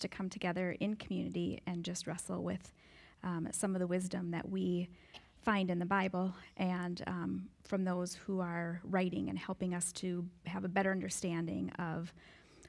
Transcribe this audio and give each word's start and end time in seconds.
to 0.00 0.08
come 0.08 0.28
together 0.28 0.76
in 0.80 0.96
community 0.96 1.60
and 1.66 1.84
just 1.84 2.06
wrestle 2.06 2.42
with 2.42 2.72
um, 3.22 3.48
some 3.52 3.74
of 3.74 3.80
the 3.80 3.86
wisdom 3.86 4.30
that 4.30 4.48
we 4.48 4.88
find 5.42 5.70
in 5.70 5.78
the 5.78 5.86
Bible 5.86 6.34
and 6.56 7.02
um, 7.06 7.48
from 7.64 7.84
those 7.84 8.14
who 8.14 8.40
are 8.40 8.80
writing 8.84 9.28
and 9.28 9.38
helping 9.38 9.74
us 9.74 9.92
to 9.92 10.26
have 10.46 10.64
a 10.64 10.68
better 10.68 10.90
understanding 10.90 11.70
of 11.78 12.12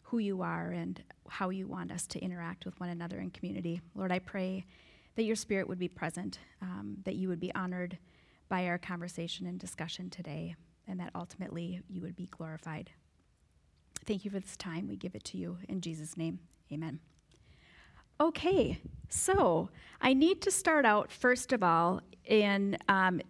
who 0.03 0.19
you 0.19 0.41
are 0.41 0.71
and 0.71 1.01
how 1.27 1.49
you 1.49 1.67
want 1.67 1.91
us 1.91 2.07
to 2.07 2.19
interact 2.19 2.65
with 2.65 2.79
one 2.79 2.89
another 2.89 3.19
in 3.19 3.29
community. 3.31 3.81
Lord, 3.95 4.11
I 4.11 4.19
pray 4.19 4.65
that 5.15 5.23
your 5.23 5.35
spirit 5.35 5.67
would 5.67 5.79
be 5.79 5.87
present, 5.87 6.39
um, 6.61 6.97
that 7.03 7.15
you 7.15 7.27
would 7.27 7.39
be 7.39 7.53
honored 7.55 7.97
by 8.47 8.67
our 8.67 8.77
conversation 8.77 9.47
and 9.47 9.59
discussion 9.59 10.09
today, 10.09 10.55
and 10.87 10.99
that 10.99 11.11
ultimately 11.15 11.81
you 11.89 12.01
would 12.01 12.15
be 12.15 12.27
glorified. 12.27 12.91
Thank 14.05 14.23
you 14.23 14.31
for 14.31 14.39
this 14.39 14.55
time. 14.55 14.87
We 14.87 14.95
give 14.95 15.15
it 15.15 15.25
to 15.25 15.37
you 15.37 15.57
in 15.67 15.81
Jesus' 15.81 16.15
name. 16.15 16.39
Amen. 16.71 16.99
Okay, 18.19 18.79
so 19.09 19.69
I 20.01 20.13
need 20.13 20.41
to 20.41 20.51
start 20.51 20.85
out, 20.85 21.11
first 21.11 21.53
of 21.53 21.61
all, 21.61 22.01
in 22.25 22.77
um, 22.89 23.21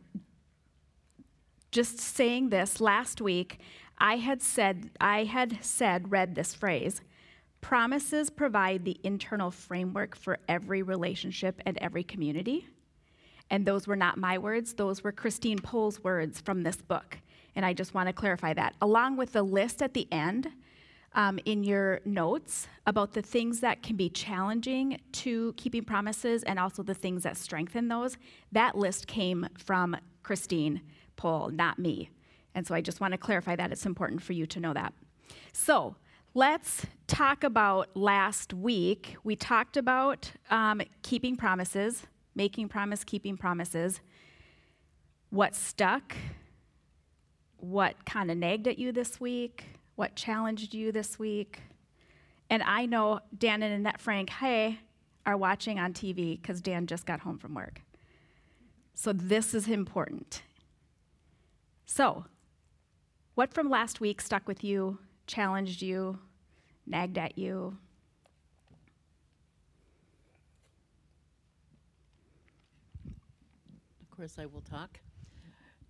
just 1.72 2.00
saying 2.00 2.50
this. 2.50 2.80
Last 2.80 3.22
week, 3.22 3.60
I 3.98 4.16
had 4.18 4.42
said, 4.42 4.92
I 5.02 5.26
had 5.26 5.64
said, 5.64 6.12
read 6.12 6.36
this 6.36 6.54
phrase 6.54 7.02
promises 7.60 8.30
provide 8.30 8.86
the 8.86 8.98
internal 9.04 9.52
framework 9.52 10.16
for 10.16 10.38
every 10.48 10.82
relationship 10.84 11.60
and 11.66 11.78
every 11.80 12.04
community. 12.04 12.68
And 13.50 13.66
those 13.66 13.88
were 13.88 13.96
not 13.96 14.18
my 14.18 14.38
words, 14.38 14.74
those 14.74 15.04
were 15.04 15.12
Christine 15.12 15.60
Pohl's 15.60 16.04
words 16.04 16.40
from 16.40 16.64
this 16.64 16.78
book. 16.78 17.18
And 17.56 17.66
I 17.66 17.74
just 17.74 17.94
want 17.94 18.08
to 18.08 18.14
clarify 18.14 18.54
that. 18.54 18.76
Along 18.82 19.18
with 19.18 19.34
the 19.34 19.44
list 19.44 19.82
at 19.82 19.94
the 19.94 20.08
end 20.12 20.50
um, 21.14 21.40
in 21.46 21.64
your 21.64 22.02
notes 22.06 22.68
about 22.86 23.14
the 23.14 23.22
things 23.22 23.60
that 23.62 23.82
can 23.82 23.96
be 23.96 24.10
challenging 24.10 25.00
to 25.12 25.54
keeping 25.58 25.84
promises 25.84 26.44
and 26.44 26.60
also 26.60 26.84
the 26.84 26.94
things 26.94 27.24
that 27.24 27.38
strengthen 27.38 27.88
those, 27.88 28.18
that 28.52 28.78
list 28.78 29.08
came 29.08 29.48
from 29.58 29.96
Christine 30.24 30.82
Pohl, 31.16 31.50
not 31.50 31.80
me. 31.80 32.10
And 32.54 32.66
so 32.68 32.76
I 32.76 32.82
just 32.82 33.02
want 33.02 33.14
to 33.14 33.18
clarify 33.18 33.56
that. 33.56 33.72
It's 33.72 33.86
important 33.86 34.22
for 34.22 34.34
you 34.34 34.46
to 34.48 34.60
know 34.60 34.74
that. 34.74 34.94
So 35.54 35.96
let's 36.34 36.86
talk 37.08 37.44
about 37.44 37.96
last 37.96 38.54
week. 38.54 39.18
We 39.24 39.36
talked 39.36 39.78
about 39.78 40.32
um, 40.50 40.82
keeping 41.02 41.36
promises 41.36 42.06
making 42.38 42.70
promise, 42.70 43.04
keeping 43.04 43.36
promises, 43.36 44.00
what 45.32 45.56
stuck, 45.56 46.16
what 47.58 48.06
kind 48.06 48.32
of 48.32 48.38
nagged 48.38 48.68
at 48.68 48.78
you 48.78 48.92
this 48.92 49.20
week, 49.20 49.66
what 49.98 50.16
challenged 50.16 50.74
you 50.74 50.92
this 50.92 51.20
week. 51.20 51.60
And 52.50 52.64
I 52.64 52.86
know 52.86 53.20
Dan 53.38 53.62
and 53.64 53.74
Annette 53.74 54.00
Frank, 54.00 54.30
hey, 54.30 54.80
are 55.26 55.36
watching 55.36 55.80
on 55.80 55.92
TV 55.92 56.40
because 56.40 56.62
Dan 56.62 56.88
just 56.88 57.06
got 57.06 57.20
home 57.20 57.38
from 57.38 57.56
work. 57.56 57.82
So 58.94 59.12
this 59.12 59.54
is 59.54 59.68
important. 59.68 60.44
So, 61.86 62.26
what 63.36 63.54
from 63.54 63.70
last 63.70 64.00
week 64.00 64.22
stuck 64.22 64.48
with 64.48 64.64
you, 64.64 65.00
challenged 65.26 65.82
you, 65.82 66.20
nagged 66.86 67.18
at 67.18 67.38
you? 67.38 67.78
Of 74.02 74.16
course, 74.16 74.36
I 74.40 74.46
will 74.46 74.62
talk. 74.62 75.00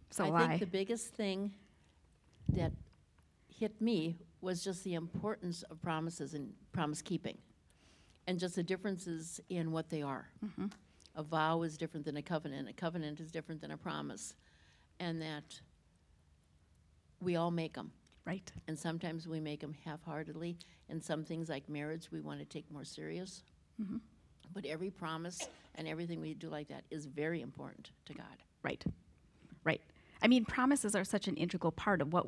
So 0.10 0.26
I 0.26 0.30
I. 0.30 0.48
think 0.48 0.60
the 0.62 0.66
biggest 0.66 1.14
thing 1.14 1.52
that 2.50 2.72
hit 3.60 3.82
me 3.82 4.18
was 4.42 4.64
just 4.64 4.84
the 4.84 4.94
importance 4.94 5.64
of 5.64 5.82
promises 5.82 6.34
and 6.34 6.54
promise 6.72 7.02
keeping, 7.02 7.38
and 8.28 8.40
just 8.40 8.56
the 8.56 8.64
differences 8.64 9.40
in 9.50 9.72
what 9.72 9.90
they 9.90 10.02
are. 10.02 10.30
Mm-hmm. 10.46 10.68
A 11.16 11.24
vow 11.24 11.64
is 11.64 11.78
different 11.78 12.06
than 12.06 12.18
a 12.18 12.22
covenant. 12.22 12.70
A 12.70 12.74
covenant 12.74 13.20
is 13.20 13.32
different 13.32 13.62
than 13.62 13.72
a 13.72 13.78
promise, 13.78 14.36
and 15.00 15.22
that 15.22 15.60
we 17.20 17.36
all 17.36 17.52
make 17.52 17.74
them. 17.74 17.92
Right. 18.26 18.52
And 18.68 18.78
sometimes 18.78 19.26
we 19.26 19.40
make 19.40 19.62
them 19.62 19.74
half-heartedly, 19.86 20.58
and 20.90 21.02
some 21.02 21.24
things 21.24 21.48
like 21.48 21.70
marriage 21.70 22.10
we 22.12 22.20
want 22.20 22.40
to 22.40 22.46
take 22.46 22.70
more 22.70 22.84
serious. 22.84 23.42
Mm-hmm. 23.82 23.98
But 24.54 24.66
every 24.66 24.90
promise 24.92 25.48
and 25.76 25.88
everything 25.88 26.20
we 26.20 26.34
do 26.34 26.50
like 26.50 26.68
that 26.68 26.84
is 26.92 27.06
very 27.06 27.42
important 27.42 27.92
to 28.06 28.14
God. 28.14 28.44
Right. 28.64 28.84
Right. 29.64 29.82
I 30.22 30.28
mean, 30.28 30.44
promises 30.44 30.94
are 30.96 31.06
such 31.06 31.28
an 31.28 31.38
integral 31.38 31.72
part 31.72 32.02
of 32.02 32.12
what 32.12 32.28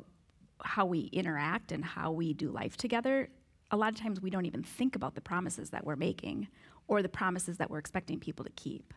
how 0.64 0.86
we 0.86 1.00
interact 1.12 1.72
and 1.72 1.84
how 1.84 2.12
we 2.12 2.32
do 2.34 2.50
life 2.50 2.76
together. 2.76 3.28
A 3.70 3.76
lot 3.76 3.92
of 3.92 3.98
times 3.98 4.20
we 4.20 4.30
don't 4.30 4.46
even 4.46 4.62
think 4.62 4.96
about 4.96 5.14
the 5.14 5.20
promises 5.20 5.70
that 5.70 5.84
we're 5.84 5.96
making 5.96 6.48
or 6.88 7.02
the 7.02 7.08
promises 7.08 7.58
that 7.58 7.70
we're 7.70 7.78
expecting 7.78 8.18
people 8.18 8.44
to 8.44 8.50
keep. 8.52 8.92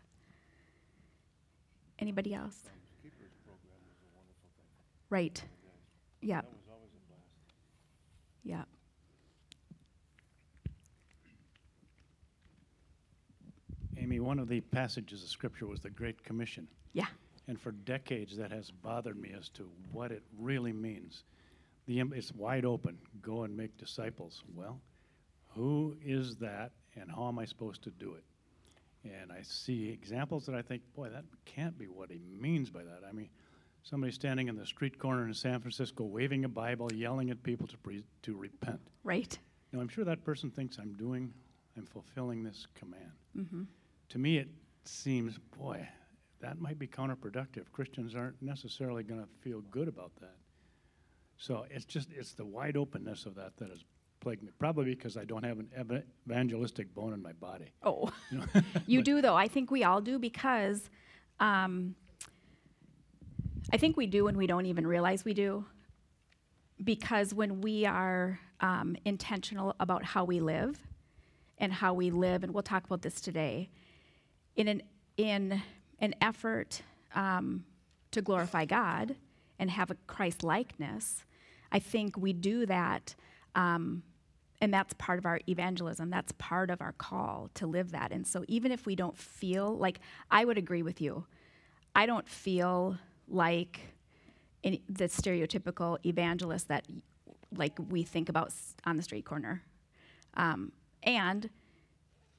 Anybody 2.00 2.34
else? 2.34 2.63
Right. 5.09 5.44
Yeah. 6.22 6.41
Yeah. 8.44 8.63
Amy, 13.97 14.19
one 14.19 14.40
of 14.40 14.47
the 14.47 14.59
passages 14.59 15.23
of 15.23 15.29
Scripture 15.29 15.68
was 15.68 15.79
the 15.79 15.90
Great 15.90 16.23
Commission. 16.23 16.68
Yeah. 16.94 17.06
And 17.47 17.59
for 17.59 17.72
decades, 17.72 18.35
that 18.38 18.52
has 18.52 18.72
bothered 18.72 19.18
me 19.18 19.34
as 19.38 19.50
to 19.50 19.69
what 19.91 20.12
it 20.12 20.23
really 20.40 20.73
means. 20.73 21.23
The, 21.85 22.01
it's 22.13 22.33
wide 22.33 22.66
open 22.66 22.97
go 23.21 23.44
and 23.44 23.55
make 23.55 23.77
disciples. 23.77 24.44
Well, 24.55 24.79
who 25.49 25.95
is 26.03 26.38
that, 26.38 26.71
and 26.95 27.11
how 27.11 27.27
am 27.27 27.39
I 27.39 27.45
supposed 27.45 27.83
to 27.83 27.91
do 27.91 28.16
it? 28.16 28.23
And 29.03 29.31
I 29.31 29.41
see 29.41 29.89
examples 29.89 30.45
that 30.45 30.55
I 30.55 30.61
think, 30.61 30.81
boy, 30.95 31.09
that 31.09 31.25
can't 31.45 31.77
be 31.77 31.85
what 31.85 32.09
he 32.09 32.22
means 32.39 32.69
by 32.69 32.83
that. 32.83 33.01
I 33.07 33.11
mean, 33.11 33.29
somebody 33.83 34.13
standing 34.13 34.47
in 34.47 34.55
the 34.55 34.66
street 34.66 34.97
corner 34.97 35.27
in 35.27 35.33
San 35.33 35.59
Francisco 35.59 36.05
waving 36.05 36.45
a 36.45 36.49
Bible, 36.49 36.91
yelling 36.93 37.29
at 37.29 37.43
people 37.43 37.67
to, 37.67 37.77
pre- 37.77 38.05
to 38.22 38.38
repent. 38.38 38.79
Right. 39.03 39.38
Now, 39.73 39.81
I'm 39.81 39.89
sure 39.89 40.05
that 40.05 40.23
person 40.23 40.51
thinks 40.51 40.77
I'm 40.77 40.93
doing, 40.93 41.33
I'm 41.75 41.85
fulfilling 41.85 42.43
this 42.43 42.66
command. 42.75 43.11
Mm-hmm. 43.38 43.63
To 44.09 44.17
me, 44.19 44.38
it 44.38 44.47
seems, 44.85 45.38
boy, 45.57 45.85
that 46.39 46.61
might 46.61 46.79
be 46.79 46.88
counterproductive. 46.88 47.66
Christians 47.73 48.16
aren't 48.16 48.41
necessarily 48.41 49.03
going 49.03 49.19
to 49.19 49.27
feel 49.41 49.61
good 49.69 49.89
about 49.89 50.11
that. 50.22 50.35
So 51.38 51.66
it's 51.69 51.85
just, 51.85 52.09
it's 52.11 52.33
the 52.33 52.45
wide 52.45 52.77
openness 52.77 53.25
of 53.25 53.35
that 53.35 53.57
that 53.57 53.69
has 53.69 53.83
plagued 54.19 54.44
me. 54.44 54.51
Probably 54.57 54.95
because 54.95 55.17
I 55.17 55.25
don't 55.25 55.44
have 55.44 55.59
an 55.59 55.69
ev- 55.75 56.03
evangelistic 56.27 56.94
bone 56.95 57.13
in 57.13 57.21
my 57.21 57.33
body. 57.33 57.71
Oh, 57.83 58.11
You, 58.31 58.38
know? 58.39 58.45
you 58.88 59.01
do 59.03 59.21
though. 59.21 59.35
I 59.35 59.47
think 59.47 59.69
we 59.69 59.83
all 59.83 60.01
do 60.01 60.17
because 60.17 60.89
um, 61.39 61.95
I 63.72 63.77
think 63.77 63.97
we 63.97 64.07
do 64.07 64.27
and 64.27 64.38
we 64.38 64.47
don't 64.47 64.66
even 64.66 64.88
realize 64.88 65.25
we 65.25 65.33
do. 65.33 65.66
Because 66.83 67.33
when 67.33 67.61
we 67.61 67.85
are 67.85 68.39
um, 68.59 68.95
intentional 69.05 69.75
about 69.79 70.03
how 70.03 70.23
we 70.23 70.39
live 70.39 70.79
and 71.57 71.72
how 71.72 71.93
we 71.93 72.09
live, 72.09 72.43
and 72.43 72.53
we'll 72.53 72.63
talk 72.63 72.85
about 72.85 73.01
this 73.01 73.22
today, 73.22 73.69
in 74.55 74.67
an 74.67 74.81
in 75.17 75.61
an 75.99 76.16
effort 76.22 76.81
um, 77.16 77.63
to 78.11 78.22
glorify 78.22 78.66
God 78.66 79.16
and 79.63 79.72
have 79.72 79.90
a 79.90 79.96
Christ 80.07 80.44
likeness, 80.44 81.24
I 81.72 81.79
think 81.79 82.18
we 82.18 82.34
do 82.34 82.66
that. 82.66 83.16
Um, 83.56 84.03
and 84.59 84.74
that's 84.74 84.94
part 84.96 85.19
of 85.19 85.25
our 85.25 85.40
evangelism. 85.47 86.09
That's 86.09 86.34
part 86.34 86.69
of 86.69 86.81
our 86.81 86.91
call 86.91 87.50
to 87.53 87.66
live 87.66 87.91
that. 87.91 88.12
And 88.12 88.28
so, 88.28 88.44
even 88.50 88.73
if 88.73 88.85
we 88.85 88.94
don't 88.97 89.18
feel 89.18 89.78
like, 89.78 90.02
I 90.29 90.44
would 90.44 90.57
agree 90.57 90.84
with 90.84 91.00
you, 91.00 91.25
I 91.96 92.06
don't 92.06 92.28
feel 92.28 92.97
like 93.29 93.79
the 94.63 95.06
stereotypical 95.06 95.97
evangelist 96.06 96.68
that 96.68 96.85
like 97.56 97.73
we 97.90 98.03
think 98.03 98.28
about 98.28 98.53
on 98.85 98.97
the 98.97 99.03
street 99.03 99.23
corner. 99.23 99.63
Um, 100.34 100.73
and 101.03 101.50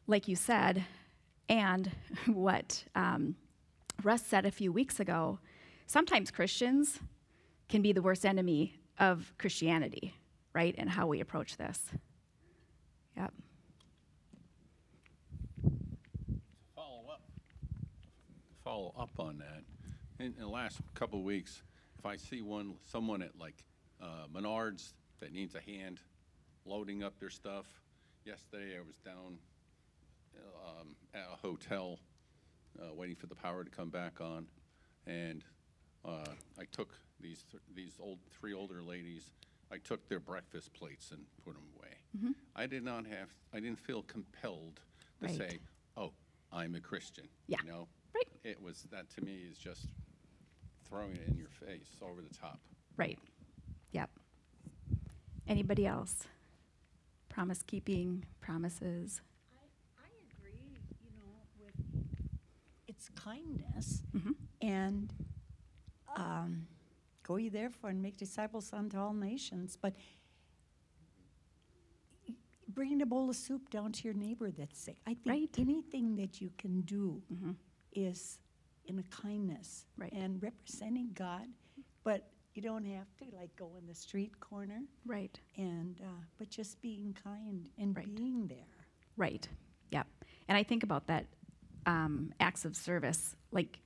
like 0.06 0.28
you 0.28 0.36
said, 0.36 0.84
and 1.48 1.90
what 2.26 2.84
um, 2.94 3.36
Russ 4.02 4.26
said 4.26 4.44
a 4.44 4.50
few 4.50 4.72
weeks 4.72 5.00
ago, 5.00 5.38
sometimes 5.86 6.30
Christians 6.30 7.00
can 7.68 7.82
be 7.82 7.92
the 7.92 8.02
worst 8.02 8.24
enemy 8.24 8.74
of 8.98 9.32
Christianity, 9.38 10.14
right? 10.52 10.74
And 10.78 10.88
how 10.88 11.06
we 11.06 11.20
approach 11.20 11.56
this. 11.56 11.80
Yep. 13.16 13.32
follow 16.74 17.04
up, 17.10 17.22
follow 18.62 18.94
up 18.98 19.10
on 19.18 19.38
that. 19.38 19.62
In, 20.18 20.34
in 20.34 20.42
the 20.42 20.48
last 20.48 20.78
couple 20.94 21.18
of 21.18 21.24
weeks, 21.24 21.62
if 21.98 22.06
I 22.06 22.16
see 22.16 22.42
one, 22.42 22.74
someone 22.84 23.22
at 23.22 23.38
like 23.38 23.64
uh, 24.02 24.26
Menards 24.32 24.92
that 25.20 25.32
needs 25.32 25.54
a 25.54 25.60
hand 25.60 26.00
loading 26.64 27.02
up 27.02 27.18
their 27.18 27.30
stuff, 27.30 27.66
yesterday 28.24 28.76
I 28.76 28.82
was 28.86 28.98
down 28.98 29.38
um, 30.66 30.88
at 31.14 31.26
a 31.32 31.36
hotel 31.36 31.98
uh, 32.80 32.92
waiting 32.92 33.16
for 33.16 33.26
the 33.26 33.34
power 33.34 33.64
to 33.64 33.70
come 33.70 33.90
back 33.90 34.20
on, 34.20 34.46
and 35.06 35.44
uh, 36.04 36.24
I 36.58 36.64
took 36.70 36.90
these 37.20 37.44
th- 37.50 37.62
these 37.74 37.94
old 38.00 38.18
three 38.30 38.52
older 38.54 38.82
ladies. 38.82 39.30
I 39.72 39.78
took 39.78 40.08
their 40.08 40.20
breakfast 40.20 40.72
plates 40.74 41.10
and 41.10 41.20
put 41.44 41.54
them 41.54 41.64
away. 41.76 42.30
I 42.54 42.66
did 42.66 42.84
not 42.84 43.06
have, 43.06 43.28
I 43.52 43.58
didn't 43.58 43.80
feel 43.80 44.02
compelled 44.02 44.78
to 45.20 45.26
Right. 45.26 45.36
say, 45.36 45.58
oh, 45.96 46.12
I'm 46.52 46.76
a 46.76 46.80
Christian. 46.80 47.24
Yeah. 47.48 47.58
You 47.64 47.70
know? 47.72 47.88
Right. 48.14 48.28
It 48.44 48.62
was, 48.62 48.86
that 48.92 49.10
to 49.16 49.24
me 49.24 49.40
is 49.50 49.58
just 49.58 49.88
throwing 50.88 51.16
it 51.16 51.26
in 51.26 51.36
your 51.36 51.48
face, 51.48 51.88
over 52.02 52.20
the 52.22 52.32
top. 52.32 52.60
Right. 52.96 53.18
Yep. 53.92 54.10
Anybody 55.48 55.86
else? 55.86 56.24
Promise 57.28 57.64
keeping, 57.66 58.24
promises. 58.40 59.20
I 59.98 60.06
agree, 60.38 60.78
you 61.02 61.10
know, 61.18 61.32
with 61.60 61.74
its 62.86 63.08
kindness 63.16 64.02
and 64.62 65.12
um, 66.16 66.66
go 67.22 67.36
ye 67.36 67.48
therefore 67.48 67.90
and 67.90 68.02
make 68.02 68.16
disciples 68.16 68.72
unto 68.72 68.98
all 68.98 69.12
nations. 69.14 69.76
But 69.80 69.94
bringing 72.68 73.02
a 73.02 73.06
bowl 73.06 73.28
of 73.30 73.36
soup 73.36 73.70
down 73.70 73.92
to 73.92 74.04
your 74.04 74.14
neighbor 74.14 74.50
that's 74.50 74.78
sick. 74.78 74.96
I 75.06 75.14
think 75.14 75.26
Right. 75.26 75.58
anything 75.58 76.16
that 76.16 76.40
you 76.40 76.50
can 76.58 76.80
do 76.82 77.22
is 77.92 78.38
in 78.86 78.98
a 78.98 79.02
kindness 79.04 79.86
Right. 79.96 80.12
and 80.12 80.42
representing 80.42 81.12
God. 81.14 81.46
But 82.02 82.30
you 82.54 82.62
don't 82.62 82.84
have 82.84 83.14
to 83.18 83.24
like 83.36 83.54
go 83.56 83.76
in 83.76 83.86
the 83.86 83.94
street 83.94 84.38
corner 84.40 84.82
Right. 85.04 85.38
and 85.56 86.00
uh, 86.00 86.24
but 86.38 86.48
just 86.50 86.80
being 86.80 87.12
kind 87.14 87.68
and 87.78 87.96
Right. 87.96 88.14
being 88.14 88.46
there. 88.48 88.86
Right. 89.16 89.48
Yep. 89.90 90.06
And 90.48 90.56
I 90.58 90.62
think 90.62 90.82
about 90.82 91.06
that 91.06 91.26
um, 91.86 92.32
acts 92.40 92.64
of 92.64 92.74
service. 92.76 93.36
Like, 93.50 93.78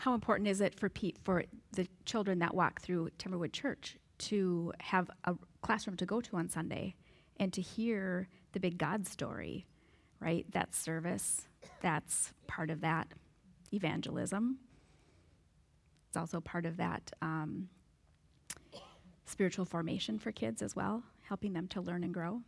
how 0.00 0.14
important 0.14 0.48
is 0.48 0.62
it 0.62 0.74
for 0.80 0.88
pe- 0.88 1.12
for 1.24 1.44
the 1.72 1.86
children 2.06 2.38
that 2.38 2.54
walk 2.54 2.80
through 2.80 3.10
Timberwood 3.18 3.52
Church 3.52 3.98
to 4.16 4.72
have 4.80 5.10
a 5.24 5.34
classroom 5.60 5.98
to 5.98 6.06
go 6.06 6.22
to 6.22 6.36
on 6.38 6.48
Sunday 6.48 6.94
and 7.38 7.52
to 7.52 7.60
hear 7.60 8.26
the 8.52 8.60
big 8.60 8.78
God 8.78 9.06
story, 9.06 9.66
right? 10.18 10.46
That 10.52 10.74
service. 10.74 11.46
That's 11.82 12.32
part 12.46 12.70
of 12.70 12.80
that 12.80 13.08
evangelism. 13.74 14.60
It's 16.08 16.16
also 16.16 16.40
part 16.40 16.64
of 16.64 16.78
that 16.78 17.12
um, 17.20 17.68
spiritual 19.26 19.66
formation 19.66 20.18
for 20.18 20.32
kids 20.32 20.62
as 20.62 20.74
well, 20.74 21.02
helping 21.28 21.52
them 21.52 21.68
to 21.68 21.82
learn 21.82 22.04
and 22.04 22.14
grow. 22.14 22.40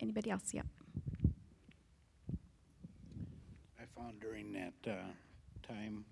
Anybody 0.00 0.30
else? 0.30 0.52
Yep. 0.52 0.66
I 3.80 3.84
found 3.98 4.20
during 4.20 4.52
that 4.52 4.90
uh, 4.90 5.12
time 5.70 6.04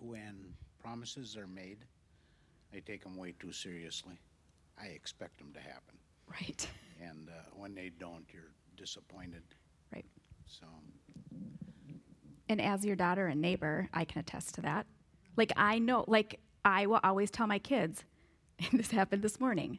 when 0.00 0.54
promises 0.82 1.36
are 1.36 1.46
made, 1.46 1.78
I 2.74 2.80
take 2.80 3.02
them 3.02 3.16
way 3.16 3.34
too 3.38 3.52
seriously. 3.52 4.18
I 4.80 4.86
expect 4.86 5.38
them 5.38 5.52
to 5.54 5.60
happen. 5.60 5.98
Right. 6.28 6.66
And 7.02 7.30
uh, 7.30 7.48
when 7.54 7.74
they 7.74 7.90
don't, 7.98 8.26
you're 8.30 8.52
disappointed. 8.76 9.42
Right. 9.90 10.04
So, 10.44 10.66
And 12.50 12.60
as 12.60 12.84
your 12.84 12.94
daughter 12.94 13.28
and 13.28 13.40
neighbor, 13.40 13.88
I 13.94 14.04
can 14.04 14.20
attest 14.20 14.54
to 14.56 14.60
that. 14.60 14.84
Like 15.34 15.50
I 15.56 15.78
know, 15.78 16.04
like 16.06 16.40
I 16.62 16.84
will 16.84 17.00
always 17.02 17.30
tell 17.30 17.46
my 17.46 17.58
kids, 17.58 18.04
and 18.58 18.78
this 18.78 18.90
happened 18.90 19.22
this 19.22 19.40
morning. 19.40 19.78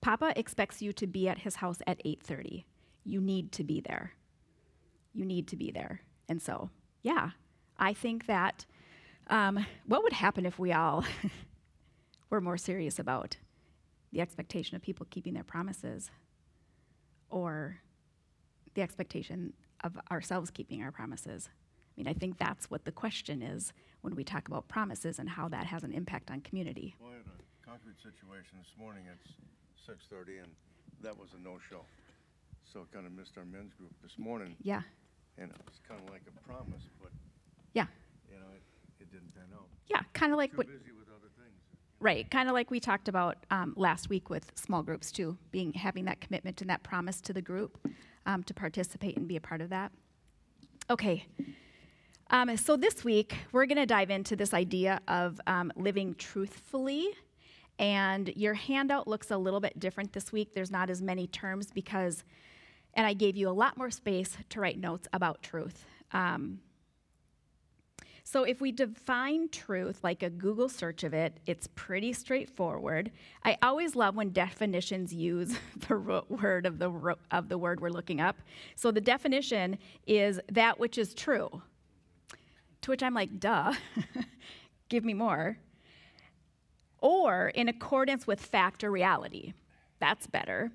Papa 0.00 0.32
expects 0.34 0.80
you 0.80 0.94
to 0.94 1.06
be 1.06 1.28
at 1.28 1.40
his 1.40 1.56
house 1.56 1.80
at 1.86 2.02
8:30. 2.06 2.64
You 3.04 3.20
need 3.20 3.52
to 3.52 3.64
be 3.64 3.82
there. 3.82 4.14
You 5.12 5.26
need 5.26 5.46
to 5.48 5.56
be 5.56 5.70
there. 5.70 6.00
And 6.26 6.40
so, 6.40 6.70
yeah, 7.02 7.32
I 7.84 7.92
think 7.92 8.24
that 8.26 8.64
um, 9.28 9.66
what 9.86 10.02
would 10.02 10.14
happen 10.14 10.46
if 10.46 10.58
we 10.58 10.72
all 10.72 11.04
were 12.30 12.40
more 12.40 12.56
serious 12.56 12.98
about 12.98 13.36
the 14.10 14.22
expectation 14.22 14.74
of 14.74 14.80
people 14.80 15.06
keeping 15.10 15.34
their 15.34 15.44
promises 15.44 16.10
or 17.28 17.76
the 18.72 18.80
expectation 18.80 19.52
of 19.82 19.98
ourselves 20.10 20.50
keeping 20.50 20.82
our 20.82 20.90
promises. 20.90 21.50
I 21.52 21.92
mean, 21.98 22.08
I 22.08 22.14
think 22.14 22.38
that's 22.38 22.70
what 22.70 22.86
the 22.86 22.92
question 22.92 23.42
is 23.42 23.74
when 24.00 24.16
we 24.16 24.24
talk 24.24 24.48
about 24.48 24.66
promises 24.66 25.18
and 25.18 25.28
how 25.28 25.48
that 25.48 25.66
has 25.66 25.84
an 25.84 25.92
impact 25.92 26.30
on 26.30 26.40
community. 26.40 26.96
Well, 26.98 27.10
I 27.10 27.16
had 27.16 27.26
a 27.26 27.66
concrete 27.68 28.00
situation 28.02 28.56
this 28.62 28.72
morning 28.78 29.04
It's 29.12 29.34
six 29.84 30.06
thirty, 30.08 30.38
and 30.38 30.48
that 31.02 31.18
was 31.18 31.28
a 31.38 31.42
no-show. 31.42 31.84
So 32.72 32.86
kind 32.94 33.04
of 33.04 33.12
missed 33.12 33.36
our 33.36 33.44
men's 33.44 33.74
group 33.74 33.92
this 34.02 34.16
morning, 34.16 34.56
Yeah, 34.62 34.80
and 35.36 35.50
it 35.50 35.60
was 35.66 35.80
kind 35.86 36.00
of 36.00 36.08
like 36.10 36.22
a 36.26 36.48
promise, 36.48 36.88
but, 36.98 37.12
yeah, 37.74 37.86
you 38.30 38.36
know, 38.38 38.46
it, 38.54 38.62
it 39.02 39.10
didn't 39.12 39.34
pan 39.34 39.44
out. 39.54 39.66
yeah. 39.88 40.00
Kind 40.14 40.32
of 40.32 40.38
like 40.38 40.52
Too 40.52 40.56
what, 40.58 40.66
busy 40.66 40.92
with 40.98 41.08
other 41.08 41.28
things. 41.36 41.60
right? 42.00 42.30
Kind 42.30 42.48
of 42.48 42.54
like 42.54 42.70
we 42.70 42.80
talked 42.80 43.08
about 43.08 43.36
um, 43.50 43.74
last 43.76 44.08
week 44.08 44.30
with 44.30 44.50
small 44.54 44.82
groups 44.82 45.12
too, 45.12 45.36
being 45.50 45.72
having 45.74 46.06
that 46.06 46.20
commitment 46.20 46.60
and 46.62 46.70
that 46.70 46.82
promise 46.82 47.20
to 47.22 47.32
the 47.32 47.42
group 47.42 47.78
um, 48.26 48.42
to 48.44 48.54
participate 48.54 49.16
and 49.16 49.28
be 49.28 49.36
a 49.36 49.40
part 49.40 49.60
of 49.60 49.68
that. 49.70 49.92
Okay. 50.88 51.26
Um, 52.30 52.56
so 52.56 52.76
this 52.76 53.04
week 53.04 53.36
we're 53.52 53.66
going 53.66 53.76
to 53.78 53.86
dive 53.86 54.10
into 54.10 54.34
this 54.34 54.54
idea 54.54 55.00
of 55.08 55.40
um, 55.46 55.72
living 55.76 56.14
truthfully. 56.16 57.08
And 57.78 58.28
your 58.36 58.54
handout 58.54 59.08
looks 59.08 59.30
a 59.30 59.36
little 59.36 59.60
bit 59.60 59.78
different 59.80 60.12
this 60.12 60.30
week. 60.32 60.54
There's 60.54 60.70
not 60.70 60.90
as 60.90 61.02
many 61.02 61.26
terms 61.26 61.70
because, 61.72 62.22
and 62.94 63.06
I 63.06 63.14
gave 63.14 63.36
you 63.36 63.48
a 63.48 63.50
lot 63.52 63.76
more 63.76 63.90
space 63.90 64.36
to 64.50 64.60
write 64.60 64.78
notes 64.78 65.08
about 65.12 65.42
truth. 65.42 65.84
Um, 66.12 66.60
so 68.26 68.44
if 68.44 68.58
we 68.62 68.72
define 68.72 69.50
truth 69.50 70.02
like 70.02 70.22
a 70.22 70.30
Google 70.30 70.70
search 70.70 71.04
of 71.04 71.12
it, 71.12 71.38
it's 71.44 71.68
pretty 71.74 72.14
straightforward. 72.14 73.10
I 73.44 73.58
always 73.62 73.94
love 73.94 74.16
when 74.16 74.30
definitions 74.30 75.12
use 75.12 75.54
the 75.88 76.22
word 76.28 76.64
of 76.64 76.78
the 76.78 77.16
of 77.30 77.50
the 77.50 77.58
word 77.58 77.80
we're 77.80 77.90
looking 77.90 78.22
up. 78.22 78.38
So 78.76 78.90
the 78.90 79.00
definition 79.02 79.76
is 80.06 80.40
that 80.50 80.80
which 80.80 80.96
is 80.96 81.12
true. 81.12 81.62
To 82.80 82.90
which 82.90 83.02
I'm 83.02 83.14
like, 83.14 83.38
duh. 83.38 83.74
Give 84.88 85.04
me 85.04 85.14
more. 85.14 85.58
Or 87.00 87.48
in 87.48 87.68
accordance 87.68 88.26
with 88.26 88.40
fact 88.40 88.84
or 88.84 88.90
reality. 88.90 89.52
That's 90.00 90.26
better. 90.26 90.72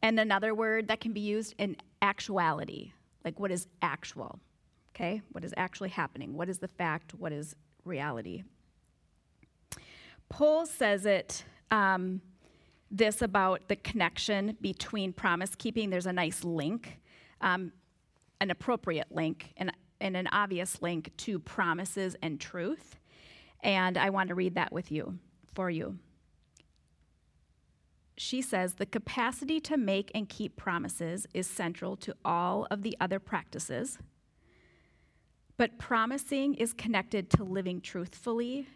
And 0.00 0.18
another 0.20 0.54
word 0.54 0.88
that 0.88 1.00
can 1.00 1.12
be 1.12 1.20
used 1.20 1.54
in 1.58 1.76
actuality, 2.02 2.92
like 3.24 3.40
what 3.40 3.50
is 3.50 3.66
actual, 3.82 4.38
okay? 4.94 5.22
What 5.32 5.44
is 5.44 5.52
actually 5.56 5.90
happening? 5.90 6.34
What 6.34 6.48
is 6.48 6.58
the 6.58 6.68
fact? 6.68 7.14
What 7.14 7.32
is 7.32 7.54
reality? 7.84 8.44
Pohl 10.28 10.66
says 10.66 11.06
it 11.06 11.44
um, 11.70 12.20
this 12.90 13.22
about 13.22 13.68
the 13.68 13.76
connection 13.76 14.56
between 14.60 15.12
promise 15.12 15.54
keeping. 15.54 15.90
There's 15.90 16.06
a 16.06 16.12
nice 16.12 16.44
link, 16.44 17.00
um, 17.40 17.72
an 18.40 18.50
appropriate 18.50 19.10
link, 19.10 19.52
and, 19.56 19.72
and 20.00 20.16
an 20.16 20.28
obvious 20.28 20.80
link 20.80 21.10
to 21.18 21.38
promises 21.38 22.16
and 22.22 22.40
truth. 22.40 22.96
And 23.62 23.96
I 23.96 24.10
want 24.10 24.28
to 24.28 24.34
read 24.34 24.54
that 24.54 24.72
with 24.72 24.92
you, 24.92 25.18
for 25.54 25.70
you 25.70 25.98
she 28.16 28.40
says 28.40 28.74
the 28.74 28.86
capacity 28.86 29.60
to 29.60 29.76
make 29.76 30.10
and 30.14 30.28
keep 30.28 30.56
promises 30.56 31.26
is 31.34 31.46
central 31.46 31.96
to 31.96 32.14
all 32.24 32.66
of 32.70 32.82
the 32.82 32.96
other 33.00 33.18
practices. 33.18 33.98
But 35.56 35.78
promising 35.78 36.54
is 36.54 36.72
connected 36.72 37.30
to 37.30 37.44
living 37.44 37.80
truthfully 37.80 38.66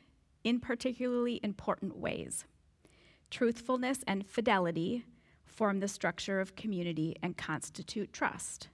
in 0.44 0.61
particularly 0.61 1.40
important 1.42 1.97
ways. 1.97 2.44
Truthfulness 3.30 4.00
and 4.06 4.26
fidelity 4.26 5.04
form 5.44 5.80
the 5.80 5.88
structure 5.88 6.40
of 6.40 6.54
community 6.54 7.16
and 7.23 7.37
constitute 7.37 8.12
trust, 8.12 8.68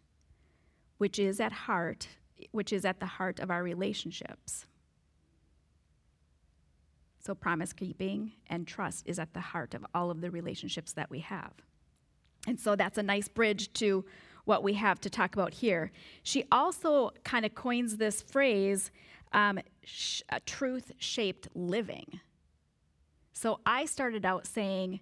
which 0.99 1.18
is 1.18 1.40
at 1.40 1.52
heart, 1.52 2.08
which 2.50 2.73
is 2.73 2.84
at 2.84 3.00
the 3.00 3.06
heart 3.06 3.40
of 3.40 3.50
our 3.50 3.62
relationships. 3.62 4.66
So, 7.18 7.34
promise 7.34 7.73
keeping 7.73 8.32
and 8.49 8.68
trust 8.68 9.06
is 9.06 9.18
at 9.18 9.32
the 9.32 9.40
heart 9.40 9.73
of 9.73 9.87
all 9.94 10.11
of 10.11 10.20
the 10.20 10.30
relationships 10.30 10.92
that 10.92 11.11
we 11.11 11.20
have. 11.20 11.52
And 12.46 12.61
so, 12.61 12.76
that's 12.76 12.99
a 12.99 13.02
nice 13.02 13.28
bridge 13.28 13.73
to 13.75 14.04
what 14.44 14.62
we 14.62 14.74
have 14.74 15.00
to 15.00 15.10
talk 15.10 15.34
about 15.34 15.54
here. 15.54 15.90
She 16.22 16.44
also 16.52 17.10
kind 17.24 17.44
of 17.46 17.54
coins 17.54 17.96
this 17.96 18.22
phrase 18.22 18.90
um, 19.32 19.58
sh- 19.84 20.22
truth 20.46 20.92
shaped 20.98 21.48
living. 21.54 22.20
So, 23.32 23.60
I 23.66 23.84
started 23.86 24.24
out 24.24 24.46
saying, 24.46 25.00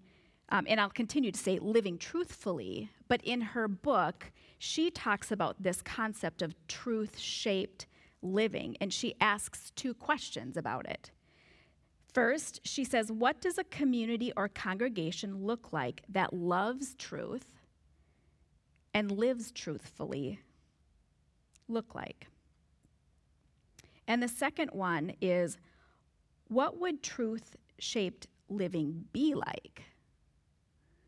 um, 0.48 0.66
and 0.68 0.80
I'll 0.80 0.90
continue 0.90 1.30
to 1.30 1.38
say 1.38 1.58
living 1.58 1.98
truthfully, 1.98 2.90
but 3.08 3.22
in 3.22 3.40
her 3.40 3.68
book, 3.68 4.32
she 4.58 4.90
talks 4.90 5.30
about 5.30 5.62
this 5.62 5.82
concept 5.82 6.40
of 6.40 6.54
truth 6.66 7.18
shaped 7.18 7.86
living, 8.22 8.76
and 8.80 8.92
she 8.92 9.14
asks 9.20 9.70
two 9.76 9.92
questions 9.92 10.56
about 10.56 10.86
it. 10.88 11.10
First, 12.12 12.60
she 12.64 12.84
says, 12.84 13.10
What 13.10 13.40
does 13.40 13.58
a 13.58 13.64
community 13.64 14.32
or 14.36 14.48
congregation 14.48 15.44
look 15.44 15.72
like 15.72 16.02
that 16.08 16.32
loves 16.32 16.94
truth 16.96 17.46
and 18.94 19.10
lives 19.10 19.50
truthfully 19.52 20.40
look 21.68 21.94
like? 21.94 22.26
And 24.06 24.22
the 24.22 24.28
second 24.28 24.70
one 24.72 25.14
is, 25.20 25.58
What 26.48 26.78
would 26.80 27.02
truth 27.02 27.56
shaped 27.78 28.26
living 28.48 29.06
be 29.12 29.34
like? 29.34 29.82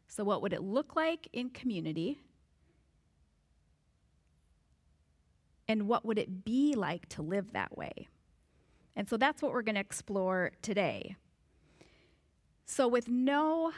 So, 0.08 0.24
what 0.24 0.42
would 0.42 0.52
it 0.52 0.62
look 0.62 0.94
like 0.94 1.28
in 1.32 1.50
community? 1.50 2.20
And 5.66 5.88
what 5.88 6.04
would 6.04 6.18
it 6.18 6.44
be 6.44 6.74
like 6.74 7.08
to 7.10 7.22
live 7.22 7.52
that 7.52 7.76
way? 7.76 8.08
And 8.96 9.08
so 9.08 9.16
that's 9.16 9.42
what 9.42 9.52
we're 9.52 9.62
going 9.62 9.74
to 9.74 9.80
explore 9.80 10.52
today. 10.62 11.16
So, 12.64 12.86
with 12.86 13.08
no 13.08 13.72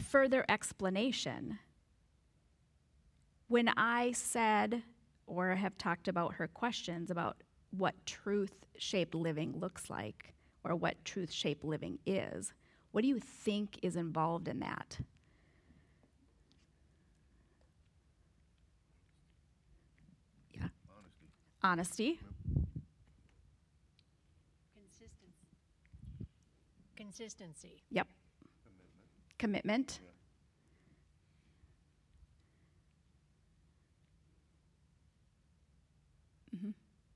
further 0.00 0.44
explanation, 0.48 1.58
when 3.48 3.68
I 3.76 4.12
said 4.12 4.82
or 5.26 5.54
have 5.54 5.76
talked 5.78 6.08
about 6.08 6.34
her 6.34 6.48
questions 6.48 7.10
about 7.10 7.36
what 7.70 7.94
truth 8.06 8.66
shaped 8.78 9.14
living 9.14 9.58
looks 9.58 9.90
like 9.90 10.34
or 10.64 10.74
what 10.76 11.02
truth 11.04 11.30
shaped 11.32 11.64
living 11.64 11.98
is, 12.06 12.52
what 12.92 13.02
do 13.02 13.08
you 13.08 13.18
think 13.18 13.78
is 13.82 13.96
involved 13.96 14.48
in 14.48 14.60
that? 14.60 14.98
Yeah. 20.52 20.68
Honesty. 20.92 21.32
Honesty. 21.62 22.20
Consistency. 24.74 25.48
Consistency. 26.96 27.82
Yep. 27.90 28.08
Commitment. 29.38 30.00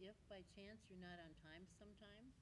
If 0.00 0.16
by 0.30 0.40
chance 0.56 0.80
you're 0.87 0.87
not 1.00 1.18
on 1.22 1.30
time 1.44 1.64
sometime, 1.78 2.32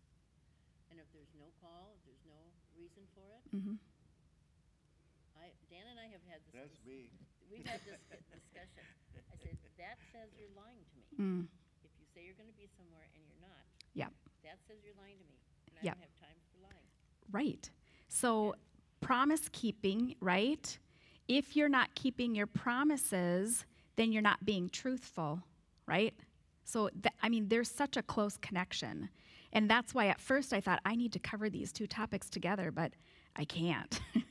and 0.91 0.99
if 1.01 1.07
there's 1.13 1.33
no 1.39 1.53
call, 1.61 1.95
if 1.99 2.03
there's 2.07 2.25
no 2.27 2.41
reason 2.77 3.05
for 3.15 3.27
it, 3.37 3.43
Mhm. 3.55 3.79
I, 5.37 5.53
Dan 5.71 5.87
and 5.91 6.01
I 6.01 6.07
have 6.09 6.23
had 6.29 6.41
this. 6.47 6.55
That's 6.55 6.77
dis- 6.81 6.87
me. 6.87 7.11
We've 7.51 7.67
had 7.67 7.81
this 7.85 8.01
discussion. 8.11 8.85
I 9.31 9.37
said, 9.39 9.57
that 9.79 9.99
says 10.13 10.31
you're 10.39 10.51
lying 10.57 10.83
to 10.85 10.97
me. 10.99 11.07
Mm. 11.19 11.49
If 11.85 11.91
you 12.01 12.07
say 12.15 12.25
you're 12.25 12.35
gonna 12.35 12.57
be 12.57 12.67
somewhere 12.77 13.07
and 13.15 13.23
you're 13.27 13.41
not, 13.41 13.63
yeah, 13.95 14.09
that 14.43 14.59
says 14.67 14.79
you're 14.85 14.97
lying 14.99 15.19
to 15.19 15.25
me, 15.25 15.39
and 15.69 15.79
I 15.79 15.83
Yep. 15.85 15.95
don't 15.95 16.03
have 16.03 16.17
time 16.21 16.37
for 16.53 16.59
lying. 16.63 16.89
Right. 17.31 17.71
So, 18.09 18.55
promise 19.01 19.49
keeping, 19.51 20.17
right? 20.21 20.79
If 21.29 21.57
you're 21.57 21.69
not 21.69 21.95
keeping 21.95 22.35
your 22.35 22.47
promises, 22.47 23.65
then 23.97 24.13
you're 24.13 24.23
not 24.23 24.45
being 24.45 24.69
truthful, 24.71 25.43
right? 25.87 26.15
So, 26.66 26.88
th- 26.88 27.14
I 27.23 27.28
mean, 27.28 27.49
there's 27.49 27.70
such 27.70 27.96
a 27.96 28.02
close 28.02 28.37
connection. 28.37 29.08
And 29.52 29.70
that's 29.70 29.94
why 29.94 30.08
at 30.08 30.20
first 30.20 30.52
I 30.52 30.61
thought 30.61 30.80
I 30.85 30.96
need 30.96 31.12
to 31.12 31.18
cover 31.20 31.49
these 31.49 31.73
two 31.73 31.87
topics 31.87 32.28
together, 32.28 32.70
but 32.73 32.92
I 33.37 33.44
can't. 33.44 34.00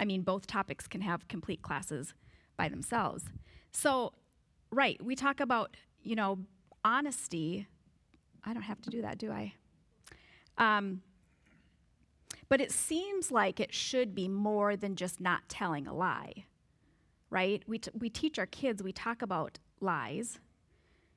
I 0.00 0.04
mean, 0.04 0.22
both 0.22 0.46
topics 0.46 0.88
can 0.88 1.00
have 1.00 1.28
complete 1.28 1.62
classes 1.62 2.14
by 2.56 2.68
themselves. 2.68 3.24
So, 3.70 4.12
right, 4.72 5.02
we 5.02 5.14
talk 5.14 5.38
about, 5.38 5.76
you 6.02 6.16
know, 6.16 6.40
honesty. 6.84 7.68
I 8.44 8.52
don't 8.52 8.62
have 8.62 8.82
to 8.82 8.90
do 8.90 9.02
that, 9.02 9.18
do 9.18 9.30
I? 9.30 9.54
Um, 10.58 11.00
but 12.48 12.60
it 12.60 12.72
seems 12.72 13.30
like 13.30 13.60
it 13.60 13.72
should 13.72 14.14
be 14.14 14.26
more 14.26 14.76
than 14.76 14.96
just 14.96 15.20
not 15.20 15.48
telling 15.48 15.86
a 15.86 15.94
lie, 15.94 16.46
right? 17.30 17.62
We, 17.68 17.78
t- 17.78 17.90
we 17.94 18.10
teach 18.10 18.38
our 18.38 18.46
kids, 18.46 18.82
we 18.82 18.92
talk 18.92 19.22
about 19.22 19.58
lies, 19.80 20.40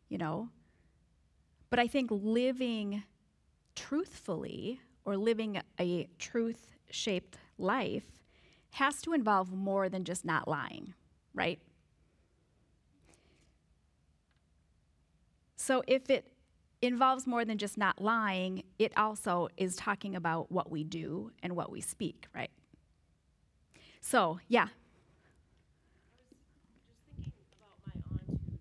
you 0.09 0.17
know, 0.17 0.49
but 1.69 1.79
I 1.79 1.87
think 1.87 2.09
living 2.11 3.03
truthfully 3.75 4.81
or 5.05 5.17
living 5.17 5.61
a 5.79 6.07
truth 6.19 6.75
shaped 6.91 7.37
life 7.57 8.05
has 8.73 9.01
to 9.03 9.13
involve 9.13 9.51
more 9.51 9.89
than 9.89 10.03
just 10.03 10.25
not 10.25 10.47
lying, 10.47 10.93
right? 11.33 11.59
So 15.55 15.83
if 15.87 16.09
it 16.09 16.31
involves 16.81 17.27
more 17.27 17.43
than 17.45 17.57
just 17.57 17.77
not 17.77 18.01
lying, 18.01 18.63
it 18.77 18.93
also 18.97 19.49
is 19.57 19.75
talking 19.75 20.15
about 20.15 20.51
what 20.51 20.71
we 20.71 20.83
do 20.83 21.31
and 21.43 21.55
what 21.55 21.71
we 21.71 21.81
speak, 21.81 22.27
right? 22.33 22.51
So, 24.01 24.39
yeah. 24.47 24.67
just 27.17 27.17
thinking 27.17 27.43
about 27.59 27.77
my 27.85 27.93
aunt 28.15 28.39
who 28.39 28.57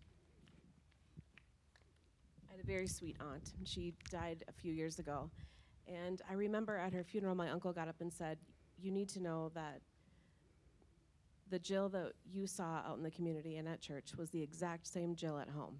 I 2.49 2.53
had 2.53 2.58
a 2.58 2.58
very 2.69 2.87
sweet 2.87 3.17
aunt 3.21 3.55
and 3.57 3.67
she 3.67 3.95
died 4.11 4.45
a 4.47 4.53
few 4.53 4.73
years 4.75 4.99
ago 4.99 5.31
and 5.87 6.21
i 6.29 6.35
remember 6.35 6.77
at 6.77 6.93
her 6.93 7.03
funeral 7.03 7.35
my 7.35 7.49
uncle 7.49 7.73
got 7.73 7.89
up 7.89 7.97
and 8.01 8.13
said 8.13 8.37
you 8.79 8.91
need 8.93 9.09
to 9.09 9.21
know 9.23 9.51
that 9.55 9.81
the 11.51 11.59
jill 11.59 11.89
that 11.89 12.13
you 12.31 12.47
saw 12.47 12.83
out 12.87 12.99
in 12.99 13.03
the 13.03 13.11
community 13.11 13.57
and 13.57 13.67
at 13.67 13.81
church 13.81 14.11
was 14.19 14.29
the 14.31 14.43
exact 14.43 14.87
same 14.87 15.15
jill 15.15 15.39
at 15.39 15.49
home 15.49 15.79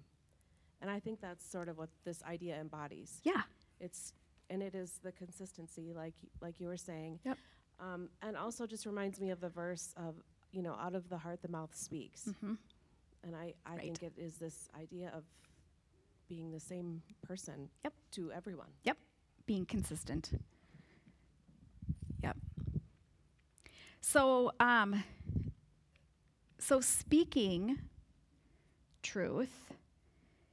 and 0.81 0.89
i 0.89 0.99
think 0.99 1.21
that's 1.21 1.45
sort 1.47 1.69
of 1.69 1.77
what 1.77 1.89
this 2.05 2.23
idea 2.23 2.59
embodies 2.59 3.19
Yeah. 3.23 3.43
it's 3.79 4.13
and 4.49 4.63
it 4.63 4.73
is 4.73 4.99
the 5.03 5.11
consistency 5.11 5.93
like 5.95 6.15
like 6.41 6.59
you 6.59 6.67
were 6.67 6.77
saying 6.77 7.19
Yep. 7.23 7.37
um, 7.79 8.09
and 8.23 8.35
also 8.35 8.65
just 8.65 8.87
reminds 8.87 9.19
me 9.19 9.29
of 9.29 9.39
the 9.41 9.49
verse 9.49 9.93
of 9.95 10.15
you 10.51 10.63
know 10.63 10.73
out 10.73 10.95
of 10.95 11.07
the 11.09 11.19
heart 11.19 11.43
the 11.43 11.49
mouth 11.49 11.75
speaks 11.75 12.27
Mhm. 12.43 12.57
and 13.23 13.35
I, 13.35 13.53
I 13.63 13.75
Right. 13.75 13.81
think 13.83 14.01
it 14.01 14.13
is 14.17 14.37
this 14.37 14.69
idea 14.75 15.11
of 15.15 15.23
being 16.29 16.51
the 16.51 16.59
same 16.59 17.01
person 17.21 17.69
Yep. 17.83 17.93
to 18.11 18.31
everyone. 18.31 18.69
Yep. 18.83 18.97
Being 19.45 19.65
consistent. 19.65 20.31
Yep. 22.23 22.37
So, 23.99 24.51
um, 24.59 25.03
so 26.59 26.79
speaking 26.79 27.79
truth 29.01 29.73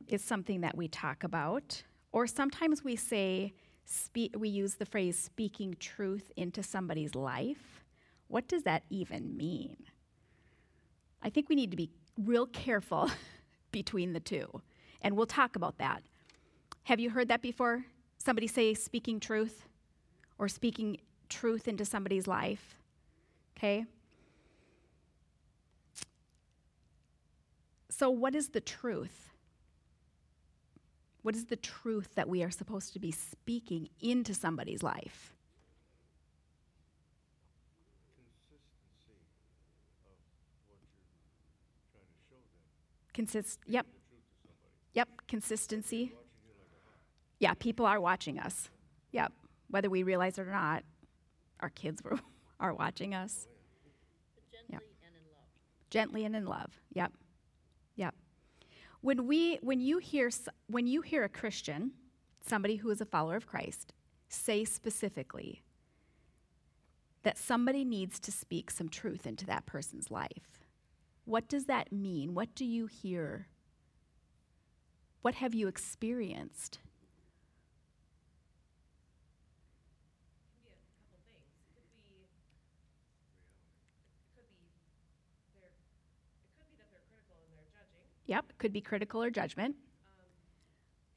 is 0.09 0.25
something 0.25 0.63
that 0.63 0.77
we 0.77 0.89
talk 0.89 1.23
about, 1.23 1.83
or 2.13 2.27
sometimes 2.27 2.83
we 2.83 2.97
say, 2.97 3.53
spe- 3.85 4.35
we 4.37 4.49
use 4.49 4.77
the 4.77 4.87
phrase 4.87 5.19
speaking 5.19 5.77
truth 5.79 6.33
into 6.37 6.63
somebody's 6.63 7.15
life. 7.15 7.85
What 8.29 8.49
does 8.49 8.63
that 8.63 8.85
even 8.89 9.37
mean? 9.37 9.77
I 11.23 11.29
think 11.31 11.49
we 11.49 11.55
need 11.57 11.71
to 11.73 11.77
be 11.77 11.91
real 12.19 12.47
careful 12.47 13.11
between 13.73 14.13
the 14.15 14.21
two, 14.21 14.63
and 15.03 15.17
we'll 15.17 15.27
talk 15.27 15.57
about 15.57 15.79
that. 15.79 16.03
Have 16.85 17.01
you 17.01 17.11
heard 17.11 17.29
that 17.29 17.43
before? 17.43 17.85
Somebody 18.19 18.47
say 18.47 18.75
speaking 18.75 19.21
truth 19.21 19.67
or 20.39 20.49
speaking 20.49 20.99
truth 21.29 21.69
into 21.69 21.85
somebody's 21.85 22.27
life? 22.27 22.77
Okay? 23.57 23.87
So, 27.89 28.11
what 28.11 28.35
is 28.35 28.51
the 28.51 28.61
truth? 28.61 29.31
What 31.23 31.35
is 31.35 31.47
the 31.47 31.57
truth 31.57 32.15
that 32.15 32.29
we 32.29 32.43
are 32.43 32.51
supposed 32.51 32.93
to 32.93 33.01
be 33.01 33.11
speaking 33.11 33.89
into 34.01 34.35
somebody's 34.35 34.83
life? 34.83 35.33
Consistency 43.13 43.79
of 43.79 43.87
Yep, 44.97 45.09
consistency. 45.29 46.05
Watching 46.05 46.17
you 46.43 46.55
like 46.59 46.69
a 46.73 46.89
hawk. 46.89 46.99
Yeah, 47.39 47.55
people 47.55 47.85
are 47.85 48.01
watching 48.01 48.39
us. 48.39 48.71
Yep. 49.13 49.31
Whether 49.69 49.91
we 49.91 50.03
realize 50.03 50.39
it 50.39 50.49
or 50.49 50.51
not, 50.51 50.85
our 51.61 51.69
kids 51.69 52.03
were, 52.03 52.19
are 52.61 52.73
watching 52.73 53.15
us 53.15 53.47
gently 54.51 54.97
and 55.03 55.15
in 55.15 55.23
love. 55.31 55.91
gently 55.91 56.25
and 56.25 56.35
in 56.35 56.47
love. 56.47 56.81
Yep. 56.95 57.13
Yep. 57.97 58.15
When 59.03 59.27
we 59.27 59.59
when 59.61 59.81
you 59.81 59.99
hear 59.99 60.31
when 60.67 60.87
you 60.87 61.03
hear 61.03 61.25
a 61.25 61.29
Christian, 61.29 61.93
somebody 62.41 62.77
who 62.77 62.91
is 62.91 63.01
a 63.03 63.07
follower 63.07 63.37
of 63.37 63.47
Christ, 63.47 63.93
say 64.29 64.65
specifically 64.65 65.63
that 67.23 67.37
somebody 67.37 67.85
needs 67.85 68.19
to 68.21 68.33
speak 68.33 68.71
some 68.71 68.89
truth 68.89 69.27
into 69.27 69.45
that 69.47 69.67
person's 69.67 70.11
life. 70.11 70.65
What 71.27 71.49
does 71.49 71.67
that 71.67 71.93
mean? 71.93 72.35
What 72.35 72.55
do 72.55 72.65
you 72.65 72.87
hear? 72.87 73.49
What 75.27 75.35
have 75.43 75.55
you 75.55 75.67
experienced? 75.67 76.79
Yep, 88.27 88.53
could 88.59 88.73
be 88.73 88.81
critical 88.81 89.21
or 89.21 89.31
judgment. 89.31 89.75
um, 89.75 90.31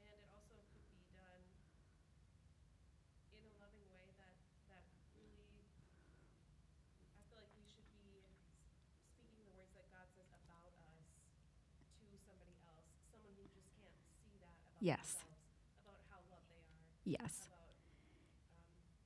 and 0.02 0.10
it 0.10 0.26
also 0.34 0.58
could 0.74 0.90
be 0.90 1.06
done 1.14 1.42
in 3.30 3.42
a 3.46 3.54
loving 3.62 3.86
way 3.94 4.10
that, 4.18 4.34
that 4.74 4.82
really, 5.18 5.54
I 7.14 7.22
feel 7.30 7.38
like 7.38 7.50
we 7.54 7.62
should 7.62 7.86
be 7.94 8.26
s- 8.26 8.58
speaking 9.14 9.46
the 9.46 9.54
words 9.54 9.70
that 9.78 9.86
God 9.94 10.06
says 10.18 10.30
about 10.34 10.66
us 10.66 10.98
to 12.10 12.14
somebody 12.26 12.58
else, 12.62 12.86
someone 13.10 13.34
who 13.38 13.46
just 13.54 13.70
can't 13.74 13.94
see 14.22 14.38
that 14.38 14.54
about 14.54 14.69
Yes. 14.80 15.16
about 15.84 15.94
how 16.10 16.16
loved 16.30 16.48
they 16.48 16.56
are. 16.56 17.24
Yes. 17.24 17.48
about, 17.48 17.58
um, 17.58 17.70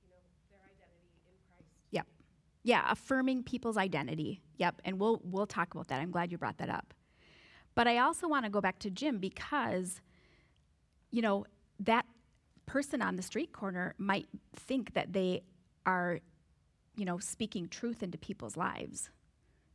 you 0.03 0.11
know, 0.11 2.05
Yeah, 2.63 2.91
affirming 2.91 3.43
people's 3.43 3.77
identity. 3.77 4.41
Yep, 4.57 4.81
and 4.85 4.99
we'll 4.99 5.21
we'll 5.25 5.47
talk 5.47 5.75
about 5.75 5.89
that. 5.89 6.01
I'm 6.01 6.11
glad 6.11 6.33
you 6.33 6.39
brought 6.39 6.59
that 6.59 6.71
up. 6.71 6.95
But 7.75 7.89
I 7.89 7.99
also 7.99 8.29
want 8.29 8.45
to 8.45 8.51
go 8.51 8.61
back 8.61 8.79
to 8.81 8.91
Jim 8.91 9.19
because 9.19 10.01
you 11.11 11.23
know, 11.23 11.45
that 11.79 12.07
person 12.67 13.03
on 13.03 13.17
the 13.17 13.23
street 13.23 13.53
corner 13.53 13.95
might 13.99 14.27
think 14.57 14.95
that 14.95 15.13
they 15.13 15.43
are 15.87 16.21
you 16.97 17.05
know, 17.05 17.19
speaking 17.19 17.69
truth 17.69 18.03
into 18.03 18.17
people's 18.19 18.57
lives. 18.57 19.11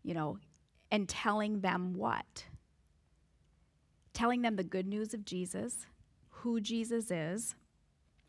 You 0.04 0.14
know, 0.14 0.38
and 0.92 1.08
telling 1.08 1.60
them 1.62 1.94
what? 1.94 2.46
Telling 4.20 4.42
them 4.42 4.58
the 4.58 4.66
good 4.66 4.86
news 4.86 5.14
of 5.14 5.24
Jesus, 5.24 5.86
who 6.30 6.60
Jesus 6.60 7.10
is, 7.10 7.56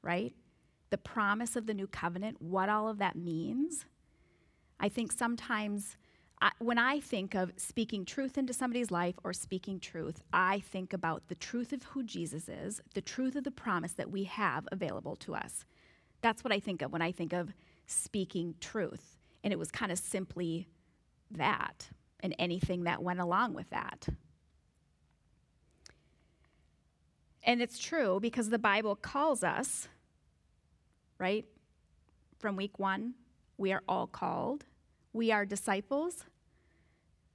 right? 0.03 0.33
The 0.91 0.99
promise 0.99 1.57
of 1.57 1.67
the 1.67 1.75
new 1.75 1.89
covenant, 1.89 2.41
what 2.41 2.69
all 2.69 2.89
of 2.89 2.99
that 2.99 3.17
means. 3.17 3.87
I 4.79 4.89
think 4.89 5.11
sometimes 5.11 5.97
I, 6.41 6.53
when 6.61 6.79
I 6.79 7.01
think 7.01 7.35
of 7.35 7.51
speaking 7.57 8.05
truth 8.05 8.39
into 8.39 8.53
somebody's 8.53 8.93
life 8.93 9.17
or 9.25 9.33
speaking 9.33 9.81
truth, 9.81 10.21
I 10.33 10.61
think 10.61 10.93
about 10.93 11.27
the 11.27 11.35
truth 11.35 11.73
of 11.73 11.83
who 11.83 12.05
Jesus 12.05 12.49
is, 12.49 12.81
the 12.95 13.03
truth 13.03 13.35
of 13.35 13.43
the 13.43 13.51
promise 13.51 13.95
that 13.95 14.13
we 14.13 14.23
have 14.23 14.69
available 14.71 15.17
to 15.17 15.35
us. 15.35 15.65
That's 16.21 16.45
what 16.45 16.53
I 16.53 16.61
think 16.61 16.83
of 16.83 16.93
when 16.93 17.03
I 17.03 17.11
think 17.11 17.33
of 17.33 17.53
speaking 17.89 18.55
truth. 18.61 19.19
And 19.43 19.53
it 19.53 19.59
was 19.59 19.73
kind 19.73 19.91
of 19.91 19.99
simply 19.99 20.69
that 21.33 21.91
and 22.21 22.33
anything 22.39 22.85
that 22.85 23.03
went 23.03 23.19
along 23.19 23.55
with 23.55 23.71
that. 23.71 24.07
And 27.43 27.63
it's 27.63 27.79
true 27.79 28.19
because 28.21 28.51
the 28.51 28.59
Bible 28.59 28.97
calls 28.97 29.43
us, 29.43 29.89
right? 31.19 31.45
From 32.39 32.57
week 32.57 32.79
one, 32.79 33.15
we 33.57 33.73
are 33.73 33.83
all 33.89 34.07
called. 34.07 34.65
We 35.13 35.33
are 35.33 35.45
disciples, 35.45 36.25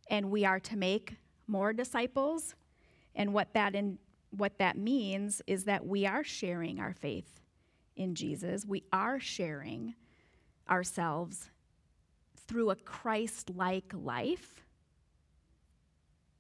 and 0.10 0.32
we 0.32 0.46
are 0.46 0.60
to 0.62 0.78
make 0.78 1.18
more 1.48 1.74
disciples. 1.74 2.56
And 3.16 3.34
what 3.34 3.54
that, 3.54 3.76
in, 3.76 3.98
what 4.32 4.58
that 4.60 4.78
means 4.78 5.42
is 5.48 5.66
that 5.66 5.86
we 5.86 6.06
are 6.06 6.24
sharing 6.24 6.80
our 6.80 6.94
faith 6.94 7.42
in 7.96 8.16
Jesus. 8.16 8.66
We 8.66 8.84
are 8.92 9.20
sharing 9.20 9.96
ourselves 10.70 11.50
through 12.48 12.70
a 12.70 12.76
Christ 12.76 13.50
like 13.56 13.94
life, 13.94 14.64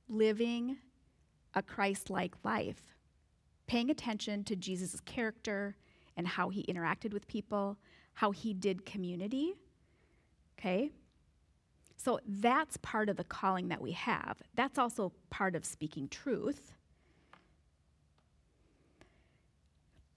living 0.07 0.77
a 1.53 1.62
Christ 1.62 2.10
like 2.10 2.36
life, 2.43 2.95
paying 3.67 3.89
attention 3.89 4.43
to 4.45 4.55
Jesus' 4.55 5.00
character 5.01 5.75
and 6.17 6.27
how 6.27 6.50
he 6.50 6.63
interacted 6.63 7.13
with 7.13 7.27
people, 7.27 7.77
how 8.13 8.31
he 8.31 8.53
did 8.53 8.86
community. 8.86 9.55
Okay? 10.57 10.91
So 11.98 12.19
that's 12.27 12.77
part 12.77 13.10
of 13.10 13.17
the 13.17 13.24
calling 13.24 13.69
that 13.69 13.81
we 13.81 13.91
have. 13.93 14.41
That's 14.53 14.77
also 14.77 15.12
part 15.29 15.55
of 15.55 15.65
speaking 15.65 16.07
truth. 16.07 16.74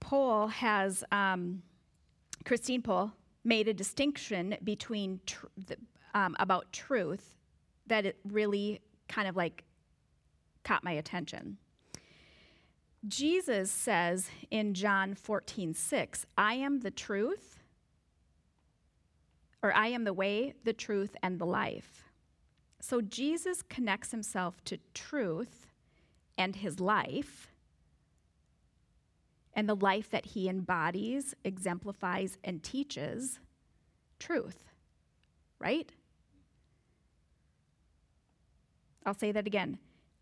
Pohl 0.01 0.49
has, 0.49 1.05
um, 1.11 1.63
Christine 2.45 2.83
Pohl 2.83 3.13
made 3.45 3.69
a 3.69 3.75
distinction 3.75 4.57
between 4.63 5.21
tr- 5.27 5.47
the, 5.57 5.77
um, 6.15 6.37
about 6.39 6.73
truth 6.73 7.37
that 7.87 8.07
it 8.07 8.19
really 8.25 8.81
kind 9.09 9.29
of 9.29 9.37
like 9.37 9.65
caught 10.65 10.85
my 10.85 10.93
attention. 10.93 11.57
Jesus 13.09 13.71
says 13.71 14.29
in 14.51 14.75
John 14.75 15.15
14, 15.15 15.75
6, 15.75 16.27
I 16.37 16.55
am 16.55 16.81
the 16.81 16.91
truth, 16.91 17.59
or 19.63 19.75
I 19.75 19.89
am 19.89 20.05
the 20.05 20.13
way, 20.13 20.55
the 20.65 20.73
truth, 20.73 21.17
and 21.23 21.39
the 21.39 21.47
life. 21.47 22.05
So 22.81 23.01
Jesus 23.01 23.63
connects 23.63 24.11
himself 24.11 24.63
to 24.65 24.79
truth 24.95 25.67
and 26.37 26.57
his 26.57 26.79
life, 26.79 27.51
and 29.55 29.69
the 29.69 29.75
life 29.75 30.09
that 30.11 30.27
he 30.27 30.49
embodies, 30.49 31.35
exemplifies, 31.43 32.39
and 32.45 32.63
teaches 32.63 33.41
truth, 34.21 34.71
right? 35.59 35.91
I'll 39.05 39.15
say 39.15 39.33
that 39.33 39.47
again. 39.47 39.79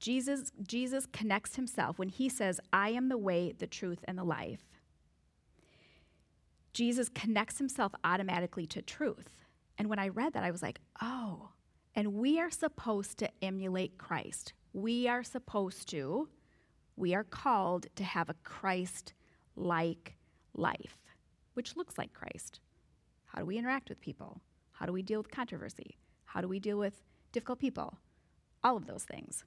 Jesus, 0.07 0.53
Jesus 0.65 1.05
connects 1.05 1.57
himself 1.57 1.99
when 1.99 2.09
he 2.09 2.29
says, 2.29 2.61
I 2.73 2.91
am 2.91 3.09
the 3.09 3.19
way, 3.19 3.53
the 3.59 3.67
truth, 3.67 4.05
and 4.07 4.17
the 4.17 4.23
life. 4.23 4.63
Jesus 6.73 7.09
connects 7.09 7.59
himself 7.59 7.93
automatically 8.05 8.69
to 8.69 8.83
truth. 8.83 9.43
And 9.77 9.89
when 9.89 9.99
I 9.99 10.07
read 10.07 10.35
that, 10.35 10.45
I 10.45 10.53
was 10.53 10.63
like, 10.63 10.79
oh, 11.03 11.49
and 11.97 12.15
we 12.15 12.39
are 12.39 12.53
supposed 12.53 13.19
to 13.19 13.31
emulate 13.43 13.99
Christ. 13.99 14.53
We 14.73 15.09
are 15.09 15.25
supposed 15.25 15.89
to, 15.89 16.29
we 16.95 17.13
are 17.13 17.25
called 17.25 17.89
to 17.97 18.05
have 18.05 18.31
a 18.31 18.37
Christ 18.45 19.13
like 19.57 20.15
life, 20.55 20.99
which 21.55 21.75
looks 21.75 21.99
like 21.99 22.13
Christ. 22.13 22.61
How 23.25 23.41
do 23.41 23.45
we 23.45 23.59
interact 23.59 23.89
with 23.89 24.01
people? 24.01 24.41
How 24.71 24.87
do 24.87 24.93
we 24.93 25.03
deal 25.03 25.19
with 25.19 25.33
controversy? 25.33 25.99
How 26.27 26.41
do 26.41 26.47
we 26.47 26.61
deal 26.61 26.79
with 26.79 27.03
difficult 27.33 27.59
people? 27.59 27.99
All 28.63 28.77
of 28.77 28.87
those 28.87 29.03
things. 29.03 29.45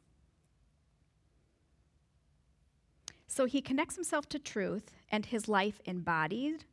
So 3.40 3.46
he 3.46 3.62
connects 3.62 3.96
himself 3.96 4.28
to 4.30 4.38
truth, 4.38 4.92
and 5.08 5.26
his 5.26 5.48
life 5.48 5.80
embodied, 5.86 6.66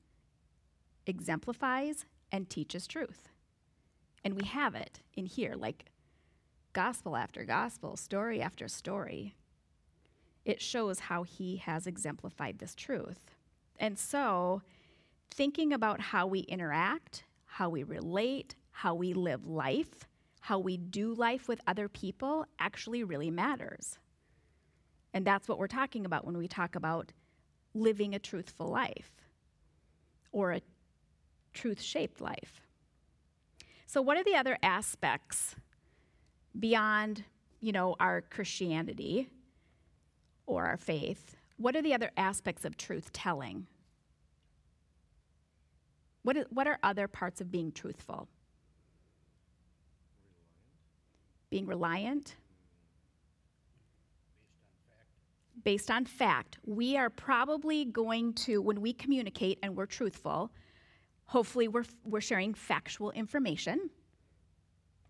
exemplifies, 1.06 2.06
and 2.32 2.50
teaches 2.50 2.88
truth. 2.88 3.28
And 4.24 4.34
we 4.34 4.44
have 4.48 4.74
it 4.74 4.98
in 5.14 5.26
here, 5.26 5.54
like 5.54 5.84
gospel 6.72 7.14
after 7.14 7.44
gospel, 7.44 7.96
story 7.96 8.42
after 8.42 8.66
story. 8.66 9.36
It 10.44 10.60
shows 10.60 10.98
how 10.98 11.22
he 11.22 11.58
has 11.58 11.86
exemplified 11.86 12.58
this 12.58 12.74
truth. 12.74 13.36
And 13.78 13.96
so, 13.96 14.60
thinking 15.30 15.72
about 15.72 16.00
how 16.00 16.26
we 16.26 16.40
interact, 16.40 17.22
how 17.44 17.68
we 17.68 17.84
relate, 17.84 18.56
how 18.72 18.92
we 18.92 19.14
live 19.14 19.46
life, 19.46 20.08
how 20.40 20.58
we 20.58 20.76
do 20.76 21.14
life 21.14 21.46
with 21.46 21.60
other 21.68 21.88
people 21.88 22.44
actually 22.58 23.04
really 23.04 23.30
matters. 23.30 24.00
And 25.16 25.26
that's 25.26 25.48
what 25.48 25.58
we're 25.58 25.66
talking 25.66 26.04
about 26.04 26.26
when 26.26 26.36
we 26.36 26.46
talk 26.46 26.76
about 26.76 27.10
living 27.72 28.14
a 28.14 28.18
truthful 28.18 28.66
life 28.66 29.10
or 30.30 30.52
a 30.52 30.60
truth 31.54 31.80
shaped 31.80 32.20
life. 32.20 32.60
So, 33.86 34.02
what 34.02 34.18
are 34.18 34.24
the 34.24 34.34
other 34.34 34.58
aspects 34.62 35.56
beyond, 36.58 37.24
you 37.62 37.72
know, 37.72 37.96
our 37.98 38.20
Christianity 38.20 39.30
or 40.44 40.66
our 40.66 40.76
faith? 40.76 41.34
What 41.56 41.74
are 41.76 41.82
the 41.82 41.94
other 41.94 42.10
aspects 42.18 42.66
of 42.66 42.76
truth 42.76 43.10
telling? 43.14 43.68
What, 46.24 46.46
what 46.50 46.66
are 46.66 46.78
other 46.82 47.08
parts 47.08 47.40
of 47.40 47.50
being 47.50 47.72
truthful? 47.72 48.28
Being 51.48 51.64
reliant 51.64 52.36
based 55.64 55.90
on 55.90 56.04
fact, 56.04 56.58
we 56.64 56.96
are 56.96 57.10
probably 57.10 57.84
going 57.84 58.32
to, 58.34 58.60
when 58.60 58.80
we 58.80 58.92
communicate 58.92 59.58
and 59.62 59.76
we're 59.76 59.86
truthful, 59.86 60.52
hopefully 61.26 61.68
we're, 61.68 61.84
we're 62.04 62.20
sharing 62.20 62.54
factual 62.54 63.10
information, 63.12 63.90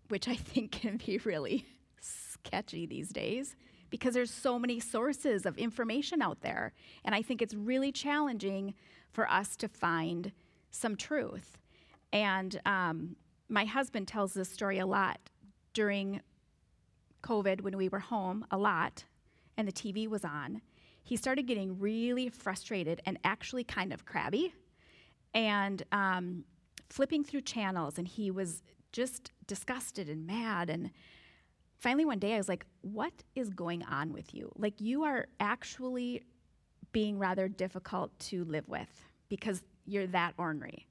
which 0.09 0.27
I 0.27 0.35
think 0.35 0.71
can 0.81 0.97
be 0.97 1.17
really 1.19 1.65
sketchy 2.01 2.85
these 2.85 3.09
days 3.09 3.55
because 3.89 4.13
there's 4.13 4.31
so 4.31 4.59
many 4.59 4.79
sources 4.79 5.45
of 5.45 5.57
information 5.57 6.21
out 6.21 6.41
there. 6.41 6.73
And 7.05 7.15
I 7.15 7.21
think 7.21 7.41
it's 7.41 7.53
really 7.53 7.91
challenging 7.91 8.73
for 9.11 9.29
us 9.29 9.55
to 9.57 9.67
find 9.67 10.31
some 10.71 10.95
truth. 10.95 11.57
And 12.11 12.59
um, 12.65 13.15
my 13.49 13.65
husband 13.65 14.07
tells 14.07 14.33
this 14.33 14.49
story 14.49 14.79
a 14.79 14.85
lot 14.85 15.19
during 15.73 16.21
COVID 17.23 17.61
when 17.61 17.77
we 17.77 17.89
were 17.89 17.99
home 17.99 18.45
a 18.51 18.57
lot 18.57 19.05
and 19.57 19.67
the 19.67 19.71
TV 19.71 20.07
was 20.07 20.23
on, 20.23 20.61
he 21.03 21.15
started 21.15 21.47
getting 21.47 21.79
really 21.79 22.29
frustrated 22.29 23.01
and 23.05 23.17
actually 23.23 23.63
kind 23.63 23.93
of 23.93 24.05
crabby 24.05 24.53
and 25.33 25.83
um, 25.91 26.43
flipping 26.89 27.23
through 27.23 27.41
channels. 27.41 27.97
And 27.97 28.07
he 28.07 28.29
was 28.29 28.61
just 28.91 29.31
disgusted 29.47 30.09
and 30.09 30.27
mad. 30.27 30.69
And 30.69 30.91
finally, 31.79 32.05
one 32.05 32.19
day, 32.19 32.33
I 32.33 32.37
was 32.37 32.49
like, 32.49 32.65
What 32.81 33.13
is 33.35 33.49
going 33.49 33.83
on 33.83 34.13
with 34.13 34.33
you? 34.33 34.51
Like, 34.57 34.81
you 34.81 35.03
are 35.03 35.27
actually 35.39 36.23
being 36.91 37.17
rather 37.17 37.47
difficult 37.47 38.17
to 38.19 38.43
live 38.45 38.67
with 38.67 39.05
because 39.29 39.63
you're 39.85 40.07
that 40.07 40.33
ornery. 40.37 40.87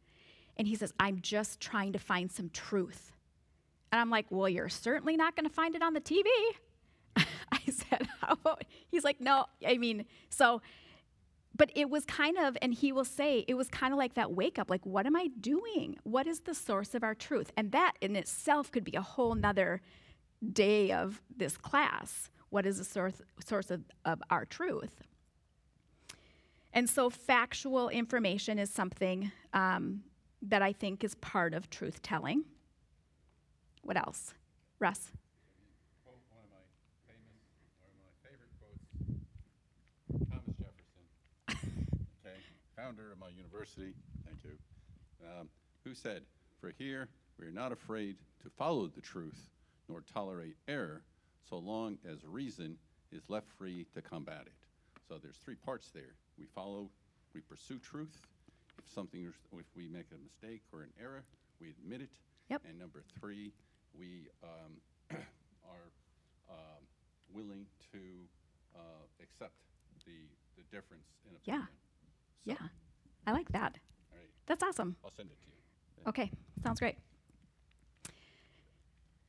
And 0.56 0.66
he 0.66 0.74
says, 0.74 0.92
I'm 0.98 1.20
just 1.20 1.60
trying 1.60 1.92
to 1.92 1.98
find 1.98 2.30
some 2.30 2.50
truth. 2.50 3.12
And 3.92 4.00
I'm 4.00 4.10
like, 4.10 4.26
Well, 4.30 4.48
you're 4.48 4.68
certainly 4.68 5.16
not 5.16 5.36
going 5.36 5.48
to 5.48 5.54
find 5.54 5.74
it 5.74 5.82
on 5.82 5.92
the 5.92 6.00
TV. 6.00 6.24
I 7.52 7.60
said, 7.70 8.08
How 8.20 8.32
about? 8.32 8.64
He's 8.88 9.04
like, 9.04 9.20
No, 9.20 9.46
I 9.66 9.78
mean, 9.78 10.04
so 10.30 10.62
but 11.58 11.70
it 11.74 11.88
was 11.88 12.04
kind 12.04 12.36
of, 12.36 12.54
and 12.60 12.74
he 12.74 12.92
will 12.92 13.06
say, 13.06 13.42
it 13.48 13.54
was 13.54 13.68
kind 13.70 13.90
of 13.90 13.96
like 13.96 14.12
that 14.12 14.32
wake 14.32 14.58
up 14.58 14.68
like, 14.68 14.84
what 14.84 15.06
am 15.06 15.16
I 15.16 15.28
doing? 15.40 15.96
What 16.02 16.26
is 16.26 16.40
the 16.40 16.54
source 16.54 16.94
of 16.94 17.02
our 17.02 17.14
truth? 17.14 17.50
And 17.56 17.72
that 17.72 17.92
in 18.02 18.14
itself 18.14 18.70
could 18.70 18.84
be 18.84 18.94
a 18.94 19.00
whole 19.00 19.34
nother 19.34 19.80
day 20.52 20.92
of 20.92 21.22
this 21.34 21.56
class. 21.56 22.30
What 22.50 22.66
is 22.66 22.76
the 22.76 22.84
source, 22.84 23.22
source 23.44 23.70
of, 23.70 23.84
of 24.04 24.22
our 24.28 24.44
truth? 24.44 25.00
And 26.72 26.90
so, 26.90 27.08
factual 27.08 27.88
information 27.88 28.58
is 28.58 28.68
something 28.70 29.32
um, 29.54 30.02
that 30.42 30.60
I 30.60 30.74
think 30.74 31.02
is 31.04 31.14
part 31.14 31.54
of 31.54 31.70
truth 31.70 32.02
telling. 32.02 32.44
What 33.82 33.96
else? 33.96 34.34
Russ? 34.78 35.10
quote 36.04 36.20
one 36.28 36.44
of 36.44 36.50
my 36.52 36.60
famous, 37.08 37.40
or 37.80 37.88
one 37.88 37.96
of 37.96 38.04
my 38.04 38.12
favorite 38.20 38.52
quotes, 38.60 38.84
Thomas 40.28 40.52
Jefferson, 40.60 41.04
okay, 42.20 42.36
founder 42.76 43.12
of 43.12 43.18
my 43.18 43.28
university, 43.28 43.94
thank 44.24 44.38
you, 44.44 44.58
um, 45.26 45.48
who 45.84 45.94
said, 45.94 46.26
"For 46.60 46.70
here 46.70 47.08
we 47.38 47.46
are 47.46 47.50
not 47.52 47.72
afraid 47.72 48.16
to 48.42 48.50
follow 48.50 48.86
the 48.86 49.00
truth, 49.00 49.48
nor 49.88 50.02
tolerate 50.02 50.56
error, 50.68 51.02
so 51.42 51.58
long 51.58 51.98
as 52.04 52.24
reason 52.26 52.78
is 53.10 53.28
left 53.30 53.48
free 53.50 53.84
to 53.94 54.02
combat 54.02 54.46
it." 54.46 54.52
So 55.08 55.18
there's 55.18 55.38
three 55.38 55.54
parts 55.54 55.90
there. 55.90 56.16
We 56.38 56.46
follow, 56.46 56.90
we 57.32 57.40
pursue 57.40 57.78
truth. 57.78 58.20
If 58.78 58.88
something, 58.88 59.24
is- 59.24 59.34
if 59.52 59.74
we 59.74 59.88
make 59.88 60.10
a 60.12 60.18
mistake 60.18 60.62
or 60.72 60.82
an 60.82 60.92
error, 61.00 61.24
we 61.60 61.70
admit 61.70 62.02
it. 62.02 62.10
Yep. 62.48 62.64
And 62.66 62.78
number 62.78 63.02
three, 63.18 63.52
we 63.94 64.28
um, 64.42 64.80
are 65.64 65.90
um, 66.50 66.86
willing 67.32 67.66
to 67.92 68.28
uh, 68.74 68.78
accept 69.22 69.54
the, 70.04 70.28
the 70.56 70.62
difference 70.64 71.06
in 71.24 71.32
Yeah. 71.44 71.54
opinion. 71.54 71.68
So, 71.80 71.85
Yeah, 72.46 72.54
I 73.26 73.32
like 73.32 73.50
that. 73.52 73.76
All 74.12 74.18
right, 74.18 74.28
That's 74.46 74.62
awesome. 74.62 74.96
I'll 75.04 75.10
send 75.10 75.30
it 75.30 75.38
to 75.42 75.46
you. 75.48 76.08
Okay, 76.08 76.30
sounds 76.62 76.78
great. 76.80 76.96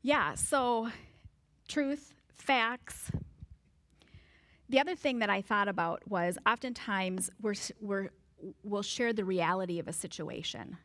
Yeah, 0.03 0.35
so 0.35 0.89
truth, 1.67 2.13
facts. 2.31 3.11
The 4.69 4.79
other 4.79 4.95
thing 4.95 5.19
that 5.19 5.29
I 5.29 5.41
thought 5.41 5.67
about 5.67 6.07
was 6.07 6.37
oftentimes 6.45 7.29
we're, 7.41 7.55
we're, 7.81 8.09
we'll 8.63 8.83
share 8.83 9.11
the 9.11 9.25
reality 9.25 9.79
of 9.79 9.87
a 9.87 9.93
situation, 9.93 10.77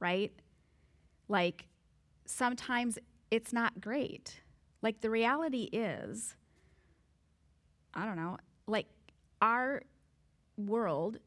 right? 0.00 0.32
Like 1.28 1.68
sometimes 2.26 2.98
it's 3.30 3.52
not 3.52 3.80
great. 3.80 4.40
Like 4.82 5.00
the 5.00 5.10
reality 5.10 5.68
is, 5.72 6.34
I 7.94 8.04
don't 8.04 8.16
know, 8.16 8.38
like 8.66 8.86
our 9.40 9.82
world, 10.56 11.18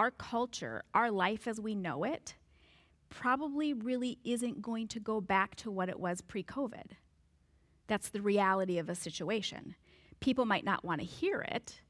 our 0.00 0.10
culture, 0.10 0.82
our 0.94 1.10
life 1.10 1.46
as 1.46 1.60
we 1.60 1.74
know 1.74 2.04
it, 2.04 2.34
probably 3.10 3.74
really 3.74 4.18
isn't 4.24 4.62
going 4.62 4.88
to 4.88 4.98
go 4.98 5.20
back 5.20 5.54
to 5.56 5.70
what 5.70 5.90
it 5.90 6.00
was 6.00 6.22
pre 6.22 6.42
COVID. 6.42 6.92
That's 7.86 8.08
the 8.08 8.22
reality 8.22 8.78
of 8.78 8.88
a 8.88 8.94
situation. 8.94 9.74
People 10.20 10.46
might 10.46 10.64
not 10.64 10.86
want 10.86 11.02
to 11.02 11.06
hear 11.06 11.42
it, 11.42 11.82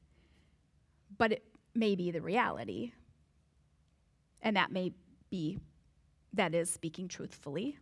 but 1.17 1.31
it 1.31 1.45
may 1.73 1.95
be 1.95 2.11
the 2.11 2.19
reality. 2.19 2.91
And 4.41 4.57
that 4.57 4.73
may 4.73 4.91
be, 5.29 5.59
that 6.33 6.53
is 6.53 6.69
speaking 6.69 7.07
truthfully. 7.07 7.77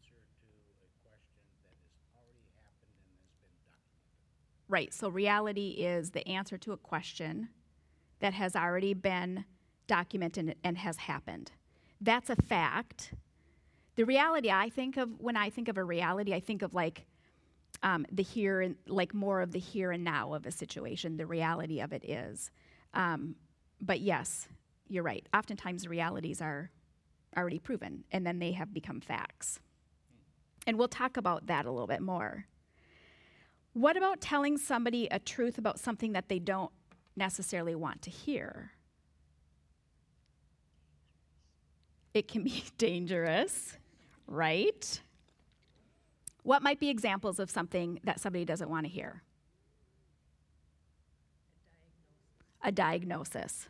is 0.40 0.50
the 0.50 0.56
answer 0.56 0.56
to 0.56 0.72
a 0.72 0.96
question 0.96 1.12
that 1.12 1.68
has 1.68 2.08
already 2.16 2.48
happened 2.56 2.96
and 2.96 3.12
has 3.12 3.28
been 3.36 3.52
documented. 3.68 3.84
Right. 4.68 4.94
So 4.94 5.10
reality 5.10 5.84
is 5.84 6.10
the 6.10 6.26
answer 6.26 6.56
to 6.56 6.72
a 6.72 6.78
question 6.78 7.50
that 8.20 8.32
has 8.32 8.56
already 8.56 8.94
been 8.94 9.44
documented 9.86 10.56
and 10.64 10.78
has 10.78 10.96
happened. 10.96 11.52
That's 12.00 12.30
a 12.30 12.36
fact. 12.36 13.12
The 13.96 14.04
reality 14.04 14.50
I 14.50 14.70
think 14.70 14.96
of 14.96 15.20
when 15.20 15.36
I 15.36 15.50
think 15.50 15.68
of 15.68 15.76
a 15.76 15.84
reality, 15.84 16.32
I 16.32 16.40
think 16.40 16.62
of 16.62 16.72
like 16.72 17.04
um, 17.82 18.06
the 18.10 18.22
here 18.22 18.62
and 18.62 18.76
like 18.86 19.12
more 19.12 19.42
of 19.42 19.52
the 19.52 19.58
here 19.58 19.92
and 19.92 20.02
now 20.02 20.32
of 20.32 20.46
a 20.46 20.50
situation. 20.50 21.18
The 21.18 21.26
reality 21.26 21.80
of 21.80 21.92
it 21.92 22.08
is. 22.08 22.50
Um, 22.94 23.36
but 23.82 24.00
yes, 24.00 24.48
you're 24.90 25.04
right. 25.04 25.26
Oftentimes 25.34 25.86
realities 25.86 26.40
are 26.42 26.70
already 27.36 27.58
proven 27.58 28.04
and 28.10 28.26
then 28.26 28.38
they 28.38 28.52
have 28.52 28.74
become 28.74 29.00
facts. 29.00 29.60
And 30.66 30.78
we'll 30.78 30.88
talk 30.88 31.16
about 31.16 31.46
that 31.46 31.64
a 31.64 31.70
little 31.70 31.86
bit 31.86 32.02
more. 32.02 32.46
What 33.72 33.96
about 33.96 34.20
telling 34.20 34.58
somebody 34.58 35.06
a 35.10 35.18
truth 35.18 35.56
about 35.58 35.78
something 35.78 36.12
that 36.12 36.28
they 36.28 36.38
don't 36.38 36.72
necessarily 37.16 37.74
want 37.74 38.02
to 38.02 38.10
hear? 38.10 38.72
It 42.12 42.26
can 42.26 42.42
be 42.42 42.64
dangerous, 42.78 43.76
right? 44.26 45.00
What 46.42 46.62
might 46.62 46.80
be 46.80 46.88
examples 46.88 47.38
of 47.38 47.50
something 47.50 48.00
that 48.04 48.18
somebody 48.18 48.44
doesn't 48.44 48.68
want 48.68 48.86
to 48.86 48.90
hear? 48.90 49.22
A 52.62 52.72
diagnosis. 52.72 53.68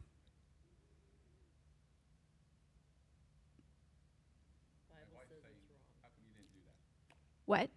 What? 4.88 5.06
My 5.10 5.16
wife's 5.18 5.30
saying, 5.42 5.78
how 6.00 6.08
come 6.08 6.24
you 6.26 6.34
didn't 6.34 6.50
do 6.52 6.60
that? 6.62 6.74
It 7.10 7.18
was 7.18 7.38
on 7.38 7.39
your 7.58 7.68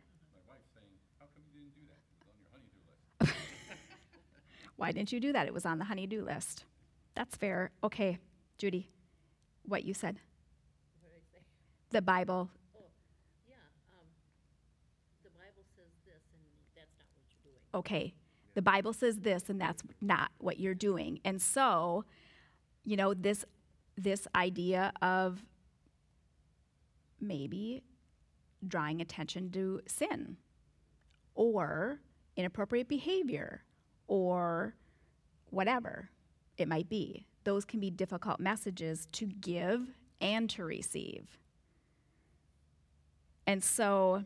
honey-do 2.51 3.27
list. 3.27 3.35
Why 4.75 4.91
didn't 4.91 5.11
you 5.11 5.19
do 5.19 5.33
that? 5.33 5.47
It 5.47 5.53
was 5.53 5.65
on 5.65 5.79
the 5.79 5.85
honey-do 5.85 6.23
list. 6.23 6.65
That's 7.15 7.35
fair. 7.35 7.71
Okay, 7.83 8.19
Judy, 8.57 8.89
what 9.63 9.83
you 9.83 9.93
said. 9.93 10.19
What 11.01 11.11
The 11.91 12.01
Bible. 12.01 12.49
Yeah, 13.47 13.55
um, 13.99 14.07
the 15.23 15.29
Bible 15.29 15.63
says 15.75 15.91
this, 16.05 16.23
and 16.33 16.41
that's 16.75 16.95
not 16.97 17.07
what 17.13 17.23
you're 17.29 17.43
doing. 17.43 17.59
Okay, 17.75 18.15
the 18.55 18.61
Bible 18.61 18.93
says 18.93 19.19
this, 19.19 19.49
and 19.49 19.61
that's 19.61 19.83
not 20.01 20.31
what 20.39 20.59
you're 20.59 20.73
doing. 20.73 21.19
And 21.23 21.41
so, 21.41 22.03
you 22.83 22.97
know, 22.97 23.13
this 23.13 23.45
this 23.95 24.27
idea 24.35 24.91
of 25.01 25.45
maybe 27.21 27.83
drawing 28.67 29.01
attention 29.01 29.51
to 29.51 29.81
sin 29.87 30.37
or 31.35 31.99
inappropriate 32.35 32.87
behavior 32.87 33.63
or 34.07 34.75
whatever 35.49 36.09
it 36.57 36.67
might 36.67 36.89
be. 36.89 37.27
Those 37.43 37.65
can 37.65 37.79
be 37.79 37.89
difficult 37.89 38.39
messages 38.39 39.07
to 39.13 39.25
give 39.25 39.81
and 40.21 40.49
to 40.51 40.63
receive. 40.63 41.37
And 43.45 43.63
so, 43.63 44.23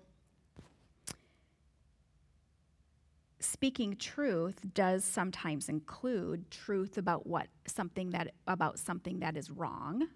speaking 3.40 3.96
truth 3.96 4.62
does 4.74 5.04
sometimes 5.04 5.70
include 5.70 6.52
truth 6.52 6.98
about 6.98 7.26
what 7.26 7.48
something 7.66 8.12
that 8.12 8.34
about 8.48 8.78
something 8.78 9.20
that 9.20 9.38
is 9.38 9.50
wrong 9.50 10.08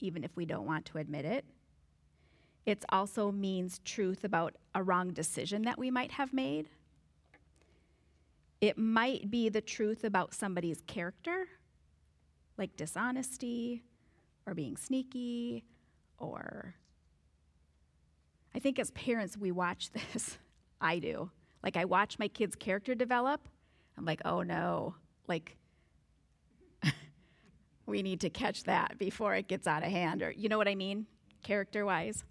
even 0.00 0.24
if 0.24 0.30
we 0.36 0.46
don't 0.46 0.66
want 0.66 0.84
to 0.86 0.98
admit 0.98 1.24
it 1.24 1.44
it 2.66 2.84
also 2.90 3.30
means 3.30 3.80
truth 3.84 4.24
about 4.24 4.54
a 4.74 4.82
wrong 4.82 5.12
decision 5.12 5.62
that 5.62 5.78
we 5.78 5.90
might 5.90 6.12
have 6.12 6.32
made 6.32 6.68
it 8.60 8.76
might 8.76 9.30
be 9.30 9.48
the 9.48 9.60
truth 9.60 10.04
about 10.04 10.34
somebody's 10.34 10.82
character 10.86 11.46
like 12.58 12.76
dishonesty 12.76 13.82
or 14.46 14.54
being 14.54 14.76
sneaky 14.76 15.64
or 16.18 16.74
I 18.54 18.58
think 18.58 18.78
as 18.78 18.90
parents 18.92 19.36
we 19.36 19.52
watch 19.52 19.90
this 20.12 20.38
I 20.80 20.98
do 20.98 21.30
like 21.66 21.76
I 21.76 21.84
watch 21.84 22.18
my 22.20 22.28
kids' 22.28 22.54
character 22.54 22.94
develop. 22.94 23.48
I'm 23.98 24.04
like, 24.04 24.22
oh 24.24 24.42
no, 24.42 24.94
like 25.26 25.56
we 27.86 28.02
need 28.02 28.20
to 28.20 28.30
catch 28.30 28.62
that 28.64 28.98
before 28.98 29.34
it 29.34 29.48
gets 29.48 29.66
out 29.66 29.82
of 29.82 29.90
hand, 29.90 30.22
or 30.22 30.30
you 30.30 30.48
know 30.48 30.58
what 30.58 30.68
I 30.68 30.76
mean, 30.76 31.06
character 31.42 31.84
wise. 31.84 32.24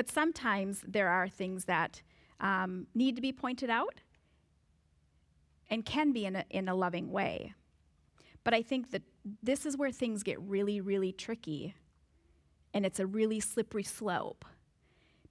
But 0.00 0.10
sometimes 0.10 0.82
there 0.88 1.10
are 1.10 1.28
things 1.28 1.66
that 1.66 2.00
um, 2.40 2.86
need 2.94 3.16
to 3.16 3.20
be 3.20 3.32
pointed 3.32 3.68
out 3.68 4.00
and 5.68 5.84
can 5.84 6.12
be 6.12 6.24
in 6.24 6.36
a, 6.36 6.44
in 6.48 6.70
a 6.70 6.74
loving 6.74 7.10
way. 7.10 7.52
But 8.42 8.54
I 8.54 8.62
think 8.62 8.92
that 8.92 9.02
this 9.42 9.66
is 9.66 9.76
where 9.76 9.92
things 9.92 10.22
get 10.22 10.40
really, 10.40 10.80
really 10.80 11.12
tricky, 11.12 11.74
and 12.72 12.86
it's 12.86 12.98
a 12.98 13.06
really 13.06 13.40
slippery 13.40 13.82
slope 13.82 14.46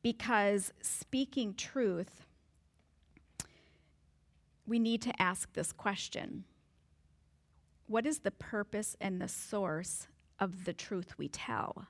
because 0.03 0.71
speaking 0.84 1.55
truth 1.55 2.27
we 4.67 4.77
need 4.77 5.01
to 5.01 5.19
ask 5.19 5.51
this 5.53 5.71
question 5.71 6.43
what 7.88 8.05
is 8.05 8.19
the 8.19 8.29
purpose 8.29 8.95
and 9.01 9.19
the 9.19 9.27
source 9.27 10.05
of 10.39 10.65
the 10.65 10.73
truth 10.73 11.17
we 11.17 11.27
tell? 11.27 11.88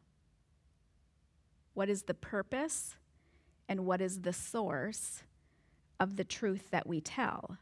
What 1.73 1.89
is 1.89 2.03
the 2.03 2.13
purpose 2.13 2.95
and 3.67 3.85
what 3.85 4.01
is 4.01 4.21
the 4.21 4.33
source 4.33 5.23
of 5.99 6.15
the 6.15 6.23
truth 6.23 6.71
that 6.71 6.87
we 6.87 7.01
tell? 7.01 7.57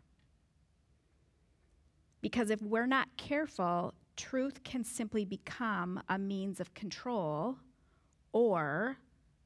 Because 2.22 2.50
if 2.50 2.62
we're 2.62 2.88
not 2.88 3.10
careful, 3.18 3.94
truth 4.16 4.64
can 4.64 4.84
simply 4.84 5.24
become 5.24 6.02
a 6.10 6.18
means 6.18 6.60
of 6.60 6.74
control 6.74 7.58
or 8.32 8.98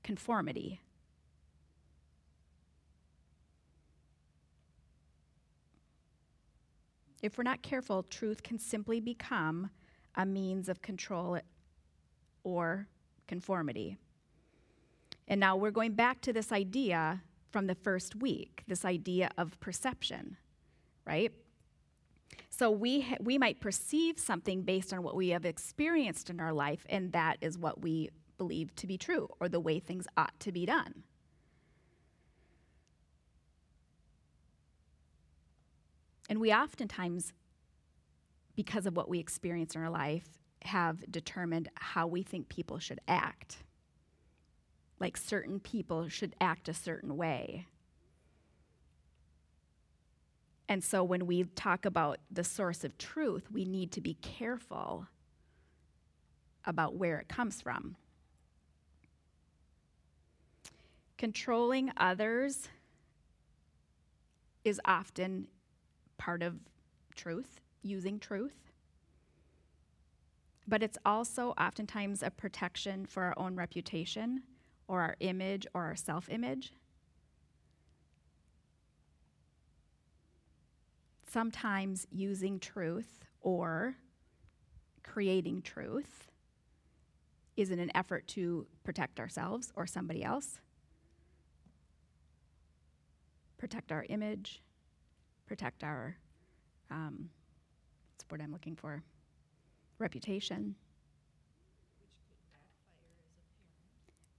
conformity. 0.03 0.81
If 7.21 7.37
we're 7.37 7.43
not 7.43 7.61
careful, 7.61 8.03
truth 8.03 8.41
can 8.41 8.57
simply 8.57 8.99
become 8.99 9.69
a 10.15 10.25
means 10.25 10.69
of 10.69 10.81
control 10.81 11.39
or 12.43 12.87
conformity. 13.27 13.97
And 15.31 15.39
now 15.39 15.55
we're 15.55 15.71
going 15.71 15.93
back 15.93 16.19
to 16.23 16.33
this 16.33 16.51
idea 16.51 17.21
from 17.51 17.67
the 17.67 17.73
first 17.73 18.17
week, 18.17 18.63
this 18.67 18.83
idea 18.83 19.29
of 19.37 19.57
perception, 19.61 20.35
right? 21.07 21.31
So 22.49 22.69
we 22.69 22.99
ha- 22.99 23.15
we 23.21 23.37
might 23.37 23.61
perceive 23.61 24.19
something 24.19 24.63
based 24.63 24.91
on 24.91 25.03
what 25.03 25.15
we 25.15 25.29
have 25.29 25.45
experienced 25.45 26.29
in 26.29 26.41
our 26.41 26.51
life 26.51 26.85
and 26.89 27.13
that 27.13 27.37
is 27.39 27.57
what 27.57 27.81
we 27.81 28.09
believe 28.37 28.75
to 28.75 28.87
be 28.87 28.97
true 28.97 29.29
or 29.39 29.47
the 29.47 29.61
way 29.61 29.79
things 29.79 30.05
ought 30.17 30.37
to 30.41 30.51
be 30.51 30.65
done. 30.65 31.03
And 36.29 36.41
we 36.41 36.53
oftentimes, 36.53 37.31
because 38.57 38.85
of 38.85 38.97
what 38.97 39.07
we 39.07 39.19
experience 39.19 39.75
in 39.75 39.81
our 39.81 39.89
life, 39.89 40.27
have 40.63 41.09
determined 41.09 41.69
how 41.75 42.05
we 42.05 42.21
think 42.21 42.49
people 42.49 42.79
should 42.79 42.99
act. 43.07 43.63
Like 45.01 45.17
certain 45.17 45.59
people 45.59 46.07
should 46.09 46.35
act 46.39 46.69
a 46.69 46.75
certain 46.75 47.17
way. 47.17 47.65
And 50.69 50.83
so 50.83 51.03
when 51.03 51.25
we 51.25 51.43
talk 51.43 51.85
about 51.85 52.19
the 52.29 52.43
source 52.43 52.83
of 52.83 52.95
truth, 52.99 53.47
we 53.51 53.65
need 53.65 53.91
to 53.93 53.99
be 53.99 54.13
careful 54.21 55.07
about 56.65 56.93
where 56.93 57.17
it 57.17 57.27
comes 57.27 57.61
from. 57.61 57.95
Controlling 61.17 61.91
others 61.97 62.69
is 64.63 64.79
often 64.85 65.47
part 66.19 66.43
of 66.43 66.59
truth, 67.15 67.59
using 67.81 68.19
truth. 68.19 68.71
But 70.67 70.83
it's 70.83 70.99
also 71.03 71.55
oftentimes 71.59 72.21
a 72.21 72.29
protection 72.29 73.07
for 73.07 73.23
our 73.23 73.33
own 73.37 73.55
reputation 73.55 74.43
or 74.91 74.99
our 74.99 75.15
image 75.21 75.65
or 75.73 75.85
our 75.85 75.95
self 75.95 76.27
image. 76.29 76.73
Sometimes 81.25 82.05
using 82.11 82.59
truth 82.59 83.23
or 83.39 83.95
creating 85.01 85.61
truth 85.61 86.27
is 87.55 87.71
in 87.71 87.79
an 87.79 87.89
effort 87.95 88.27
to 88.27 88.67
protect 88.83 89.17
ourselves 89.17 89.71
or 89.77 89.87
somebody 89.87 90.25
else, 90.25 90.59
protect 93.57 93.93
our 93.93 94.05
image, 94.09 94.61
protect 95.47 95.85
our, 95.85 96.17
um, 96.89 97.29
what's 98.11 98.25
the 98.25 98.33
word 98.33 98.41
I'm 98.41 98.51
looking 98.51 98.75
for? 98.75 99.01
Reputation. 99.99 100.75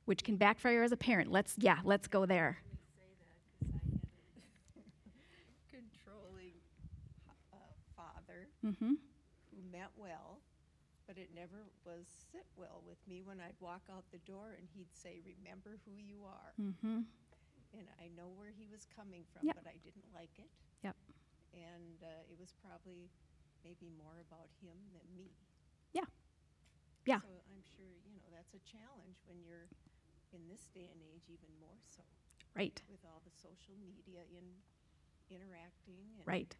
Which 0.05 0.25
can 0.25 0.37
backfire 0.37 0.83
as 0.83 0.93
a 0.93 0.97
parent. 0.97 1.31
Let's, 1.31 1.55
yeah, 1.59 1.79
let's 1.85 2.09
go 2.09 2.27
there. 2.27 2.59
controlling 5.71 6.55
uh, 7.53 7.57
father 7.97 8.49
Mm-hmm. 8.65 8.95
who 9.51 9.59
meant 9.75 9.91
well, 9.99 10.39
but 11.07 11.19
it 11.19 11.31
never 11.35 11.67
was 11.85 12.07
sit 12.31 12.47
well 12.55 12.79
with 12.87 12.99
me 13.11 13.23
when 13.27 13.43
I'd 13.43 13.59
walk 13.59 13.83
out 13.91 14.05
the 14.15 14.23
door 14.23 14.55
and 14.55 14.69
he'd 14.75 14.93
say, 14.95 15.19
"Remember 15.27 15.83
who 15.83 15.99
you 15.99 16.23
are." 16.23 16.55
Mm-hmm. 16.61 17.03
And 17.75 17.87
I 17.99 18.07
know 18.15 18.31
where 18.39 18.53
he 18.55 18.69
was 18.71 18.87
coming 18.95 19.25
from, 19.35 19.49
Yep. 19.51 19.57
but 19.59 19.67
I 19.67 19.81
didn't 19.83 20.07
like 20.15 20.31
it. 20.39 20.47
Yep. 20.87 20.95
And 21.57 21.99
uh, 22.07 22.31
it 22.31 22.39
was 22.39 22.55
probably 22.63 23.11
maybe 23.65 23.91
more 23.99 24.23
about 24.23 24.47
him 24.63 24.77
than 24.95 25.07
me. 25.17 25.33
Yeah. 25.91 26.07
Yeah. 27.09 27.19
So 27.25 27.33
I'm 27.51 27.63
sure 27.75 27.89
you 28.07 28.21
know 28.23 28.31
that's 28.31 28.55
a 28.55 28.63
challenge 28.63 29.19
when 29.27 29.43
you're 29.43 29.67
in 30.35 30.49
this 30.49 30.69
day 30.75 30.89
and 30.93 31.01
age, 31.15 31.25
even 31.29 31.49
more 31.61 31.77
so 31.87 32.03
Right. 32.55 32.81
with 32.91 33.05
all 33.05 33.21
the 33.25 33.31
social 33.31 33.75
media 33.81 34.21
in 34.31 34.45
interacting 35.35 35.97
and 36.19 36.27
Right. 36.27 36.55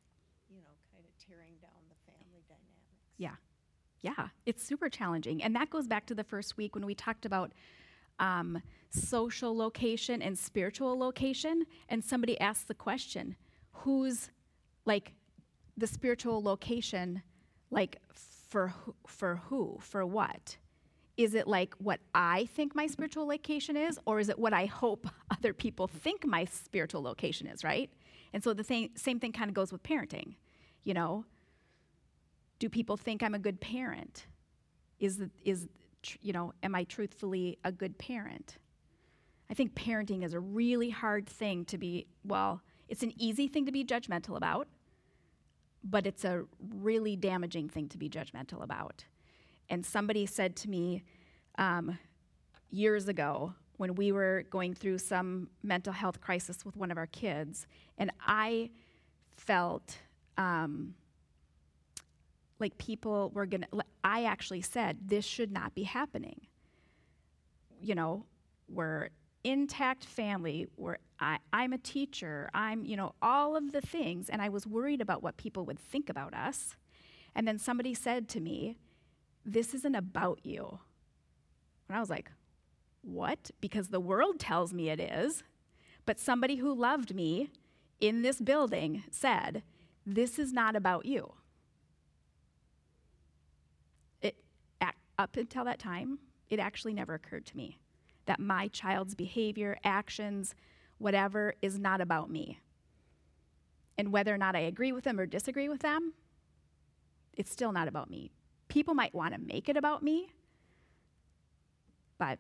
you 0.49 0.61
know, 0.61 0.75
kind 0.93 1.05
of 1.05 1.17
tearing 1.19 1.57
down 1.61 1.83
the 1.89 2.13
family 2.13 2.43
dynamics. 2.49 3.07
Yeah. 3.19 3.37
Yeah. 4.03 4.29
It's 4.47 4.63
super 4.63 4.89
challenging. 4.89 5.43
And 5.43 5.55
that 5.57 5.71
goes 5.71 5.87
back 5.87 6.07
to 6.07 6.15
the 6.15 6.25
first 6.25 6.57
week 6.57 6.75
when 6.75 6.85
we 6.87 6.95
talked 6.95 7.25
about 7.27 7.53
um, 8.19 8.63
social 8.91 9.57
location 9.57 10.21
and 10.23 10.39
spiritual 10.39 10.99
location. 10.99 11.65
And 11.89 12.05
somebody 12.05 12.39
asked 12.41 12.69
the 12.69 12.75
question 12.75 13.37
who's 13.71 14.31
like 14.85 15.15
the 15.77 15.87
spiritual 15.87 16.43
location, 16.43 17.23
like 17.71 17.99
for, 18.15 18.69
who- 18.69 18.95
for 19.07 19.37
who? 19.37 19.79
For 19.81 20.05
what? 20.05 20.59
Is 21.17 21.35
it 21.35 21.47
like 21.47 21.75
what 21.79 22.01
I 22.15 22.47
think 22.55 22.75
my 22.75 22.87
spiritual 22.87 23.27
location 23.27 23.77
is, 23.77 23.99
or 24.07 24.19
is 24.19 24.29
it 24.29 24.39
what 24.39 24.53
I 24.53 24.67
hope 24.67 25.07
other 25.31 25.53
people 25.53 25.87
think 25.87 26.27
my 26.27 26.45
spiritual 26.47 27.03
location 27.03 27.47
is, 27.47 27.63
right? 27.65 27.91
And 28.33 28.43
so 28.43 28.55
the 28.55 28.65
thing, 28.65 28.91
same 28.97 29.21
thing 29.21 29.33
kind 29.33 29.51
of 29.51 29.55
goes 29.55 29.73
with 29.73 29.83
parenting. 29.83 30.37
You 30.85 30.95
know, 30.95 31.25
do 32.59 32.69
people 32.69 32.97
think 32.97 33.23
I'm 33.23 33.35
a 33.35 33.39
good 33.39 33.61
parent? 33.61 34.27
Is 34.99 35.21
is 35.45 35.69
you 36.21 36.33
know, 36.33 36.53
am 36.63 36.75
I 36.75 36.85
truthfully 36.85 37.59
a 37.65 37.73
good 37.73 37.99
parent? 37.99 38.59
I 39.51 39.55
think 39.55 39.75
parenting 39.75 40.25
is 40.25 40.33
a 40.33 40.41
really 40.41 40.91
hard 40.91 41.29
thing 41.29 41.65
to 41.67 41.79
be. 41.79 42.07
Well, 42.25 42.63
it's 42.89 43.03
an 43.03 43.13
easy 43.17 43.49
thing 43.49 43.67
to 43.67 43.73
be 43.73 43.85
judgmental 43.85 44.37
about, 44.37 44.69
but 45.85 46.07
it's 46.07 46.25
a 46.25 46.45
really 46.75 47.17
damaging 47.17 47.69
thing 47.69 47.89
to 47.89 47.99
be 47.99 48.09
judgmental 48.09 48.63
about. 48.63 49.05
And 49.73 49.87
somebody 49.87 50.27
said 50.27 50.55
to 50.57 50.69
me 50.69 51.03
um, 51.57 51.99
years 52.71 53.09
ago 53.09 53.55
when 53.79 53.95
we 53.95 54.13
were 54.13 54.45
going 54.51 54.75
through 54.75 54.99
some 54.99 55.49
mental 55.63 55.95
health 55.95 56.21
crisis 56.21 56.63
with 56.63 56.77
one 56.77 56.91
of 56.91 56.99
our 56.99 57.07
kids, 57.07 57.67
and 57.97 58.11
I 58.21 58.69
felt 59.35 59.97
um, 60.37 60.95
like 62.59 62.77
people 62.77 63.31
were 63.35 63.47
gonna. 63.47 63.67
I 64.05 64.25
actually 64.25 64.61
said 64.61 64.99
this 65.07 65.25
should 65.25 65.51
not 65.51 65.75
be 65.75 65.85
happening. 65.85 66.43
You 67.81 67.95
know, 67.95 68.27
we're 68.69 69.09
intact 69.43 70.05
family. 70.05 70.67
We're 70.77 70.99
I, 71.19 71.39
I'm 71.51 71.73
a 71.73 71.79
teacher. 71.79 72.51
I'm 72.53 72.85
you 72.85 72.99
know 72.99 73.15
all 73.23 73.57
of 73.57 73.73
the 73.73 73.81
things, 73.81 74.29
and 74.29 74.43
I 74.43 74.51
was 74.51 74.67
worried 74.67 75.01
about 75.01 75.23
what 75.23 75.39
people 75.39 75.65
would 75.65 75.79
think 75.79 76.11
about 76.11 76.35
us. 76.35 76.77
And 77.35 77.49
then 77.49 77.59
somebody 77.59 77.95
said 77.95 78.29
to 78.29 78.41
me, 78.41 78.77
"This 79.45 79.75
isn't 79.75 79.95
about 79.95 80.45
you." 80.45 80.81
And 81.89 81.97
I 81.97 82.01
was 82.01 82.11
like, 82.11 82.31
"What?" 83.03 83.51
Because 83.61 83.89
the 83.89 84.01
world 84.01 84.39
tells 84.39 84.73
me 84.73 84.91
it 84.91 85.01
is. 85.01 85.45
But 86.05 86.19
somebody 86.19 86.57
who 86.57 86.75
loved 86.75 87.15
me 87.15 87.51
in 88.01 88.23
this 88.23 88.41
building 88.41 89.05
said, 89.11 89.63
This 90.05 90.39
is 90.39 90.53
not 90.53 90.75
about 90.75 91.07
you. 91.07 91.35
It, 94.21 94.37
up 95.17 95.37
until 95.37 95.65
that 95.65 95.79
time, 95.79 96.19
it 96.49 96.59
actually 96.59 96.95
never 96.95 97.15
occurred 97.15 97.47
to 97.47 97.57
me 97.57 97.79
that 98.27 98.41
my 98.41 98.69
child's 98.69 99.15
behavior, 99.15 99.79
actions, 99.85 100.55
whatever, 100.99 101.55
is 101.63 101.79
not 101.79 102.01
about 102.01 102.31
me. 102.31 102.59
And 103.97 104.13
whether 104.13 104.35
or 104.35 104.39
not 104.39 104.57
I 104.57 104.61
agree 104.61 104.91
with 104.91 105.05
them 105.05 105.21
or 105.21 105.27
disagree 105.27 105.69
with 105.69 105.83
them, 105.83 106.15
it's 107.33 107.53
still 107.53 107.73
not 107.73 107.87
about 107.87 108.11
me. 108.11 108.33
People 108.73 108.95
might 108.95 109.15
want 109.15 109.35
to 109.35 109.39
make 109.39 109.69
it 109.69 109.77
about 109.77 110.03
me, 110.03 110.33
but 112.17 112.39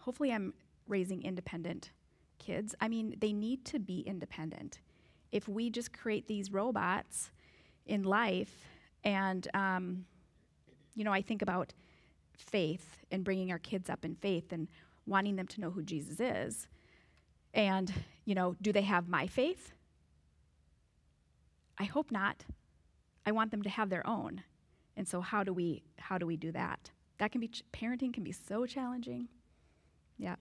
hopefully 0.00 0.30
I'm 0.30 0.52
raising 0.86 1.22
independent 1.22 1.90
kids. 2.38 2.74
I 2.82 2.88
mean, 2.88 3.16
they 3.18 3.32
need 3.32 3.64
to 3.64 3.78
be 3.78 4.00
independent. 4.00 4.80
If 5.32 5.48
we 5.48 5.70
just 5.70 5.94
create 5.94 6.26
these 6.26 6.52
robots 6.52 7.30
in 7.86 8.02
life, 8.02 8.68
and, 9.04 9.48
um, 9.54 10.04
you 10.94 11.02
know, 11.02 11.12
I 11.12 11.22
think 11.22 11.40
about 11.40 11.72
faith 12.36 12.98
and 13.10 13.24
bringing 13.24 13.50
our 13.50 13.58
kids 13.58 13.88
up 13.88 14.04
in 14.04 14.16
faith 14.16 14.52
and 14.52 14.68
wanting 15.06 15.36
them 15.36 15.46
to 15.46 15.62
know 15.62 15.70
who 15.70 15.82
Jesus 15.82 16.20
is. 16.20 16.68
And, 17.54 17.90
you 18.26 18.34
know, 18.34 18.54
do 18.60 18.70
they 18.70 18.82
have 18.82 19.08
my 19.08 19.26
faith? 19.26 19.72
I 21.78 21.84
hope 21.84 22.10
not. 22.10 22.44
I 23.24 23.32
want 23.32 23.50
them 23.50 23.62
to 23.62 23.70
have 23.70 23.88
their 23.88 24.06
own. 24.06 24.42
And 24.96 25.06
so 25.06 25.20
how 25.20 25.44
do 25.44 25.52
we 25.52 25.82
how 25.98 26.18
do 26.18 26.26
we 26.26 26.36
do 26.36 26.52
that? 26.52 26.90
That 27.18 27.32
can 27.32 27.40
be 27.40 27.48
ch- 27.48 27.64
parenting 27.72 28.12
can 28.12 28.24
be 28.24 28.32
so 28.32 28.66
challenging. 28.66 29.28
Yeah. 30.18 30.36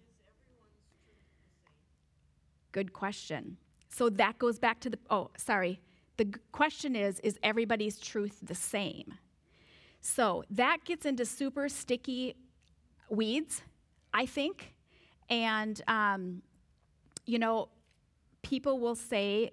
Good 2.72 2.94
question. 2.94 3.58
So 3.90 4.10
that 4.10 4.38
goes 4.38 4.60
back 4.60 4.80
to 4.82 4.90
the 4.90 5.00
oh, 5.10 5.32
sorry. 5.38 5.82
The 6.18 6.26
g- 6.26 6.40
question 6.52 6.96
is 6.96 7.20
is 7.22 7.38
everybody's 7.44 8.00
truth 8.00 8.40
the 8.42 8.56
same? 8.56 9.16
So 10.02 10.44
that 10.52 10.86
gets 10.86 11.06
into 11.06 11.26
super 11.26 11.68
sticky 11.68 12.36
weeds, 13.10 13.64
I 14.14 14.26
think. 14.26 14.74
And, 15.30 15.82
um, 15.88 16.44
you 17.26 17.40
know, 17.40 17.70
people 18.44 18.80
will 18.80 18.96
say 18.96 19.52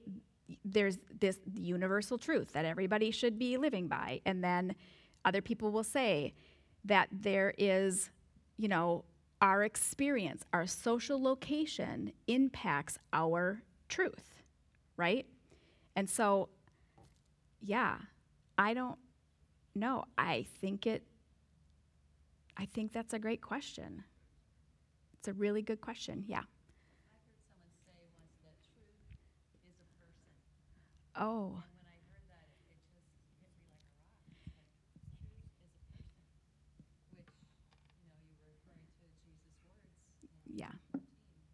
there's 0.64 0.98
this 1.20 1.38
universal 1.54 2.18
truth 2.18 2.52
that 2.52 2.64
everybody 2.64 3.10
should 3.10 3.38
be 3.38 3.56
living 3.56 3.88
by. 3.88 4.20
And 4.24 4.42
then 4.42 4.74
other 5.24 5.40
people 5.40 5.70
will 5.70 5.84
say 5.84 6.34
that 6.84 7.08
there 7.12 7.54
is, 7.58 8.10
you 8.56 8.68
know, 8.68 9.04
our 9.40 9.64
experience, 9.64 10.44
our 10.52 10.66
social 10.66 11.20
location 11.20 12.12
impacts 12.28 12.98
our 13.12 13.62
truth, 13.88 14.42
right? 14.96 15.26
And 15.96 16.08
so, 16.08 16.48
yeah, 17.60 17.96
I 18.56 18.74
don't 18.74 18.98
know. 19.74 20.04
I 20.16 20.46
think 20.60 20.86
it, 20.86 21.04
I 22.56 22.66
think 22.66 22.92
that's 22.92 23.14
a 23.14 23.18
great 23.18 23.42
question. 23.42 24.04
It's 25.14 25.28
a 25.28 25.32
really 25.32 25.62
good 25.62 25.80
question. 25.80 26.24
Yeah. 26.26 26.42
Oh. 31.16 31.62
Yeah. 40.54 40.66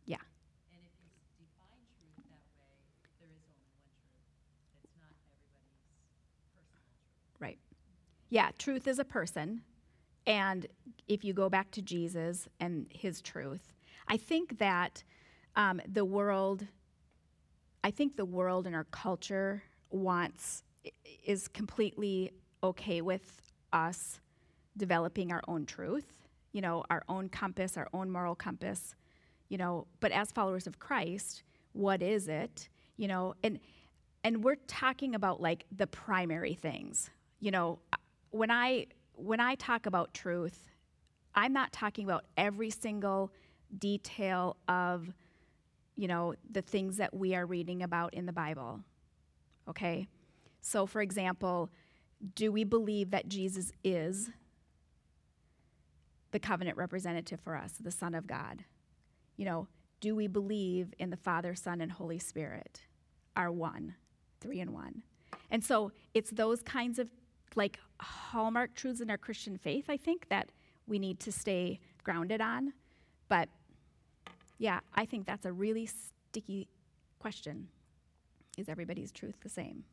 Yeah. 0.06 0.16
And 0.72 0.80
if 0.82 0.92
you 0.98 1.06
define 1.38 1.82
truth 1.96 2.14
that 2.16 2.26
way, 2.26 2.38
there 3.20 3.28
is 3.28 3.42
only 3.52 3.78
one 3.78 3.86
truth. 3.86 4.78
It's 4.84 4.96
not 4.96 5.12
everybody's 5.14 6.42
personal 6.42 6.64
truth. 6.72 7.40
Right. 7.40 7.58
Yeah, 8.30 8.50
truth 8.58 8.88
is 8.88 8.98
a 8.98 9.04
person. 9.04 9.62
And 10.26 10.66
if 11.06 11.24
you 11.24 11.32
go 11.32 11.48
back 11.48 11.70
to 11.72 11.82
Jesus 11.82 12.48
and 12.60 12.86
his 12.90 13.20
truth, 13.22 13.72
I 14.08 14.16
think 14.16 14.58
that 14.58 15.04
um, 15.56 15.80
the 15.86 16.04
world, 16.04 16.66
I 17.84 17.90
think 17.90 18.16
the 18.16 18.24
world 18.24 18.66
and 18.66 18.74
our 18.74 18.84
culture 18.84 19.62
wants, 19.90 20.64
is 21.24 21.48
completely 21.48 22.32
okay 22.62 23.00
with 23.00 23.42
us 23.72 24.20
developing 24.76 25.32
our 25.32 25.42
own 25.48 25.66
truth, 25.66 26.12
you 26.52 26.60
know, 26.60 26.84
our 26.90 27.02
own 27.08 27.28
compass, 27.28 27.76
our 27.76 27.88
own 27.92 28.10
moral 28.10 28.34
compass, 28.34 28.94
you 29.48 29.58
know, 29.58 29.86
but 30.00 30.12
as 30.12 30.32
followers 30.32 30.66
of 30.66 30.78
Christ, 30.78 31.42
what 31.72 32.02
is 32.02 32.28
it? 32.28 32.68
You 32.96 33.08
know, 33.08 33.34
and 33.42 33.58
and 34.24 34.42
we're 34.42 34.56
talking 34.66 35.14
about 35.14 35.40
like 35.40 35.64
the 35.74 35.86
primary 35.86 36.54
things. 36.54 37.10
You 37.40 37.50
know, 37.50 37.78
uh, 37.92 37.96
when 38.30 38.50
I 38.50 38.86
when 39.14 39.40
I 39.40 39.54
talk 39.54 39.86
about 39.86 40.14
truth, 40.14 40.68
I'm 41.34 41.52
not 41.52 41.72
talking 41.72 42.04
about 42.04 42.24
every 42.36 42.70
single 42.70 43.32
detail 43.78 44.56
of 44.68 45.12
you 45.98 46.06
know 46.06 46.34
the 46.48 46.62
things 46.62 46.96
that 46.96 47.12
we 47.12 47.34
are 47.34 47.44
reading 47.44 47.82
about 47.82 48.14
in 48.14 48.24
the 48.24 48.32
Bible. 48.32 48.80
Okay? 49.68 50.06
So 50.60 50.86
for 50.86 51.02
example, 51.02 51.70
do 52.34 52.52
we 52.52 52.64
believe 52.64 53.10
that 53.10 53.28
Jesus 53.28 53.72
is 53.82 54.30
the 56.30 56.38
covenant 56.38 56.76
representative 56.76 57.40
for 57.40 57.56
us, 57.56 57.72
the 57.80 57.90
Son 57.90 58.14
of 58.14 58.26
God? 58.26 58.64
You 59.36 59.44
know, 59.44 59.68
do 60.00 60.14
we 60.14 60.28
believe 60.28 60.94
in 60.98 61.10
the 61.10 61.16
Father, 61.16 61.54
Son, 61.54 61.80
and 61.80 61.90
Holy 61.90 62.18
Spirit 62.18 62.82
are 63.36 63.50
one, 63.50 63.96
three 64.40 64.60
in 64.60 64.72
one? 64.72 65.02
And 65.50 65.64
so 65.64 65.90
it's 66.14 66.30
those 66.30 66.62
kinds 66.62 67.00
of 67.00 67.10
like 67.56 67.80
hallmark 68.00 68.74
truths 68.74 69.00
in 69.00 69.10
our 69.10 69.18
Christian 69.18 69.56
faith, 69.58 69.86
I 69.88 69.96
think, 69.96 70.28
that 70.28 70.50
we 70.86 71.00
need 71.00 71.18
to 71.20 71.32
stay 71.32 71.80
grounded 72.04 72.40
on. 72.40 72.72
But 73.28 73.48
yeah, 74.58 74.80
I 74.94 75.06
think 75.06 75.26
that's 75.26 75.46
a 75.46 75.52
really 75.52 75.86
sticky 75.86 76.68
question. 77.18 77.68
Is 78.56 78.68
everybody's 78.68 79.12
truth 79.12 79.36
the 79.42 79.48
same? 79.48 79.84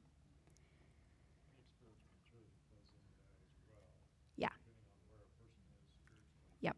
Yeah. 4.37 4.49
Yep. 6.61 6.75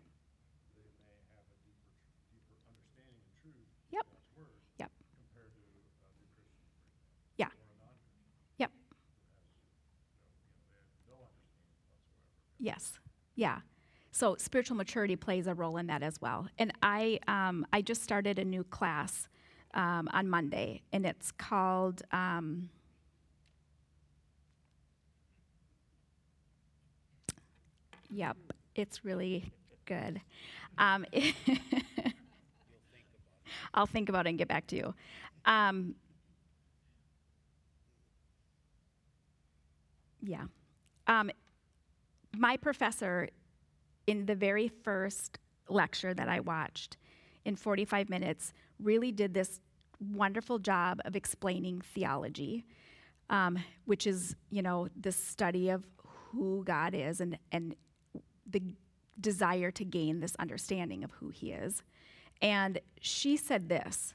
Yep. 3.91 4.06
Yep. 4.80 4.91
Yeah. 7.38 7.47
Yep. 8.58 8.71
Yes. 12.60 13.00
Yeah. 13.36 13.60
So 14.17 14.36
spiritual 14.39 14.77
maturity 14.77 15.15
plays 15.15 15.45
a 15.45 15.53
role 15.53 15.77
in 15.77 15.86
that 15.88 16.01
as 16.01 16.19
well. 16.19 16.47
And 16.58 16.73
I, 16.82 17.19
um, 17.27 17.67
I 17.71 17.84
just 17.84 18.01
started 18.01 18.39
a 18.39 18.43
new 18.43 18.63
class 18.63 19.30
um, 19.75 20.10
on 20.12 20.27
Monday, 20.27 20.82
and 20.91 21.06
it's 21.06 21.32
called. 21.32 22.01
Um, 22.12 22.71
yep, 28.10 28.38
it's 28.73 29.06
really 29.06 29.51
good. 29.86 30.19
Um, 30.80 31.06
I'll 33.75 33.86
think 33.86 34.10
about 34.10 34.25
it 34.25 34.30
and 34.30 34.39
get 34.39 34.47
back 34.47 34.65
to 34.65 34.75
you. 34.75 34.95
Um, 35.45 35.93
yeah. 40.23 40.45
Um, 41.06 41.30
my 42.36 42.58
professor, 42.58 43.30
in 44.07 44.25
the 44.25 44.35
very 44.35 44.69
first 44.69 45.37
lecture 45.69 46.13
that 46.13 46.29
I 46.29 46.39
watched, 46.39 46.97
in 47.45 47.55
45 47.55 48.09
minutes, 48.09 48.53
really 48.79 49.11
did 49.11 49.33
this 49.33 49.59
wonderful 49.99 50.59
job 50.59 50.99
of 51.05 51.15
explaining 51.15 51.81
theology, 51.81 52.65
um, 53.29 53.57
which 53.85 54.07
is, 54.07 54.35
you 54.49 54.61
know, 54.61 54.87
the 54.99 55.11
study 55.11 55.69
of 55.69 55.83
who 56.31 56.63
God 56.65 56.93
is 56.93 57.21
and, 57.21 57.37
and 57.51 57.75
the 58.49 58.61
desire 59.19 59.71
to 59.71 59.83
gain 59.83 60.19
this 60.19 60.35
understanding 60.37 61.03
of 61.03 61.11
who 61.11 61.29
He 61.29 61.51
is. 61.51 61.83
And 62.41 62.79
she 63.01 63.35
said 63.37 63.69
this, 63.69 64.13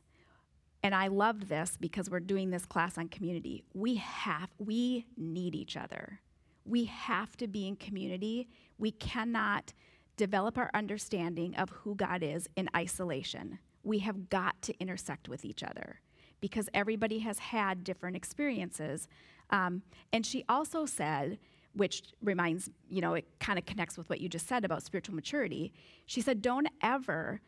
and 0.82 0.94
I 0.94 1.08
loved 1.08 1.48
this 1.48 1.76
because 1.78 2.10
we're 2.10 2.20
doing 2.20 2.50
this 2.50 2.66
class 2.66 2.98
on 2.98 3.08
community. 3.08 3.64
We 3.74 3.96
have, 3.96 4.50
we 4.58 5.06
need 5.16 5.54
each 5.54 5.76
other. 5.76 6.20
We 6.64 6.84
have 6.84 7.36
to 7.38 7.46
be 7.46 7.66
in 7.66 7.76
community. 7.76 8.48
We 8.82 8.90
cannot 8.90 9.72
develop 10.16 10.58
our 10.58 10.68
understanding 10.74 11.54
of 11.54 11.70
who 11.70 11.94
God 11.94 12.20
is 12.20 12.48
in 12.56 12.68
isolation. 12.76 13.60
We 13.84 14.00
have 14.00 14.28
got 14.28 14.60
to 14.62 14.76
intersect 14.80 15.28
with 15.28 15.44
each 15.44 15.62
other 15.62 16.00
because 16.40 16.68
everybody 16.74 17.20
has 17.20 17.38
had 17.38 17.84
different 17.84 18.16
experiences. 18.16 19.06
Um, 19.50 19.82
and 20.12 20.26
she 20.26 20.44
also 20.48 20.84
said, 20.84 21.38
which 21.74 22.02
reminds, 22.20 22.70
you 22.88 23.00
know, 23.00 23.14
it 23.14 23.28
kind 23.38 23.56
of 23.56 23.66
connects 23.66 23.96
with 23.96 24.10
what 24.10 24.20
you 24.20 24.28
just 24.28 24.48
said 24.48 24.64
about 24.64 24.82
spiritual 24.82 25.14
maturity. 25.14 25.72
She 26.04 26.20
said, 26.20 26.42
don't 26.42 26.66
ever 26.82 27.40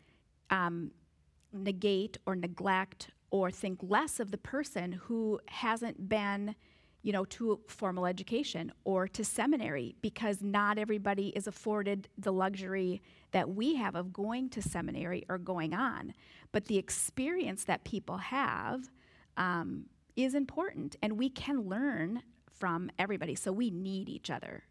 um, 0.51 0.92
negate 1.53 2.16
or 2.27 2.37
neglect 2.37 3.11
or 3.33 3.51
think 3.51 3.81
less 3.83 4.20
of 4.20 4.31
the 4.31 4.38
person 4.38 4.92
who 4.92 5.40
hasn't 5.49 6.09
been 6.09 6.55
you 7.05 7.12
know 7.12 7.25
to 7.27 7.61
formal 7.69 8.07
education 8.07 8.73
or 8.83 9.07
to 9.07 9.25
seminary 9.25 9.95
because 10.01 10.43
not 10.43 10.79
everybody 10.79 11.28
is 11.28 11.47
afforded 11.47 12.09
the 12.18 12.33
luxury 12.33 13.01
that 13.31 13.49
we 13.51 13.76
have 13.76 13.95
of 13.95 14.12
going 14.12 14.49
to 14.51 14.61
seminary 14.61 15.24
or 15.28 15.39
going 15.39 15.72
on. 15.72 16.12
But 16.51 16.64
the 16.64 16.78
experience 16.78 17.64
that 17.64 17.85
people 17.85 18.16
have 18.16 18.91
um, 19.37 19.87
is 20.16 20.35
important 20.35 20.97
and 21.03 21.12
we 21.18 21.28
can 21.28 21.68
learn 21.68 22.22
from 22.51 22.91
everybody. 22.99 23.37
So 23.37 23.53
we 23.53 23.70
need 23.70 24.09
each 24.09 24.31
other. 24.31 24.64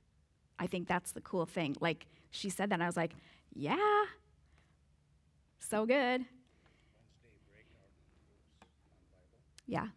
I 0.59 0.67
think 0.67 0.87
that's 0.89 1.11
the 1.11 1.21
cool 1.21 1.45
thing. 1.45 1.75
Like 1.79 2.07
she 2.31 2.49
said 2.49 2.69
that 2.69 2.75
and 2.75 2.83
i 2.83 2.87
was 2.87 2.97
like 2.97 3.13
yeah 3.53 4.05
so 5.63 5.85
good. 5.85 6.25
Yeah. 9.65 9.87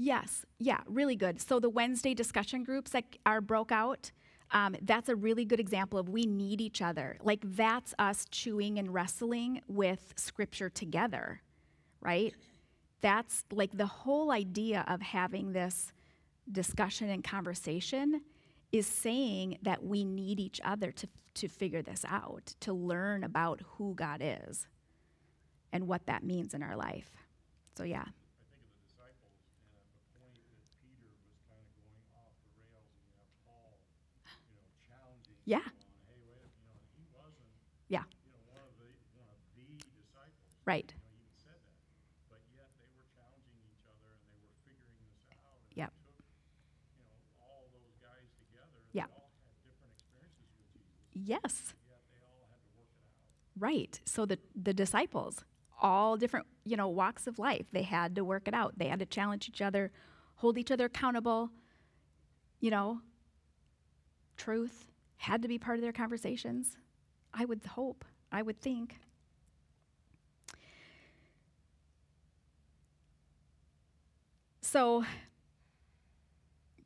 Yes, 0.00 0.46
yeah, 0.60 0.78
really 0.86 1.16
good. 1.16 1.40
So 1.40 1.58
the 1.58 1.68
Wednesday 1.68 2.14
discussion 2.14 2.62
groups 2.62 2.92
that 2.92 3.04
are 3.26 3.40
broke 3.40 3.72
out, 3.72 4.12
um, 4.52 4.76
that's 4.80 5.08
a 5.08 5.16
really 5.16 5.44
good 5.44 5.58
example 5.58 5.98
of 5.98 6.08
we 6.08 6.24
need 6.24 6.60
each 6.60 6.80
other. 6.80 7.18
Like 7.20 7.40
that's 7.42 7.94
us 7.98 8.24
chewing 8.30 8.78
and 8.78 8.94
wrestling 8.94 9.60
with 9.66 10.14
scripture 10.16 10.70
together, 10.70 11.42
right? 12.00 12.32
That's 13.00 13.44
like 13.50 13.76
the 13.76 13.86
whole 13.86 14.30
idea 14.30 14.84
of 14.86 15.02
having 15.02 15.52
this 15.52 15.92
discussion 16.50 17.10
and 17.10 17.24
conversation 17.24 18.22
is 18.70 18.86
saying 18.86 19.58
that 19.62 19.82
we 19.82 20.04
need 20.04 20.38
each 20.38 20.60
other 20.64 20.92
to, 20.92 21.08
to 21.34 21.48
figure 21.48 21.82
this 21.82 22.04
out, 22.08 22.54
to 22.60 22.72
learn 22.72 23.24
about 23.24 23.62
who 23.72 23.96
God 23.96 24.20
is 24.22 24.68
and 25.72 25.88
what 25.88 26.06
that 26.06 26.22
means 26.22 26.54
in 26.54 26.62
our 26.62 26.76
life. 26.76 27.10
So, 27.76 27.82
yeah. 27.82 28.04
Different 49.70 49.94
experiences 49.96 50.44
with 50.50 50.74
Jesus, 50.76 51.14
Yes, 51.14 51.74
right. 53.58 54.00
So 54.04 54.26
the, 54.26 54.38
the 54.54 54.74
disciples, 54.74 55.44
all 55.80 56.16
different, 56.16 56.46
you 56.64 56.76
know, 56.76 56.88
walks 56.88 57.26
of 57.26 57.38
life, 57.38 57.66
they 57.72 57.82
had 57.82 58.14
to 58.16 58.24
work 58.24 58.46
it 58.46 58.54
out. 58.54 58.74
They 58.76 58.88
had 58.88 58.98
to 58.98 59.06
challenge 59.06 59.48
each 59.48 59.62
other, 59.62 59.90
hold 60.36 60.58
each 60.58 60.70
other 60.70 60.86
accountable. 60.86 61.50
You 62.60 62.70
know, 62.70 63.00
truth 64.36 64.87
had 65.18 65.42
to 65.42 65.48
be 65.48 65.58
part 65.58 65.76
of 65.76 65.82
their 65.82 65.92
conversations. 65.92 66.76
I 67.34 67.44
would 67.44 67.64
hope, 67.64 68.04
I 68.32 68.42
would 68.42 68.60
think. 68.60 68.96
So, 74.62 75.04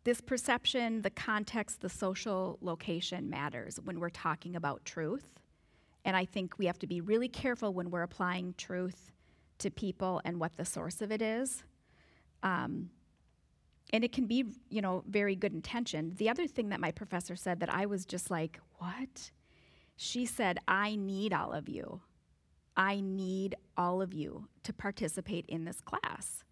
this 0.05 0.21
perception, 0.21 1.03
the 1.03 1.11
context, 1.11 1.81
the 1.81 1.89
social 1.89 2.59
location 2.61 3.31
matters 3.31 3.79
when 3.85 4.01
we're 4.01 4.11
talking 4.11 4.57
about 4.57 4.85
truth. 4.85 5.29
And 6.05 6.17
I 6.17 6.25
think 6.25 6.59
we 6.59 6.67
have 6.67 6.79
to 6.81 6.87
be 6.87 7.01
really 7.01 7.29
careful 7.29 7.73
when 7.73 7.91
we're 7.91 8.03
applying 8.03 8.55
truth 8.59 9.13
to 9.59 9.71
people 9.71 10.21
and 10.25 10.41
what 10.41 10.57
the 10.57 10.65
source 10.65 11.01
of 11.01 11.13
it 11.13 11.23
is. 11.23 11.63
Um, 12.43 12.91
and 13.93 14.05
it 14.05 14.13
can 14.13 14.27
be, 14.27 14.45
you 14.69 14.81
know, 14.81 15.05
very 15.07 15.37
good 15.37 15.53
intention. 15.53 16.15
The 16.17 16.29
other 16.29 16.47
thing 16.47 16.71
that 16.71 16.81
my 16.81 16.91
professor 16.91 17.37
said 17.37 17.61
that 17.61 17.73
I 17.73 17.87
was 17.87 18.05
just 18.05 18.31
like, 18.31 18.59
what? 18.79 19.31
She 19.97 20.27
said, 20.27 20.59
I 20.67 20.97
need 20.97 21.33
all 21.33 21.53
of 21.53 21.69
you. 21.69 22.01
I 22.77 23.01
need 23.01 23.55
all 23.77 24.01
of 24.01 24.15
you 24.15 24.49
to 24.63 24.73
participate 24.73 25.45
in 25.47 25.65
this 25.65 25.81
class. 25.81 26.43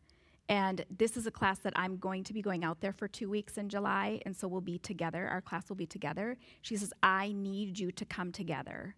And 0.48 0.84
this 0.90 1.16
is 1.16 1.26
a 1.26 1.30
class 1.30 1.60
that 1.60 1.72
I'm 1.76 1.96
going 1.96 2.24
to 2.24 2.34
be 2.34 2.42
going 2.42 2.64
out 2.64 2.80
there 2.80 2.92
for 2.92 3.06
two 3.06 3.30
weeks 3.30 3.56
in 3.56 3.68
July, 3.68 4.20
and 4.26 4.36
so 4.36 4.48
we'll 4.48 4.60
be 4.60 4.78
together. 4.78 5.28
Our 5.28 5.40
class 5.40 5.68
will 5.68 5.76
be 5.76 5.86
together. 5.86 6.36
She 6.60 6.76
says, 6.76 6.92
I 7.02 7.32
need 7.32 7.78
you 7.78 7.92
to 7.92 8.04
come 8.04 8.32
together 8.32 8.96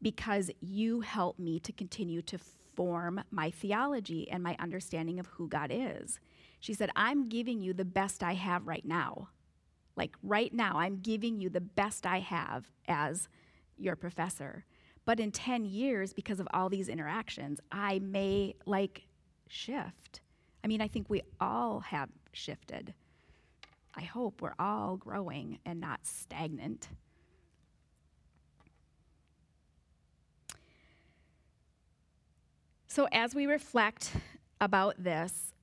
because 0.00 0.50
you 0.60 1.02
help 1.02 1.38
me 1.38 1.60
to 1.60 1.72
continue 1.72 2.22
to 2.22 2.38
form 2.74 3.22
my 3.30 3.50
theology 3.50 4.28
and 4.30 4.42
my 4.42 4.56
understanding 4.58 5.20
of 5.20 5.26
who 5.26 5.48
God 5.48 5.70
is. 5.72 6.18
She 6.64 6.72
said, 6.72 6.88
I'm 6.96 7.28
giving 7.28 7.60
you 7.60 7.74
the 7.74 7.84
best 7.84 8.22
I 8.22 8.32
have 8.32 8.66
right 8.66 8.86
now. 8.86 9.28
Like 9.96 10.16
right 10.22 10.50
now, 10.50 10.78
I'm 10.78 10.96
giving 10.96 11.38
you 11.38 11.50
the 11.50 11.60
best 11.60 12.06
I 12.06 12.20
have 12.20 12.70
as 12.88 13.28
your 13.76 13.96
professor. 13.96 14.64
But 15.04 15.20
in 15.20 15.30
10 15.30 15.66
years, 15.66 16.14
because 16.14 16.40
of 16.40 16.48
all 16.54 16.70
these 16.70 16.88
interactions, 16.88 17.60
I 17.70 17.98
may 17.98 18.54
like 18.64 19.02
shift. 19.46 20.22
I 20.64 20.68
mean, 20.68 20.80
I 20.80 20.88
think 20.88 21.10
we 21.10 21.20
all 21.38 21.80
have 21.80 22.08
shifted. 22.32 22.94
I 23.94 24.00
hope 24.00 24.40
we're 24.40 24.54
all 24.58 24.96
growing 24.96 25.58
and 25.66 25.78
not 25.78 26.06
stagnant. 26.06 26.88
So, 32.86 33.06
as 33.12 33.34
we 33.34 33.44
reflect 33.44 34.12
about 34.62 34.94
this, 35.04 35.53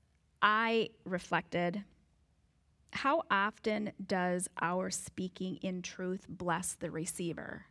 I 0.41 0.89
reflected 1.05 1.83
how 2.93 3.23
often 3.31 3.93
does 4.05 4.49
our 4.61 4.89
speaking 4.89 5.57
in 5.61 5.81
truth 5.81 6.25
bless 6.27 6.73
the 6.73 6.91
receiver? 6.91 7.65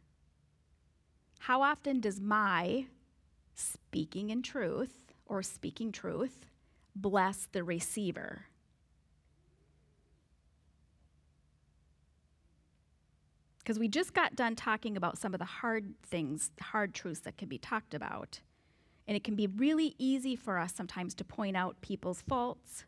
How 1.40 1.62
often 1.62 2.00
does 2.00 2.20
my 2.20 2.86
speaking 3.54 4.30
in 4.30 4.42
truth 4.42 5.12
or 5.26 5.42
speaking 5.42 5.92
truth 5.92 6.46
bless 6.96 7.48
the 7.52 7.62
receiver? 7.62 8.46
Because 13.58 13.78
we 13.78 13.88
just 13.88 14.14
got 14.14 14.34
done 14.34 14.56
talking 14.56 14.96
about 14.96 15.18
some 15.18 15.34
of 15.34 15.38
the 15.38 15.44
hard 15.44 15.94
things, 16.02 16.50
hard 16.60 16.94
truths 16.94 17.20
that 17.20 17.36
can 17.36 17.48
be 17.48 17.58
talked 17.58 17.94
about. 17.94 18.40
And 19.10 19.16
it 19.16 19.24
can 19.24 19.34
be 19.34 19.48
really 19.48 19.96
easy 19.98 20.36
for 20.36 20.56
us 20.56 20.72
sometimes 20.72 21.14
to 21.16 21.24
point 21.24 21.56
out 21.56 21.80
people's 21.80 22.22
faults, 22.22 22.84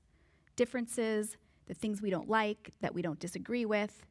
differences, 0.54 1.36
the 1.66 1.74
things 1.74 2.00
we 2.00 2.10
don't 2.10 2.28
like, 2.28 2.70
that 2.80 2.94
we 2.94 3.02
don't 3.02 3.18
disagree 3.18 3.64
with, 3.64 4.06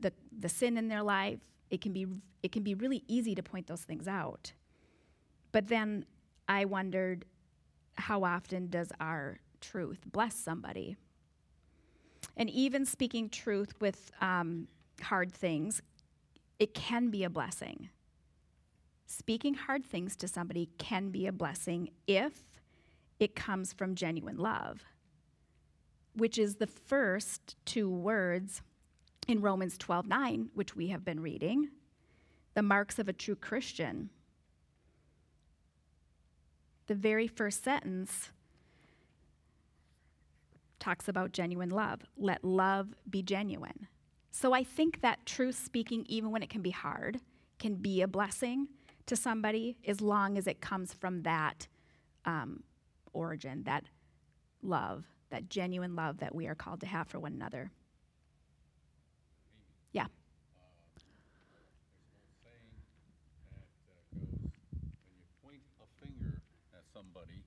the, 0.00 0.12
the 0.38 0.50
sin 0.50 0.76
in 0.76 0.88
their 0.88 1.02
life. 1.02 1.38
It 1.70 1.80
can, 1.80 1.94
be, 1.94 2.06
it 2.42 2.52
can 2.52 2.62
be 2.62 2.74
really 2.74 3.04
easy 3.08 3.34
to 3.34 3.42
point 3.42 3.68
those 3.68 3.80
things 3.80 4.06
out. 4.06 4.52
But 5.50 5.68
then 5.68 6.04
I 6.46 6.66
wondered 6.66 7.24
how 7.94 8.22
often 8.24 8.68
does 8.68 8.92
our 9.00 9.40
truth 9.62 10.00
bless 10.12 10.34
somebody? 10.34 10.98
And 12.36 12.50
even 12.50 12.84
speaking 12.84 13.30
truth 13.30 13.72
with 13.80 14.10
um, 14.20 14.68
hard 15.00 15.32
things, 15.32 15.80
it 16.58 16.74
can 16.74 17.08
be 17.08 17.24
a 17.24 17.30
blessing. 17.30 17.88
Speaking 19.10 19.54
hard 19.54 19.86
things 19.86 20.16
to 20.16 20.28
somebody 20.28 20.68
can 20.76 21.08
be 21.08 21.26
a 21.26 21.32
blessing 21.32 21.88
if 22.06 22.44
it 23.18 23.34
comes 23.34 23.72
from 23.72 23.94
genuine 23.94 24.36
love, 24.36 24.84
which 26.12 26.36
is 26.36 26.56
the 26.56 26.66
first 26.66 27.56
two 27.64 27.88
words 27.88 28.60
in 29.26 29.40
Romans 29.40 29.78
12 29.78 30.06
9, 30.06 30.50
which 30.52 30.76
we 30.76 30.88
have 30.88 31.06
been 31.06 31.20
reading, 31.20 31.70
the 32.52 32.62
marks 32.62 32.98
of 32.98 33.08
a 33.08 33.14
true 33.14 33.34
Christian. 33.34 34.10
The 36.86 36.94
very 36.94 37.26
first 37.26 37.64
sentence 37.64 38.30
talks 40.78 41.08
about 41.08 41.32
genuine 41.32 41.70
love. 41.70 42.02
Let 42.18 42.44
love 42.44 42.94
be 43.08 43.22
genuine. 43.22 43.88
So 44.30 44.52
I 44.52 44.64
think 44.64 45.00
that 45.00 45.24
truth 45.24 45.58
speaking, 45.64 46.04
even 46.10 46.30
when 46.30 46.42
it 46.42 46.50
can 46.50 46.60
be 46.60 46.70
hard, 46.70 47.20
can 47.58 47.76
be 47.76 48.02
a 48.02 48.06
blessing 48.06 48.68
to 49.08 49.16
somebody 49.16 49.76
as 49.86 50.00
long 50.00 50.38
as 50.38 50.46
it 50.46 50.60
comes 50.60 50.94
from 50.94 51.22
that 51.22 51.66
um, 52.24 52.62
origin, 53.12 53.64
that 53.64 53.84
love, 54.62 55.04
that 55.30 55.48
genuine 55.48 55.96
love 55.96 56.18
that 56.18 56.34
we 56.34 56.46
are 56.46 56.54
called 56.54 56.80
to 56.80 56.86
have 56.86 57.08
for 57.08 57.18
one 57.18 57.32
another. 57.32 57.70
Yeah. 59.92 60.06
saying 62.44 62.68
that 63.56 63.70
goes, 63.80 64.20
when 65.00 65.14
you 65.16 65.24
point 65.42 65.62
a 65.80 66.04
finger 66.04 66.40
at 66.74 66.84
somebody, 66.92 67.42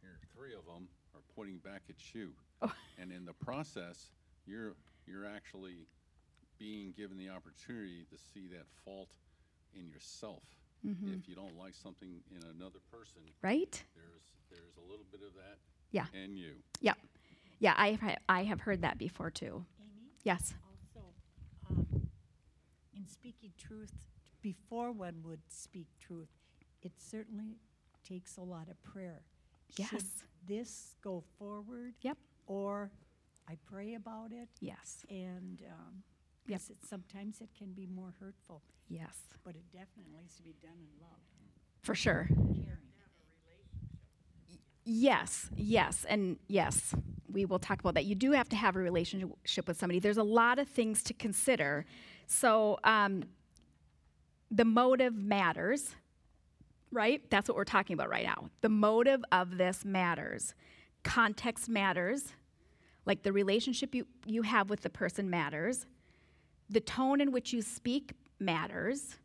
here, 0.00 0.18
three 0.36 0.54
of 0.54 0.64
them 0.64 0.88
are 1.14 1.22
pointing 1.34 1.58
back 1.58 1.82
at 1.88 2.14
you. 2.14 2.30
And 2.96 3.10
in 3.10 3.24
the 3.24 3.32
process, 3.32 4.12
you're, 4.46 4.76
you're 5.04 5.26
actually 5.26 5.88
being 6.60 6.94
given 6.96 7.18
the 7.18 7.28
opportunity 7.28 8.06
to 8.08 8.16
see 8.16 8.46
that 8.52 8.66
fault 8.84 9.10
in 9.74 9.88
yourself. 9.88 10.44
If 10.84 11.28
you 11.28 11.34
don't 11.34 11.56
like 11.56 11.74
something 11.74 12.20
in 12.30 12.42
another 12.56 12.78
person, 12.90 13.22
Right? 13.42 13.82
there's, 13.94 14.22
there's 14.50 14.76
a 14.76 14.90
little 14.90 15.06
bit 15.10 15.22
of 15.26 15.32
that 15.34 15.58
Yeah. 15.90 16.06
in 16.12 16.36
you. 16.36 16.56
Yep. 16.80 16.98
Yeah, 17.58 17.74
I 17.76 17.92
have, 17.92 18.18
I 18.28 18.44
have 18.44 18.60
heard 18.60 18.82
that 18.82 18.98
before 18.98 19.30
too. 19.30 19.64
Amy? 19.80 20.10
Yes. 20.24 20.54
Also, 20.68 21.06
um, 21.70 22.08
in 22.94 23.06
speaking 23.06 23.52
truth, 23.58 23.92
before 24.42 24.92
one 24.92 25.22
would 25.24 25.40
speak 25.48 25.86
truth, 25.98 26.28
it 26.82 26.92
certainly 26.98 27.56
takes 28.06 28.36
a 28.36 28.42
lot 28.42 28.68
of 28.68 28.80
prayer. 28.82 29.22
Should 29.70 29.90
Yes. 29.92 30.24
this 30.46 30.96
go 31.00 31.24
forward? 31.38 31.94
Yep. 32.02 32.18
Or 32.46 32.90
I 33.48 33.56
pray 33.64 33.94
about 33.94 34.32
it, 34.32 34.48
Yes. 34.60 35.04
and 35.08 35.62
um, 35.70 36.02
'cause 36.48 36.70
it, 36.70 36.78
sometimes 36.84 37.40
it 37.40 37.50
can 37.56 37.72
be 37.72 37.86
more 37.86 38.12
hurtful, 38.20 38.62
Yes. 38.88 39.16
but 39.44 39.54
it 39.56 39.64
definitely 39.72 40.12
needs 40.20 40.36
to 40.36 40.42
be 40.42 40.54
done 40.62 40.78
in 40.78 41.00
love. 41.00 41.20
For 41.82 41.94
sure. 41.94 42.28
Yes, 44.86 45.48
yes, 45.56 46.04
and 46.06 46.38
yes, 46.46 46.94
we 47.32 47.46
will 47.46 47.58
talk 47.58 47.80
about 47.80 47.94
that. 47.94 48.04
You 48.04 48.14
do 48.14 48.32
have 48.32 48.50
to 48.50 48.56
have 48.56 48.76
a 48.76 48.78
relationship 48.80 49.66
with 49.66 49.78
somebody. 49.78 49.98
There's 49.98 50.18
a 50.18 50.22
lot 50.22 50.58
of 50.58 50.68
things 50.68 51.02
to 51.04 51.14
consider. 51.14 51.86
So, 52.26 52.78
um, 52.84 53.24
the 54.50 54.66
motive 54.66 55.14
matters, 55.14 55.94
right? 56.92 57.22
That's 57.30 57.48
what 57.48 57.56
we're 57.56 57.64
talking 57.64 57.94
about 57.94 58.10
right 58.10 58.26
now. 58.26 58.50
The 58.60 58.68
motive 58.68 59.24
of 59.32 59.56
this 59.56 59.86
matters. 59.86 60.54
Context 61.02 61.66
matters. 61.68 62.34
Like 63.06 63.22
the 63.22 63.32
relationship 63.32 63.94
you, 63.94 64.06
you 64.26 64.42
have 64.42 64.68
with 64.68 64.82
the 64.82 64.90
person 64.90 65.30
matters, 65.30 65.86
the 66.70 66.80
tone 66.80 67.20
in 67.20 67.32
which 67.32 67.52
you 67.52 67.62
speak 67.62 68.12
matters, 68.38 69.16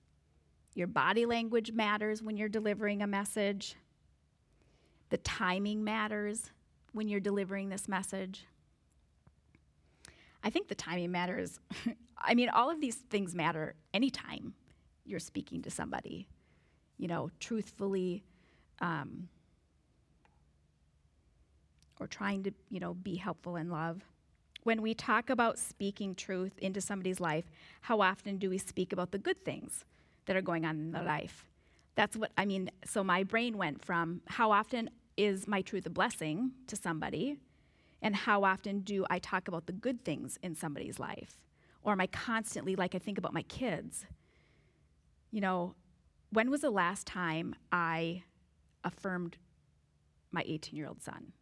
your 0.76 0.88
body 0.88 1.26
language 1.26 1.72
matters 1.72 2.22
when 2.22 2.38
you're 2.38 2.50
delivering 2.50 3.02
a 3.02 3.08
message, 3.08 3.76
the 5.10 5.18
timing 5.18 5.84
matters 5.84 6.52
when 6.94 7.08
you're 7.08 7.20
delivering 7.20 7.70
this 7.70 7.88
message. 7.88 8.46
I 10.44 10.50
think 10.50 10.68
the 10.68 10.76
timing 10.76 11.12
matters. 11.12 11.60
I 12.18 12.34
mean, 12.34 12.50
all 12.50 12.70
of 12.70 12.80
these 12.80 12.96
things 12.96 13.36
matter 13.36 13.76
anytime 13.94 14.54
you're 15.06 15.20
speaking 15.20 15.62
to 15.64 15.72
somebody, 15.72 16.28
you 16.98 17.08
know, 17.08 17.32
truthfully, 17.40 18.24
um, 18.80 19.28
or 22.00 22.08
trying 22.08 22.44
to, 22.44 22.52
you 22.70 22.80
know, 22.80 22.94
be 22.94 23.16
helpful 23.16 23.58
in 23.58 23.70
love. 23.70 24.02
When 24.64 24.82
we 24.82 24.94
talk 24.94 25.30
about 25.30 25.58
speaking 25.58 26.16
truth 26.16 26.58
into 26.60 26.82
somebody's 26.82 27.20
life, 27.20 27.46
how 27.82 28.02
often 28.02 28.38
do 28.38 28.50
we 28.50 28.58
speak 28.58 28.92
about 28.92 29.12
the 29.12 29.18
good 29.18 29.44
things 29.46 29.86
that 30.26 30.36
are 30.36 30.42
going 30.42 30.66
on 30.66 30.76
in 30.76 30.92
their 30.92 31.04
life? 31.04 31.46
That's 31.96 32.16
what 32.16 32.32
I 32.38 32.46
mean. 32.46 32.70
So 32.86 33.04
my 33.04 33.24
brain 33.24 33.58
went 33.58 33.84
from 33.84 34.22
how 34.28 34.52
often 34.52 34.90
is 35.18 35.48
my 35.48 35.62
truth 35.62 35.86
a 35.86 35.90
blessing 35.90 36.52
to 36.68 36.76
somebody, 36.76 37.38
and 38.02 38.16
how 38.16 38.44
often 38.44 38.82
do 38.82 39.06
I 39.10 39.20
talk 39.20 39.48
about 39.48 39.66
the 39.66 39.74
good 39.74 40.04
things 40.06 40.38
in 40.42 40.56
somebody's 40.56 41.00
life? 41.00 41.38
Or 41.82 41.92
am 41.92 42.02
I 42.02 42.08
constantly, 42.08 42.76
like 42.76 42.96
I 42.96 43.00
think 43.00 43.18
about 43.18 43.34
my 43.34 43.44
kids? 43.44 44.06
You 45.32 45.42
know, 45.42 45.76
when 46.32 46.50
was 46.50 46.62
the 46.62 46.70
last 46.70 47.08
time 47.08 47.56
I 47.72 48.24
affirmed 48.84 49.38
my 50.32 50.44
18 50.46 50.76
year 50.76 50.88
old 50.88 51.02
son? 51.02 51.34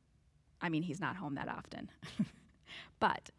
I 0.61 0.69
mean, 0.69 0.83
he's 0.83 0.99
not 0.99 1.17
home 1.17 1.35
that 1.35 1.49
often. 1.49 1.89
but, 2.99 3.29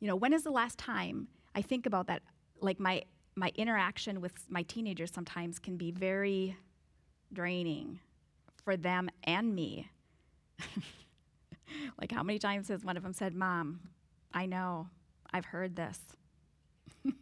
you 0.00 0.08
know, 0.08 0.16
when 0.16 0.32
is 0.32 0.42
the 0.42 0.50
last 0.50 0.78
time 0.78 1.28
I 1.54 1.62
think 1.62 1.86
about 1.86 2.06
that? 2.06 2.22
Like 2.60 2.80
my, 2.80 3.02
my 3.34 3.52
interaction 3.54 4.20
with 4.20 4.32
my 4.48 4.62
teenagers 4.62 5.12
sometimes 5.12 5.58
can 5.58 5.76
be 5.76 5.90
very 5.90 6.56
draining 7.32 8.00
for 8.64 8.76
them 8.76 9.08
and 9.24 9.54
me. 9.54 9.90
like, 12.00 12.12
how 12.12 12.22
many 12.22 12.38
times 12.38 12.68
has 12.68 12.84
one 12.84 12.96
of 12.96 13.02
them 13.02 13.12
said, 13.12 13.34
Mom, 13.34 13.80
I 14.32 14.46
know, 14.46 14.88
I've 15.32 15.46
heard 15.46 15.76
this. 15.76 16.00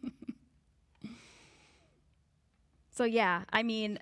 so, 2.89 3.03
yeah, 3.03 3.43
I 3.51 3.63
mean, 3.63 3.99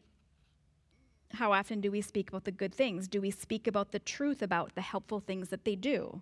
how 1.34 1.52
often 1.52 1.82
do 1.82 1.92
we 1.92 2.02
speak 2.02 2.30
about 2.30 2.44
the 2.44 2.52
good 2.52 2.74
things? 2.74 3.08
Do 3.08 3.20
we 3.20 3.32
speak 3.32 3.68
about 3.68 3.92
the 3.92 4.00
truth 4.00 4.42
about 4.42 4.76
the 4.76 4.82
helpful 4.82 5.20
things 5.20 5.50
that 5.50 5.66
they 5.66 5.76
do? 5.76 6.22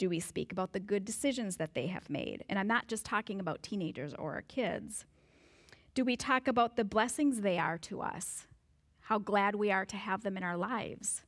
Do 0.00 0.08
we 0.08 0.18
speak 0.18 0.50
about 0.50 0.72
the 0.72 0.80
good 0.80 1.04
decisions 1.04 1.58
that 1.58 1.74
they 1.74 1.88
have 1.88 2.08
made? 2.08 2.42
And 2.48 2.58
I'm 2.58 2.66
not 2.66 2.88
just 2.88 3.04
talking 3.04 3.38
about 3.38 3.62
teenagers 3.62 4.14
or 4.14 4.32
our 4.32 4.40
kids. 4.40 5.04
Do 5.92 6.06
we 6.06 6.16
talk 6.16 6.48
about 6.48 6.76
the 6.76 6.86
blessings 6.86 7.42
they 7.42 7.58
are 7.58 7.76
to 7.76 8.00
us? 8.00 8.46
How 9.00 9.18
glad 9.18 9.56
we 9.56 9.70
are 9.70 9.84
to 9.84 9.96
have 9.98 10.22
them 10.22 10.38
in 10.38 10.42
our 10.42 10.56
lives? 10.56 11.20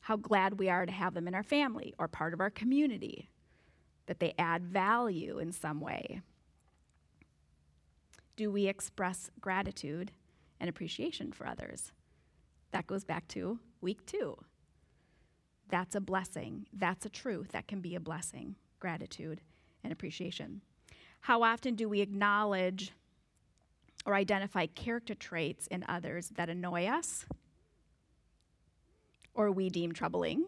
How 0.00 0.16
glad 0.16 0.58
we 0.58 0.68
are 0.68 0.84
to 0.84 0.90
have 0.90 1.14
them 1.14 1.28
in 1.28 1.36
our 1.36 1.44
family 1.44 1.94
or 2.00 2.08
part 2.08 2.34
of 2.34 2.40
our 2.40 2.50
community? 2.50 3.28
That 4.06 4.18
they 4.18 4.34
add 4.40 4.64
value 4.64 5.38
in 5.38 5.52
some 5.52 5.80
way? 5.80 6.20
Do 8.34 8.50
we 8.50 8.66
express 8.66 9.30
gratitude 9.40 10.10
and 10.58 10.68
appreciation 10.68 11.30
for 11.30 11.46
others? 11.46 11.92
That 12.72 12.88
goes 12.88 13.04
back 13.04 13.28
to 13.28 13.60
week 13.80 14.04
two. 14.04 14.36
That's 15.68 15.94
a 15.94 16.00
blessing. 16.00 16.66
That's 16.72 17.06
a 17.06 17.10
truth. 17.10 17.52
That 17.52 17.66
can 17.66 17.80
be 17.80 17.94
a 17.94 18.00
blessing. 18.00 18.56
Gratitude 18.78 19.40
and 19.82 19.92
appreciation. 19.92 20.62
How 21.20 21.42
often 21.42 21.74
do 21.74 21.88
we 21.88 22.00
acknowledge 22.00 22.92
or 24.04 24.14
identify 24.14 24.66
character 24.66 25.14
traits 25.14 25.66
in 25.66 25.84
others 25.88 26.30
that 26.36 26.48
annoy 26.48 26.86
us 26.86 27.26
or 29.34 29.50
we 29.50 29.68
deem 29.70 29.92
troubling? 29.92 30.46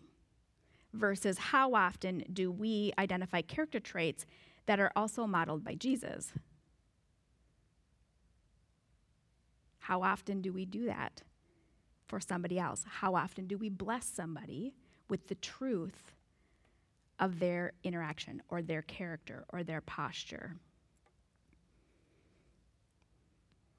Versus 0.94 1.36
how 1.38 1.74
often 1.74 2.24
do 2.32 2.50
we 2.50 2.92
identify 2.98 3.42
character 3.42 3.78
traits 3.78 4.24
that 4.66 4.80
are 4.80 4.92
also 4.96 5.26
modeled 5.26 5.62
by 5.62 5.74
Jesus? 5.74 6.32
How 9.80 10.02
often 10.02 10.40
do 10.40 10.52
we 10.52 10.64
do 10.64 10.86
that? 10.86 11.22
for 12.08 12.18
somebody 12.18 12.58
else? 12.58 12.84
How 12.88 13.14
often 13.14 13.46
do 13.46 13.56
we 13.56 13.68
bless 13.68 14.06
somebody 14.06 14.74
with 15.08 15.28
the 15.28 15.34
truth 15.36 16.12
of 17.18 17.38
their 17.38 17.72
interaction 17.82 18.42
or 18.48 18.62
their 18.62 18.82
character 18.82 19.44
or 19.52 19.62
their 19.62 19.80
posture? 19.80 20.56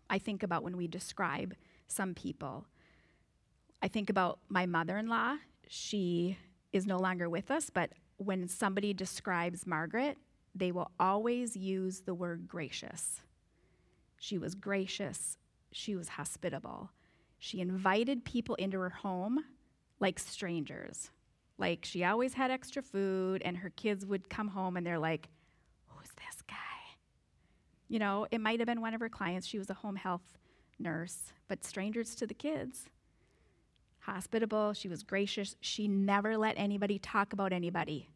I 0.09 0.17
think 0.17 0.43
about 0.43 0.63
when 0.63 0.75
we 0.75 0.87
describe 0.87 1.53
some 1.87 2.15
people. 2.15 2.65
I 3.81 3.87
think 3.87 4.09
about 4.09 4.39
my 4.49 4.65
mother 4.65 4.97
in 4.97 5.07
law. 5.07 5.37
She 5.67 6.37
is 6.73 6.85
no 6.85 6.97
longer 6.97 7.29
with 7.29 7.51
us, 7.51 7.69
but 7.69 7.91
when 8.17 8.47
somebody 8.47 8.93
describes 8.93 9.65
Margaret, 9.65 10.17
they 10.55 10.71
will 10.71 10.91
always 10.99 11.55
use 11.55 12.01
the 12.01 12.13
word 12.13 12.47
gracious. 12.47 13.21
She 14.17 14.37
was 14.37 14.55
gracious, 14.55 15.37
she 15.71 15.95
was 15.95 16.09
hospitable. 16.09 16.89
She 17.37 17.61
invited 17.61 18.25
people 18.25 18.55
into 18.55 18.79
her 18.79 18.89
home 18.89 19.39
like 19.99 20.19
strangers. 20.19 21.09
Like 21.59 21.83
she 21.83 22.03
always 22.05 22.33
had 22.33 22.49
extra 22.49 22.81
food, 22.81 23.41
and 23.43 23.57
her 23.57 23.69
kids 23.69 24.05
would 24.05 24.29
come 24.29 24.47
home 24.47 24.77
and 24.77 24.85
they're 24.85 24.97
like, 24.97 25.27
Who's 25.87 26.07
this 26.07 26.41
guy? 26.47 26.55
You 27.89 27.99
know, 27.99 28.27
it 28.31 28.39
might 28.39 28.59
have 28.59 28.67
been 28.67 28.81
one 28.81 28.93
of 28.93 29.01
her 29.01 29.09
clients. 29.09 29.45
She 29.45 29.59
was 29.59 29.69
a 29.69 29.73
home 29.73 29.97
health 29.97 30.37
nurse, 30.79 31.33
but 31.47 31.65
strangers 31.65 32.15
to 32.15 32.25
the 32.25 32.33
kids. 32.33 32.85
Hospitable, 33.99 34.73
she 34.73 34.87
was 34.87 35.03
gracious. 35.03 35.57
She 35.59 35.87
never 35.87 36.37
let 36.37 36.57
anybody 36.57 36.97
talk 36.97 37.33
about 37.33 37.51
anybody. 37.51 38.09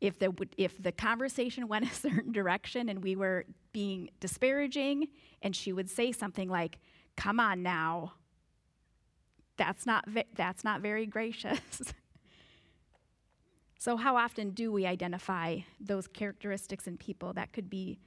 If 0.00 0.20
the, 0.20 0.32
if 0.56 0.80
the 0.80 0.92
conversation 0.92 1.66
went 1.68 1.90
a 1.90 1.94
certain 1.94 2.30
direction 2.30 2.88
and 2.88 3.02
we 3.02 3.16
were 3.16 3.44
being 3.72 4.10
disparaging, 4.20 5.08
and 5.42 5.56
she 5.56 5.72
would 5.72 5.90
say 5.90 6.12
something 6.12 6.48
like, 6.48 6.78
Come 7.16 7.40
on 7.40 7.64
now. 7.64 8.12
That's 9.58 9.84
not, 9.84 10.08
that's 10.34 10.64
not 10.64 10.80
very 10.80 11.04
gracious. 11.04 11.82
so, 13.78 13.96
how 13.96 14.16
often 14.16 14.50
do 14.50 14.72
we 14.72 14.86
identify 14.86 15.58
those 15.80 16.06
characteristics 16.06 16.86
in 16.86 16.96
people 16.96 17.34
that 17.34 17.52
could 17.52 17.68
be 17.68 17.98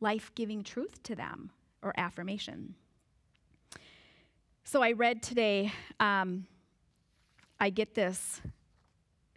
life 0.00 0.30
giving 0.36 0.62
truth 0.62 1.02
to 1.04 1.16
them 1.16 1.50
or 1.82 1.92
affirmation? 1.96 2.74
So, 4.62 4.82
I 4.82 4.92
read 4.92 5.22
today, 5.22 5.72
um, 5.98 6.46
I 7.58 7.70
get 7.70 7.94
this 7.94 8.40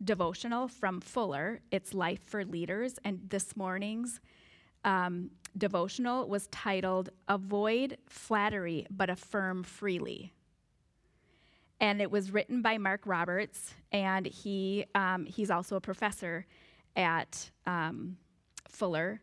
devotional 0.04 0.68
from 0.68 1.00
Fuller. 1.00 1.62
It's 1.72 1.94
Life 1.94 2.22
for 2.26 2.44
Leaders. 2.44 3.00
And 3.04 3.22
this 3.30 3.56
morning's 3.56 4.20
um, 4.84 5.32
devotional 5.58 6.28
was 6.28 6.48
titled 6.48 7.10
Avoid 7.28 7.98
Flattery 8.08 8.88
but 8.90 9.10
Affirm 9.10 9.64
Freely. 9.64 10.34
And 11.82 12.02
it 12.02 12.10
was 12.10 12.32
written 12.32 12.62
by 12.62 12.78
Mark 12.78 13.02
Roberts, 13.06 13.74
and 13.92 14.26
he, 14.26 14.86
um, 14.96 15.26
he's 15.26 15.52
also 15.52 15.76
a 15.76 15.82
professor 15.82 16.46
at 16.96 17.52
um, 17.66 18.18
Fuller. 18.70 19.20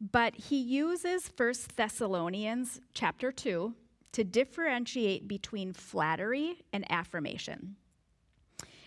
But 0.00 0.34
he 0.34 0.60
uses 0.60 1.30
1 1.36 1.54
Thessalonians 1.76 2.80
chapter 2.92 3.30
2 3.32 3.72
to 4.12 4.24
differentiate 4.24 5.28
between 5.28 5.72
flattery 5.72 6.64
and 6.72 6.84
affirmation. 6.90 7.76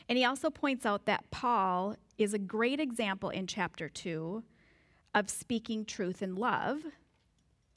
And 0.08 0.18
he 0.18 0.26
also 0.26 0.50
points 0.50 0.86
out 0.86 1.06
that 1.06 1.32
Paul 1.32 1.96
is 2.18 2.34
a 2.34 2.40
great 2.40 2.80
example 2.80 3.30
in 3.30 3.48
chapter 3.48 3.90
2 3.90 4.44
of 5.16 5.30
speaking 5.30 5.86
truth 5.86 6.22
in 6.22 6.36
love, 6.36 6.80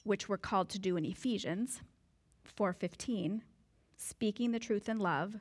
which 0.03 0.29
we're 0.29 0.37
called 0.37 0.69
to 0.69 0.79
do 0.79 0.97
in 0.97 1.05
Ephesians 1.05 1.81
4:15, 2.57 3.41
speaking 3.99 4.51
the 4.51 4.59
truth 4.59 4.87
in 4.89 4.97
love, 4.97 5.35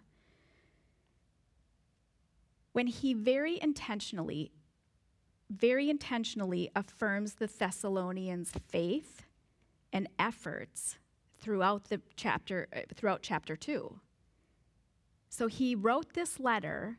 when 2.73 2.87
he 2.87 3.15
very 3.15 3.59
intentionally 3.61 4.53
very 5.51 5.89
intentionally 5.89 6.71
affirms 6.77 7.37
the 7.37 7.47
Thessalonians' 7.47 8.53
faith 8.69 9.23
and 9.91 10.07
efforts 10.19 10.99
throughout 11.41 11.85
the 11.85 12.03
chapter 12.17 12.69
uh, 12.77 12.81
throughout 12.95 13.23
chapter 13.23 13.57
2. 13.57 13.99
So 15.31 15.47
he 15.47 15.75
wrote 15.75 16.13
this 16.13 16.39
letter 16.39 16.99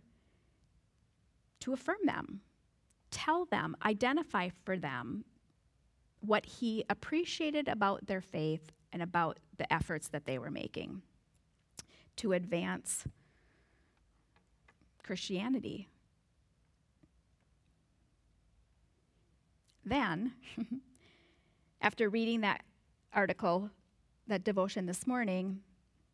to 1.59 1.73
affirm 1.73 1.99
them 2.05 2.41
tell 3.11 3.45
them, 3.45 3.75
identify 3.83 4.49
for 4.63 4.77
them 4.77 5.25
what 6.21 6.45
he 6.45 6.83
appreciated 6.89 7.67
about 7.67 8.05
their 8.07 8.21
faith 8.21 8.71
and 8.91 9.01
about 9.01 9.39
the 9.57 9.71
efforts 9.71 10.09
that 10.09 10.25
they 10.25 10.37
were 10.37 10.51
making 10.51 11.01
to 12.19 12.33
advance 12.33 13.05
Christianity. 15.03 15.89
then, 19.89 20.33
after 21.81 22.09
reading 22.09 22.41
that 22.41 22.63
article, 23.13 23.69
that 24.27 24.43
devotion 24.43 24.85
this 24.85 25.07
morning, 25.07 25.59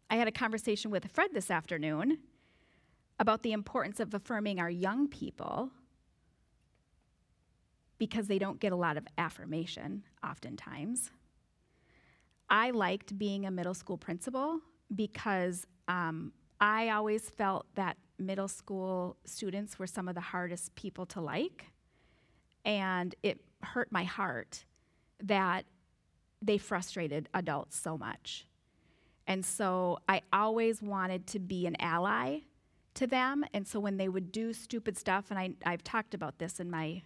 I 0.09 0.15
had 0.15 0.27
a 0.27 0.31
conversation 0.31 0.91
with 0.91 1.11
Fred 1.11 1.31
this 1.33 1.51
afternoon 1.51 2.19
about 3.19 3.43
the 3.43 3.51
importance 3.51 3.99
of 3.99 4.13
affirming 4.13 4.59
our 4.59 4.69
young 4.69 5.07
people 5.07 5.71
because 7.97 8.27
they 8.27 8.39
don't 8.39 8.59
get 8.59 8.71
a 8.71 8.75
lot 8.75 8.97
of 8.97 9.07
affirmation 9.17 10.03
oftentimes. 10.23 11.11
I 12.49 12.71
liked 12.71 13.17
being 13.17 13.45
a 13.45 13.51
middle 13.51 13.73
school 13.73 13.97
principal 13.97 14.59
because 14.93 15.65
um, 15.87 16.31
I 16.59 16.89
always 16.89 17.29
felt 17.29 17.65
that 17.75 17.97
middle 18.17 18.47
school 18.47 19.17
students 19.25 19.77
were 19.77 19.87
some 19.87 20.07
of 20.07 20.15
the 20.15 20.21
hardest 20.21 20.75
people 20.75 21.05
to 21.07 21.21
like. 21.21 21.65
And 22.63 23.13
it 23.21 23.41
hurt 23.61 23.91
my 23.91 24.03
heart 24.03 24.65
that 25.21 25.65
they 26.41 26.57
frustrated 26.57 27.29
adults 27.33 27.77
so 27.77 27.97
much. 27.97 28.47
And 29.27 29.45
so 29.45 29.99
I 30.07 30.21
always 30.31 30.81
wanted 30.81 31.27
to 31.27 31.39
be 31.39 31.65
an 31.65 31.75
ally 31.79 32.39
to 32.95 33.07
them. 33.07 33.43
And 33.53 33.67
so 33.67 33.79
when 33.79 33.97
they 33.97 34.07
would 34.07 34.31
do 34.31 34.53
stupid 34.53 34.97
stuff, 34.97 35.25
and 35.29 35.39
I, 35.39 35.51
I've 35.65 35.83
talked 35.83 36.13
about 36.13 36.39
this 36.39 36.59
in 36.59 36.69
my 36.69 37.01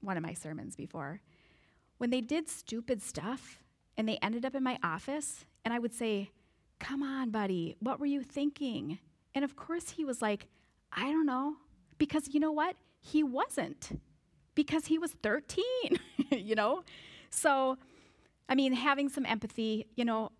one 0.00 0.16
of 0.16 0.22
my 0.22 0.34
sermons 0.34 0.76
before, 0.76 1.20
when 1.96 2.10
they 2.10 2.20
did 2.20 2.48
stupid 2.48 3.00
stuff 3.02 3.62
and 3.96 4.08
they 4.08 4.18
ended 4.18 4.44
up 4.44 4.54
in 4.54 4.62
my 4.62 4.78
office, 4.82 5.46
and 5.64 5.72
I 5.72 5.78
would 5.78 5.94
say, 5.94 6.30
Come 6.84 7.02
on, 7.02 7.30
buddy, 7.30 7.76
what 7.80 7.98
were 7.98 8.04
you 8.04 8.22
thinking? 8.22 8.98
And 9.34 9.42
of 9.42 9.56
course, 9.56 9.88
he 9.88 10.04
was 10.04 10.20
like, 10.20 10.48
I 10.92 11.10
don't 11.10 11.24
know. 11.24 11.54
Because 11.96 12.34
you 12.34 12.40
know 12.40 12.52
what? 12.52 12.76
He 13.00 13.22
wasn't. 13.22 13.98
Because 14.54 14.84
he 14.84 14.98
was 14.98 15.12
13, 15.22 15.64
you 16.30 16.54
know? 16.54 16.84
So, 17.30 17.78
I 18.50 18.54
mean, 18.54 18.74
having 18.74 19.08
some 19.08 19.24
empathy, 19.24 19.86
you 19.96 20.04
know, 20.04 20.30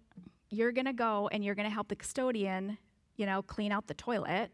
you're 0.50 0.70
going 0.70 0.84
to 0.84 0.92
go 0.92 1.30
and 1.32 1.42
you're 1.42 1.54
going 1.54 1.66
to 1.66 1.72
help 1.72 1.88
the 1.88 1.96
custodian, 1.96 2.76
you 3.16 3.24
know, 3.24 3.40
clean 3.40 3.72
out 3.72 3.86
the 3.86 3.94
toilet. 3.94 4.50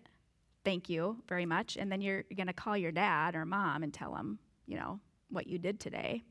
Thank 0.65 0.89
you 0.89 1.17
very 1.29 1.45
much. 1.45 1.77
And 1.77 1.91
then 1.91 2.01
you're 2.01 2.23
going 2.37 2.47
to 2.47 2.53
call 2.53 2.77
your 2.77 2.93
dad 2.93 3.35
or 3.35 3.45
mom 3.45 3.83
and 3.83 3.93
tell 3.93 4.15
them, 4.15 4.39
you 4.65 4.77
know, 4.77 5.01
what 5.29 5.49
you 5.49 5.59
did 5.59 5.81
today. 5.81 6.23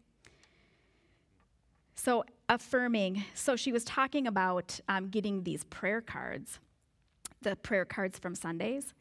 So, 1.95 2.23
affirming. 2.49 3.23
So, 3.33 3.55
she 3.55 3.71
was 3.71 3.85
talking 3.85 4.27
about 4.27 4.79
um, 4.89 5.07
getting 5.07 5.43
these 5.43 5.63
prayer 5.65 6.01
cards, 6.01 6.59
the 7.41 7.55
prayer 7.55 7.85
cards 7.85 8.19
from 8.19 8.35
Sundays. 8.35 8.93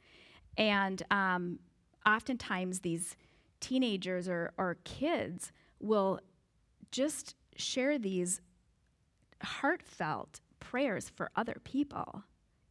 And 0.56 1.02
um, 1.10 1.58
oftentimes, 2.06 2.80
these 2.80 3.16
teenagers 3.60 4.28
or, 4.28 4.52
or 4.56 4.76
kids 4.84 5.52
will 5.80 6.20
just 6.90 7.34
share 7.56 7.98
these 7.98 8.40
heartfelt 9.42 10.40
prayers 10.60 11.08
for 11.08 11.30
other 11.36 11.56
people. 11.64 12.24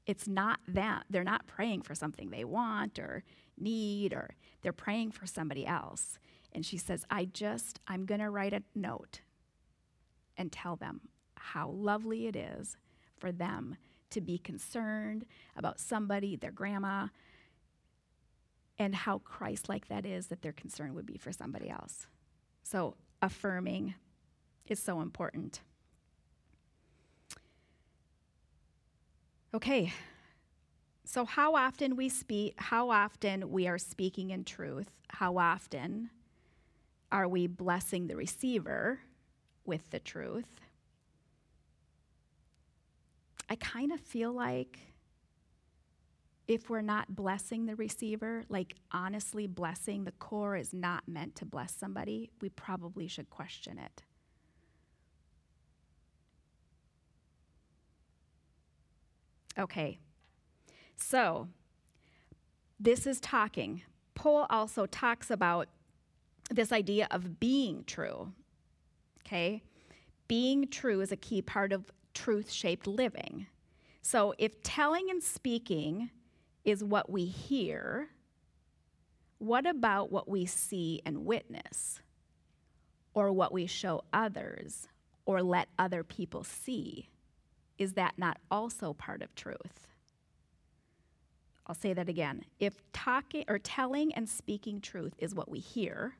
It's 0.05 0.27
not 0.27 0.59
that. 0.67 1.05
They're 1.09 1.23
not 1.23 1.47
praying 1.47 1.81
for 1.81 1.93
something 1.95 2.29
they 2.29 2.45
want 2.45 2.97
or 2.99 3.23
need, 3.57 4.13
or 4.13 4.35
they're 4.61 4.73
praying 4.73 5.11
for 5.11 5.25
somebody 5.25 5.65
else. 5.65 6.17
And 6.53 6.65
she 6.65 6.77
says, 6.77 7.05
I 7.09 7.25
just, 7.25 7.79
I'm 7.87 8.05
going 8.05 8.21
to 8.21 8.29
write 8.29 8.53
a 8.53 8.63
note 8.73 9.21
and 10.37 10.51
tell 10.51 10.75
them 10.75 11.01
how 11.35 11.69
lovely 11.69 12.27
it 12.27 12.35
is 12.35 12.77
for 13.17 13.31
them 13.31 13.75
to 14.09 14.21
be 14.21 14.37
concerned 14.37 15.25
about 15.55 15.79
somebody, 15.79 16.35
their 16.35 16.51
grandma, 16.51 17.07
and 18.79 18.95
how 18.95 19.19
Christ 19.19 19.69
like 19.69 19.87
that 19.87 20.05
is 20.05 20.27
that 20.27 20.41
their 20.41 20.51
concern 20.53 20.93
would 20.93 21.05
be 21.05 21.17
for 21.17 21.31
somebody 21.31 21.69
else. 21.69 22.07
So, 22.63 22.95
affirming 23.21 23.95
is 24.67 24.79
so 24.79 25.01
important. 25.01 25.61
Okay. 29.53 29.93
So 31.05 31.23
how 31.23 31.55
often 31.55 31.95
we 31.95 32.09
speak 32.09 32.55
how 32.57 32.89
often 32.89 33.49
we 33.49 33.67
are 33.67 33.77
speaking 33.77 34.31
in 34.31 34.43
truth? 34.43 34.89
How 35.09 35.37
often 35.37 36.09
are 37.11 37.27
we 37.29 37.47
blessing 37.47 38.07
the 38.07 38.17
receiver 38.17 38.99
with 39.67 39.89
the 39.91 39.99
truth? 39.99 40.61
I 43.49 43.55
kind 43.55 43.91
of 43.91 43.99
feel 43.99 44.33
like 44.33 44.79
if 46.47 46.69
we're 46.69 46.81
not 46.81 47.15
blessing 47.15 47.65
the 47.65 47.75
receiver, 47.75 48.43
like 48.49 48.75
honestly 48.91 49.47
blessing, 49.47 50.05
the 50.05 50.11
core 50.13 50.55
is 50.55 50.73
not 50.73 51.07
meant 51.07 51.35
to 51.35 51.45
bless 51.45 51.73
somebody, 51.73 52.29
we 52.41 52.49
probably 52.49 53.07
should 53.07 53.29
question 53.29 53.77
it. 53.77 54.03
Okay, 59.59 59.97
so 60.95 61.47
this 62.79 63.07
is 63.07 63.19
talking. 63.19 63.81
Paul 64.13 64.45
also 64.49 64.85
talks 64.85 65.31
about 65.31 65.67
this 66.49 66.71
idea 66.71 67.07
of 67.11 67.39
being 67.39 67.83
true. 67.85 68.33
Okay, 69.27 69.61
being 70.29 70.69
true 70.69 71.01
is 71.01 71.11
a 71.11 71.17
key 71.17 71.41
part 71.41 71.73
of 71.73 71.91
truth 72.13 72.49
shaped 72.49 72.87
living. 72.87 73.47
So 74.01 74.33
if 74.37 74.63
telling 74.63 75.09
and 75.09 75.21
speaking 75.21 76.11
is 76.63 76.81
what 76.81 77.09
we 77.09 77.25
hear, 77.25 78.07
what 79.39 79.67
about 79.67 80.13
what 80.13 80.29
we 80.29 80.45
see 80.45 81.01
and 81.05 81.25
witness? 81.25 81.99
Or 83.13 83.33
what 83.33 83.51
we 83.51 83.67
show 83.67 84.05
others 84.13 84.87
or 85.25 85.43
let 85.43 85.67
other 85.77 86.05
people 86.05 86.45
see? 86.45 87.09
Is 87.77 87.93
that 87.93 88.13
not 88.17 88.37
also 88.49 88.93
part 88.93 89.21
of 89.21 89.35
truth? 89.35 89.87
I'll 91.65 91.75
say 91.75 91.91
that 91.93 92.07
again. 92.07 92.45
If 92.61 92.75
talking 92.93 93.43
or 93.49 93.59
telling 93.59 94.13
and 94.13 94.29
speaking 94.29 94.79
truth 94.79 95.15
is 95.17 95.35
what 95.35 95.49
we 95.49 95.59
hear, 95.59 96.15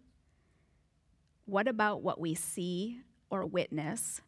what 1.48 1.68
about 1.68 2.04
what 2.04 2.20
we 2.20 2.36
see 2.36 3.00
or 3.30 3.46
witness, 3.46 4.22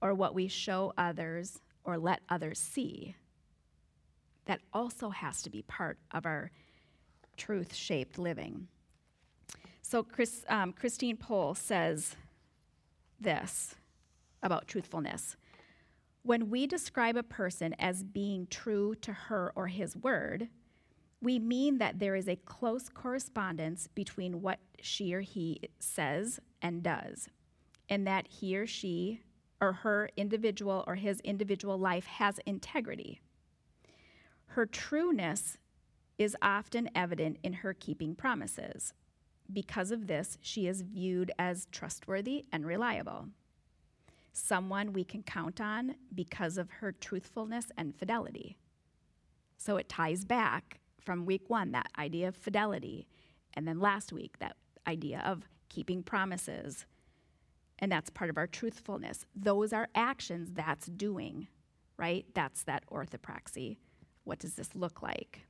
or 0.00 0.14
what 0.14 0.34
we 0.34 0.48
show 0.48 0.92
others 0.96 1.60
or 1.84 1.98
let 1.98 2.20
others 2.28 2.58
see? 2.58 3.14
That 4.46 4.60
also 4.72 5.10
has 5.10 5.42
to 5.42 5.50
be 5.50 5.62
part 5.62 5.98
of 6.10 6.24
our 6.24 6.50
truth 7.36 7.74
shaped 7.74 8.18
living. 8.18 8.66
So, 9.82 10.02
Chris, 10.02 10.44
um, 10.48 10.72
Christine 10.72 11.18
Pohl 11.18 11.54
says 11.54 12.16
this 13.20 13.74
about 14.42 14.68
truthfulness. 14.68 15.36
When 16.22 16.50
we 16.50 16.66
describe 16.66 17.16
a 17.16 17.22
person 17.22 17.74
as 17.78 18.02
being 18.02 18.46
true 18.50 18.94
to 19.02 19.12
her 19.12 19.52
or 19.54 19.66
his 19.66 19.96
word, 19.96 20.48
we 21.20 21.38
mean 21.38 21.78
that 21.78 21.98
there 21.98 22.14
is 22.14 22.28
a 22.28 22.36
close 22.36 22.88
correspondence 22.88 23.88
between 23.94 24.40
what 24.40 24.60
she 24.80 25.14
or 25.14 25.20
he 25.20 25.60
says 25.78 26.38
and 26.62 26.82
does, 26.82 27.28
and 27.88 28.06
that 28.06 28.28
he 28.28 28.56
or 28.56 28.66
she 28.66 29.20
or 29.60 29.72
her 29.72 30.08
individual 30.16 30.84
or 30.86 30.94
his 30.94 31.20
individual 31.20 31.78
life 31.78 32.06
has 32.06 32.38
integrity. 32.46 33.20
Her 34.46 34.66
trueness 34.66 35.58
is 36.16 36.36
often 36.40 36.88
evident 36.94 37.38
in 37.42 37.52
her 37.54 37.74
keeping 37.74 38.14
promises. 38.14 38.92
Because 39.52 39.90
of 39.90 40.06
this, 40.06 40.38
she 40.40 40.66
is 40.66 40.82
viewed 40.82 41.32
as 41.38 41.66
trustworthy 41.72 42.44
and 42.52 42.66
reliable 42.66 43.28
someone 44.38 44.92
we 44.92 45.04
can 45.04 45.22
count 45.22 45.60
on 45.60 45.96
because 46.14 46.58
of 46.58 46.70
her 46.70 46.92
truthfulness 46.92 47.66
and 47.76 47.96
fidelity. 47.96 48.56
So 49.56 49.76
it 49.76 49.88
ties 49.88 50.24
back 50.24 50.80
from 51.08 51.24
week 51.24 51.48
one, 51.48 51.72
that 51.72 51.90
idea 51.98 52.28
of 52.28 52.36
fidelity, 52.36 53.08
and 53.54 53.66
then 53.66 53.80
last 53.80 54.12
week, 54.12 54.38
that 54.40 54.58
idea 54.86 55.22
of 55.24 55.48
keeping 55.70 56.02
promises. 56.02 56.84
And 57.78 57.90
that's 57.90 58.10
part 58.10 58.28
of 58.28 58.36
our 58.36 58.46
truthfulness. 58.46 59.24
Those 59.34 59.72
are 59.72 59.88
actions 59.94 60.50
that's 60.52 60.84
doing, 60.84 61.48
right? 61.96 62.26
That's 62.34 62.62
that 62.64 62.84
orthopraxy. 62.92 63.78
What 64.24 64.38
does 64.38 64.56
this 64.56 64.74
look 64.74 65.00
like? 65.00 65.46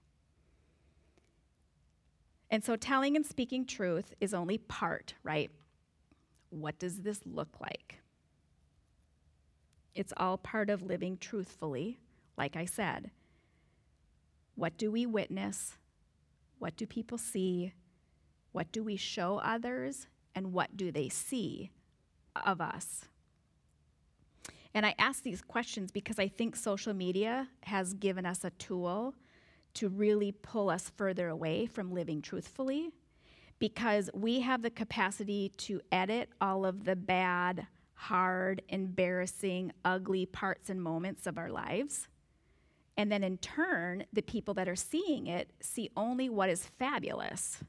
And 2.51 2.63
so 2.63 2.77
telling 2.77 3.17
and 3.17 3.27
speaking 3.27 3.67
truth 3.67 4.15
is 4.21 4.33
only 4.33 4.59
part, 4.59 5.15
right? 5.25 5.51
What 6.51 6.79
does 6.79 7.01
this 7.01 7.19
look 7.27 7.61
like? 7.61 7.99
It's 9.97 10.13
all 10.17 10.39
part 10.39 10.71
of 10.71 10.83
living 10.85 11.17
truthfully, 11.17 11.99
like 12.37 12.55
I 12.55 12.65
said. 12.65 13.11
What 14.59 14.77
do 14.77 14.91
we 14.91 15.07
witness? 15.07 15.77
What 16.59 16.77
do 16.77 16.85
people 16.85 17.17
see? 17.17 17.75
What 18.51 18.73
do 18.73 18.83
we 18.83 18.97
show 18.97 19.39
others? 19.39 20.09
And 20.35 20.53
what 20.53 20.77
do 20.77 20.91
they 20.91 21.09
see 21.09 21.71
of 22.45 22.61
us? 22.61 23.05
And 24.75 24.85
I 24.85 24.97
ask 24.99 25.23
these 25.23 25.43
questions 25.43 25.93
because 25.93 26.19
I 26.19 26.27
think 26.27 26.57
social 26.57 26.93
media 26.93 27.47
has 27.63 27.95
given 27.95 28.27
us 28.27 28.43
a 28.43 28.51
tool 28.51 29.15
to 29.75 29.89
really 29.89 30.33
pull 30.33 30.71
us 30.71 30.91
further 30.97 31.29
away 31.29 31.67
from 31.67 31.93
living 31.93 32.21
truthfully 32.21 32.91
because 33.61 34.11
we 34.13 34.41
have 34.41 34.63
the 34.63 34.71
capacity 34.71 35.53
to 35.59 35.81
edit 35.93 36.31
all 36.41 36.67
of 36.67 36.83
the 36.83 36.97
bad, 36.97 37.69
hard, 37.95 38.63
embarrassing, 38.69 39.71
ugly 39.85 40.27
parts 40.27 40.69
and 40.69 40.83
moments 40.83 41.29
of 41.29 41.39
our 41.39 41.49
lives. 41.49 42.09
And 42.99 43.13
then 43.13 43.23
in 43.23 43.39
turn, 43.39 44.05
the 44.13 44.23
people 44.23 44.55
that 44.55 44.69
are 44.69 44.77
seeing 44.77 45.29
it 45.29 45.53
see 45.61 45.89
only 45.97 46.29
what 46.29 46.51
is 46.51 46.67
fabulous. 46.67 47.61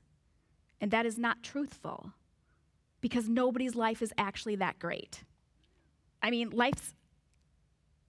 And 0.82 0.90
that 0.90 1.06
is 1.06 1.20
not 1.20 1.44
truthful 1.44 2.14
because 3.00 3.30
nobody's 3.30 3.76
life 3.76 4.02
is 4.02 4.12
actually 4.18 4.56
that 4.56 4.80
great. 4.80 5.24
I 6.24 6.32
mean, 6.32 6.50
life's 6.50 6.96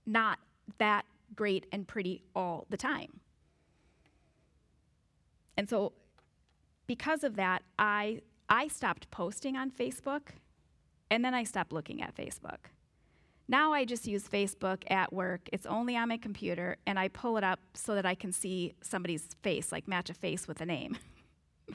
not 0.07 0.39
that 0.79 1.05
great 1.37 1.66
and 1.71 1.87
pretty 1.87 2.23
all 2.35 2.66
the 2.71 2.79
time. 2.79 3.21
And 5.59 5.68
so 5.68 5.93
because 6.87 7.23
of 7.23 7.37
that, 7.37 7.62
I 7.79 8.23
I 8.49 8.66
stopped 8.66 9.11
posting 9.11 9.57
on 9.57 9.71
Facebook 9.71 10.31
and 11.11 11.23
then 11.23 11.35
I 11.35 11.45
stopped 11.45 11.73
looking 11.73 12.03
at 12.03 12.16
Facebook. 12.16 12.71
Now 13.51 13.72
I 13.72 13.84
just 13.84 14.07
use 14.07 14.28
Facebook 14.28 14.84
at 14.88 15.12
work. 15.12 15.48
It's 15.53 15.66
only 15.66 15.96
on 15.96 16.09
my 16.09 16.18
computer 16.18 16.76
and 16.86 17.01
I 17.01 17.09
pull 17.09 17.36
it 17.36 17.42
up 17.42 17.59
so 17.74 17.96
that 17.96 18.07
I 18.07 18.14
can 18.14 18.30
see 18.30 18.74
somebody's 18.80 19.26
face, 19.42 19.72
like 19.72 19.88
match 19.88 20.09
a 20.09 20.14
face 20.14 20.46
with 20.46 20.61
a 20.61 20.64
name. 20.66 20.96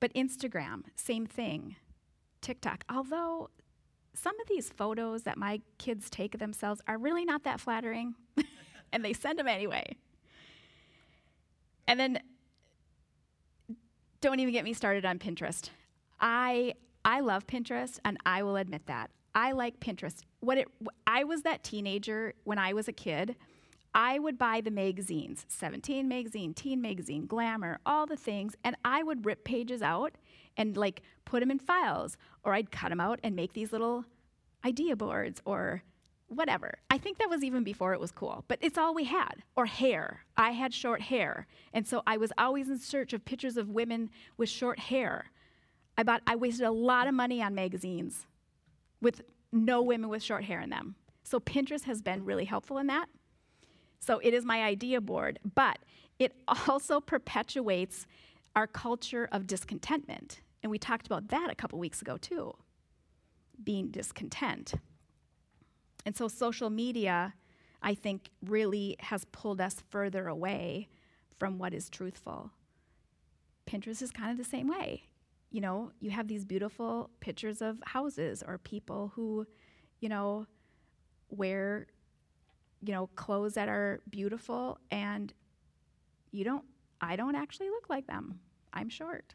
but 0.00 0.12
Instagram, 0.12 0.82
same 0.96 1.24
thing. 1.24 1.76
TikTok, 2.42 2.84
although 2.90 3.48
some 4.12 4.38
of 4.38 4.46
these 4.48 4.68
photos 4.68 5.22
that 5.22 5.38
my 5.38 5.62
kids 5.78 6.10
take 6.10 6.34
of 6.34 6.40
themselves 6.40 6.82
are 6.86 6.98
really 6.98 7.24
not 7.24 7.44
that 7.44 7.60
flattering, 7.60 8.16
and 8.92 9.02
they 9.02 9.14
send 9.14 9.38
them 9.38 9.48
anyway. 9.48 9.96
And 11.86 11.98
then 11.98 12.20
don't 14.20 14.40
even 14.40 14.52
get 14.52 14.64
me 14.64 14.74
started 14.74 15.06
on 15.06 15.18
Pinterest. 15.18 15.70
I 16.20 16.74
I 17.08 17.20
love 17.20 17.46
Pinterest 17.46 17.98
and 18.04 18.18
I 18.26 18.42
will 18.42 18.56
admit 18.56 18.84
that. 18.84 19.10
I 19.34 19.52
like 19.52 19.80
Pinterest. 19.80 20.20
What 20.40 20.58
it 20.58 20.68
I 21.06 21.24
was 21.24 21.40
that 21.40 21.64
teenager 21.64 22.34
when 22.44 22.58
I 22.58 22.74
was 22.74 22.86
a 22.86 22.92
kid. 22.92 23.34
I 23.94 24.18
would 24.18 24.36
buy 24.36 24.60
the 24.60 24.70
magazines, 24.70 25.46
17 25.48 26.06
magazine, 26.06 26.52
teen 26.52 26.82
magazine, 26.82 27.24
glamour, 27.24 27.78
all 27.86 28.04
the 28.04 28.18
things, 28.18 28.56
and 28.62 28.76
I 28.84 29.02
would 29.02 29.24
rip 29.24 29.42
pages 29.42 29.80
out 29.80 30.16
and 30.58 30.76
like 30.76 31.00
put 31.24 31.40
them 31.40 31.50
in 31.50 31.58
files 31.58 32.18
or 32.44 32.52
I'd 32.52 32.70
cut 32.70 32.90
them 32.90 33.00
out 33.00 33.20
and 33.22 33.34
make 33.34 33.54
these 33.54 33.72
little 33.72 34.04
idea 34.62 34.94
boards 34.94 35.40
or 35.46 35.82
whatever. 36.26 36.74
I 36.90 36.98
think 36.98 37.16
that 37.16 37.30
was 37.30 37.42
even 37.42 37.64
before 37.64 37.94
it 37.94 38.00
was 38.00 38.12
cool, 38.12 38.44
but 38.48 38.58
it's 38.60 38.76
all 38.76 38.94
we 38.94 39.04
had. 39.04 39.42
Or 39.56 39.64
hair. 39.64 40.26
I 40.36 40.50
had 40.50 40.74
short 40.74 41.00
hair. 41.00 41.46
And 41.72 41.86
so 41.86 42.02
I 42.06 42.18
was 42.18 42.32
always 42.36 42.68
in 42.68 42.78
search 42.78 43.14
of 43.14 43.24
pictures 43.24 43.56
of 43.56 43.70
women 43.70 44.10
with 44.36 44.50
short 44.50 44.78
hair. 44.78 45.30
I 45.98 46.04
bought 46.04 46.22
I 46.26 46.36
wasted 46.36 46.64
a 46.64 46.70
lot 46.70 47.08
of 47.08 47.14
money 47.14 47.42
on 47.42 47.54
magazines 47.56 48.26
with 49.02 49.20
no 49.52 49.82
women 49.82 50.08
with 50.08 50.22
short 50.22 50.44
hair 50.44 50.60
in 50.60 50.70
them. 50.70 50.94
So 51.24 51.40
Pinterest 51.40 51.84
has 51.84 52.00
been 52.00 52.24
really 52.24 52.44
helpful 52.44 52.78
in 52.78 52.86
that. 52.86 53.08
So 53.98 54.20
it 54.20 54.32
is 54.32 54.44
my 54.44 54.62
idea 54.62 55.00
board, 55.00 55.40
but 55.54 55.80
it 56.18 56.36
also 56.68 57.00
perpetuates 57.00 58.06
our 58.54 58.68
culture 58.68 59.28
of 59.32 59.46
discontentment. 59.46 60.40
And 60.62 60.70
we 60.70 60.78
talked 60.78 61.06
about 61.06 61.28
that 61.28 61.50
a 61.50 61.54
couple 61.54 61.78
weeks 61.80 62.00
ago 62.00 62.16
too. 62.16 62.54
Being 63.62 63.88
discontent. 63.88 64.74
And 66.06 66.16
so 66.16 66.28
social 66.28 66.70
media, 66.70 67.34
I 67.82 67.94
think, 67.94 68.30
really 68.44 68.96
has 69.00 69.24
pulled 69.26 69.60
us 69.60 69.82
further 69.90 70.28
away 70.28 70.88
from 71.38 71.58
what 71.58 71.74
is 71.74 71.90
truthful. 71.90 72.52
Pinterest 73.66 74.00
is 74.00 74.12
kind 74.12 74.30
of 74.30 74.38
the 74.38 74.44
same 74.44 74.68
way. 74.68 75.08
You 75.50 75.60
know, 75.60 75.92
you 76.00 76.10
have 76.10 76.28
these 76.28 76.44
beautiful 76.44 77.10
pictures 77.20 77.62
of 77.62 77.78
houses 77.84 78.42
or 78.46 78.58
people 78.58 79.12
who, 79.14 79.46
you 80.00 80.08
know, 80.08 80.46
wear, 81.30 81.86
you 82.82 82.92
know, 82.92 83.08
clothes 83.16 83.54
that 83.54 83.68
are 83.68 84.00
beautiful 84.10 84.78
and 84.90 85.32
you 86.30 86.44
don't, 86.44 86.64
I 87.00 87.16
don't 87.16 87.34
actually 87.34 87.70
look 87.70 87.88
like 87.88 88.06
them. 88.06 88.40
I'm 88.72 88.88
short. 88.88 89.34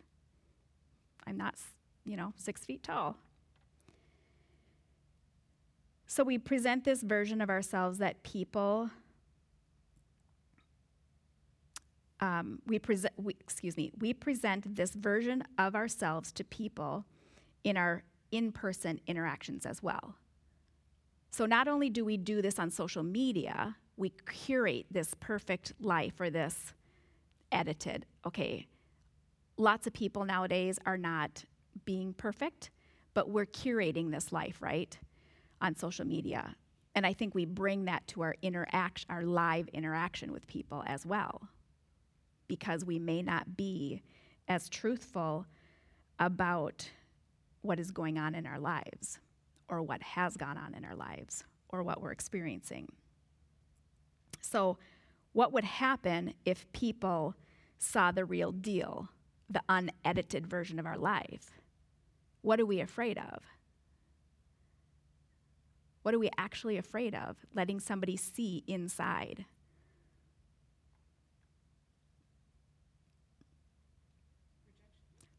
I'm 1.25 1.37
not, 1.37 1.55
you 2.05 2.15
know, 2.15 2.33
six 2.35 2.63
feet 2.63 2.83
tall. 2.83 3.17
So 6.05 6.23
we 6.23 6.37
present 6.37 6.83
this 6.83 7.01
version 7.01 7.41
of 7.41 7.49
ourselves 7.49 7.97
that 7.97 8.21
people, 8.21 8.91
um, 12.23 12.59
we 12.65 12.79
present, 12.79 13.13
excuse 13.27 13.75
me, 13.75 13.91
we 13.99 14.13
present 14.13 14.75
this 14.75 14.91
version 14.93 15.43
of 15.57 15.75
ourselves 15.75 16.31
to 16.31 16.43
people 16.45 17.05
in 17.65 17.75
our 17.75 18.03
in 18.31 18.53
person 18.53 18.99
interactions 19.07 19.65
as 19.65 19.83
well. 19.83 20.15
So 21.31 21.45
not 21.45 21.67
only 21.67 21.89
do 21.89 22.05
we 22.05 22.15
do 22.15 22.41
this 22.41 22.59
on 22.59 22.69
social 22.69 23.03
media, 23.03 23.75
we 23.97 24.13
curate 24.25 24.85
this 24.89 25.13
perfect 25.19 25.73
life 25.81 26.13
or 26.21 26.29
this 26.29 26.73
edited, 27.51 28.05
okay, 28.25 28.67
lots 29.57 29.85
of 29.85 29.91
people 29.91 30.23
nowadays 30.23 30.79
are 30.85 30.97
not 30.97 31.43
being 31.83 32.13
perfect, 32.13 32.71
but 33.13 33.29
we're 33.29 33.45
curating 33.45 34.11
this 34.11 34.31
life, 34.31 34.61
right? 34.61 34.97
On 35.61 35.75
social 35.75 36.07
media. 36.07 36.55
And 36.95 37.05
I 37.05 37.11
think 37.11 37.35
we 37.35 37.43
bring 37.43 37.83
that 37.85 38.07
to 38.07 38.21
our 38.21 38.35
interaction, 38.41 39.09
our 39.11 39.23
live 39.23 39.67
interaction 39.73 40.31
with 40.31 40.47
people 40.47 40.83
as 40.87 41.05
well. 41.05 41.49
Because 42.47 42.85
we 42.85 42.99
may 42.99 43.21
not 43.21 43.55
be 43.55 44.01
as 44.47 44.69
truthful 44.69 45.45
about 46.19 46.89
what 47.61 47.79
is 47.79 47.91
going 47.91 48.17
on 48.17 48.35
in 48.35 48.45
our 48.45 48.59
lives, 48.59 49.19
or 49.69 49.81
what 49.81 50.01
has 50.03 50.35
gone 50.35 50.57
on 50.57 50.73
in 50.75 50.83
our 50.83 50.95
lives, 50.95 51.43
or 51.69 51.81
what 51.81 52.01
we're 52.01 52.11
experiencing. 52.11 52.89
So, 54.41 54.77
what 55.31 55.53
would 55.53 55.63
happen 55.63 56.33
if 56.45 56.71
people 56.73 57.35
saw 57.79 58.11
the 58.11 58.25
real 58.25 58.51
deal 58.51 59.09
the 59.49 59.61
unedited 59.69 60.47
version 60.47 60.79
of 60.79 60.85
our 60.85 60.97
life. 60.97 61.51
What 62.41 62.59
are 62.59 62.65
we 62.65 62.81
afraid 62.81 63.17
of? 63.17 63.43
What 66.01 66.13
are 66.13 66.19
we 66.19 66.29
actually 66.37 66.77
afraid 66.77 67.15
of? 67.15 67.37
Letting 67.53 67.79
somebody 67.79 68.17
see 68.17 68.63
inside. 68.67 69.45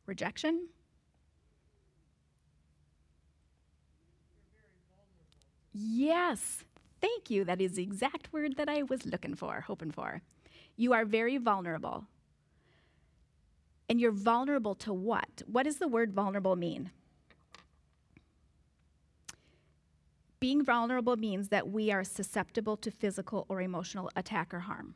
Rejection? 0.06 0.68
Yes, 5.72 6.64
thank 7.00 7.30
you. 7.30 7.44
That 7.44 7.60
is 7.60 7.72
the 7.72 7.82
exact 7.82 8.32
word 8.32 8.56
that 8.56 8.68
I 8.68 8.82
was 8.84 9.04
looking 9.04 9.34
for, 9.34 9.62
hoping 9.62 9.90
for. 9.90 10.22
You 10.76 10.92
are 10.92 11.04
very 11.04 11.36
vulnerable. 11.36 12.06
And 13.88 14.00
you're 14.00 14.12
vulnerable 14.12 14.74
to 14.76 14.92
what? 14.92 15.42
What 15.46 15.64
does 15.64 15.76
the 15.76 15.88
word 15.88 16.12
vulnerable 16.12 16.56
mean? 16.56 16.90
Being 20.40 20.64
vulnerable 20.64 21.16
means 21.16 21.48
that 21.48 21.68
we 21.70 21.90
are 21.90 22.04
susceptible 22.04 22.76
to 22.76 22.90
physical 22.90 23.46
or 23.48 23.60
emotional 23.60 24.10
attack 24.14 24.52
or 24.52 24.60
harm. 24.60 24.94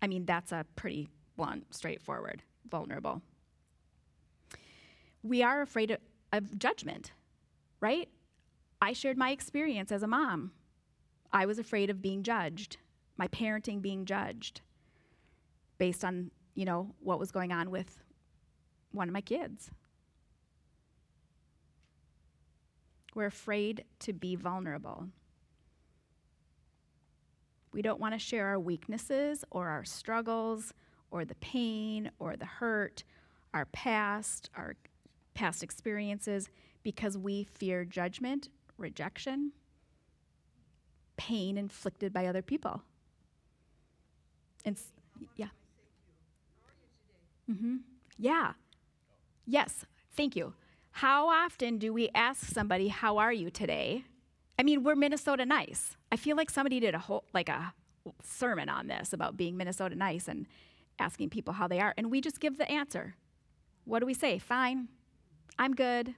I 0.00 0.06
mean, 0.06 0.24
that's 0.24 0.52
a 0.52 0.64
pretty 0.76 1.08
blunt, 1.36 1.74
straightforward, 1.74 2.42
vulnerable. 2.70 3.22
We 5.22 5.42
are 5.42 5.62
afraid 5.62 5.90
of, 5.90 5.98
of 6.32 6.58
judgment, 6.58 7.12
right? 7.80 8.08
I 8.80 8.92
shared 8.92 9.18
my 9.18 9.30
experience 9.30 9.90
as 9.90 10.02
a 10.02 10.06
mom. 10.06 10.52
I 11.32 11.46
was 11.46 11.58
afraid 11.58 11.90
of 11.90 12.00
being 12.00 12.22
judged, 12.22 12.78
my 13.16 13.28
parenting 13.28 13.82
being 13.82 14.04
judged 14.04 14.60
based 15.78 16.04
on, 16.04 16.30
you 16.54 16.64
know, 16.64 16.94
what 17.00 17.18
was 17.18 17.30
going 17.30 17.52
on 17.52 17.70
with 17.70 18.02
one 18.92 19.08
of 19.08 19.12
my 19.12 19.20
kids. 19.20 19.70
We're 23.14 23.26
afraid 23.26 23.84
to 24.00 24.12
be 24.12 24.36
vulnerable. 24.36 25.08
We 27.72 27.82
don't 27.82 28.00
want 28.00 28.14
to 28.14 28.18
share 28.18 28.46
our 28.46 28.60
weaknesses 28.60 29.44
or 29.50 29.68
our 29.68 29.84
struggles 29.84 30.72
or 31.10 31.24
the 31.24 31.34
pain 31.36 32.10
or 32.18 32.36
the 32.36 32.46
hurt, 32.46 33.04
our 33.52 33.66
past, 33.66 34.50
our 34.56 34.76
past 35.38 35.62
experiences, 35.62 36.48
because 36.82 37.16
we 37.16 37.44
fear 37.44 37.84
judgment, 37.84 38.48
rejection, 38.76 39.52
pain 41.16 41.56
inflicted 41.56 42.12
by 42.12 42.26
other 42.26 42.42
people. 42.42 42.82
And 44.64 44.76
s- 44.76 44.92
yeah. 45.36 45.48
Mm-hmm. 47.50 47.76
Yeah. 48.18 48.52
Yes, 49.46 49.84
thank 50.16 50.36
you. 50.36 50.54
How 50.90 51.28
often 51.28 51.78
do 51.78 51.92
we 51.92 52.10
ask 52.14 52.44
somebody, 52.46 52.88
"How 52.88 53.18
are 53.18 53.32
you 53.32 53.50
today?" 53.50 54.04
I 54.58 54.62
mean, 54.64 54.82
we're 54.82 54.96
Minnesota 54.96 55.46
nice. 55.46 55.96
I 56.10 56.16
feel 56.16 56.36
like 56.36 56.50
somebody 56.50 56.80
did 56.80 56.94
a 56.94 56.98
whole 56.98 57.24
like 57.32 57.48
a 57.48 57.72
sermon 58.22 58.68
on 58.68 58.88
this 58.88 59.12
about 59.12 59.36
being 59.36 59.56
Minnesota 59.56 59.94
nice 59.94 60.26
and 60.28 60.46
asking 60.98 61.30
people 61.30 61.54
how 61.54 61.68
they 61.68 61.80
are, 61.80 61.94
and 61.96 62.10
we 62.10 62.20
just 62.20 62.40
give 62.40 62.58
the 62.58 62.70
answer. 62.70 63.14
What 63.84 64.00
do 64.00 64.06
we 64.06 64.14
say? 64.14 64.38
Fine. 64.38 64.88
I'm 65.58 65.74
good. 65.74 66.14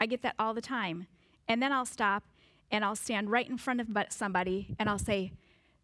I 0.00 0.06
get 0.06 0.22
that 0.22 0.34
all 0.38 0.52
the 0.52 0.60
time. 0.60 1.06
And 1.48 1.62
then 1.62 1.72
I'll 1.72 1.86
stop 1.86 2.24
and 2.70 2.84
I'll 2.84 2.96
stand 2.96 3.30
right 3.30 3.48
in 3.48 3.56
front 3.56 3.80
of 3.80 3.88
somebody 4.10 4.74
and 4.78 4.88
I'll 4.88 4.98
say, 4.98 5.32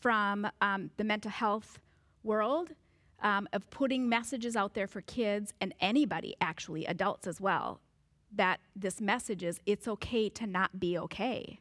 from 0.00 0.48
um, 0.60 0.90
the 0.96 1.04
mental 1.04 1.30
health 1.30 1.78
world 2.24 2.70
um, 3.22 3.48
of 3.52 3.70
putting 3.70 4.08
messages 4.08 4.56
out 4.56 4.74
there 4.74 4.88
for 4.88 5.00
kids 5.02 5.54
and 5.60 5.72
anybody, 5.80 6.34
actually, 6.40 6.84
adults 6.86 7.28
as 7.28 7.40
well, 7.40 7.80
that 8.34 8.58
this 8.74 9.00
message 9.00 9.44
is 9.44 9.60
it's 9.66 9.86
okay 9.86 10.28
to 10.30 10.48
not 10.48 10.80
be 10.80 10.98
okay. 10.98 11.60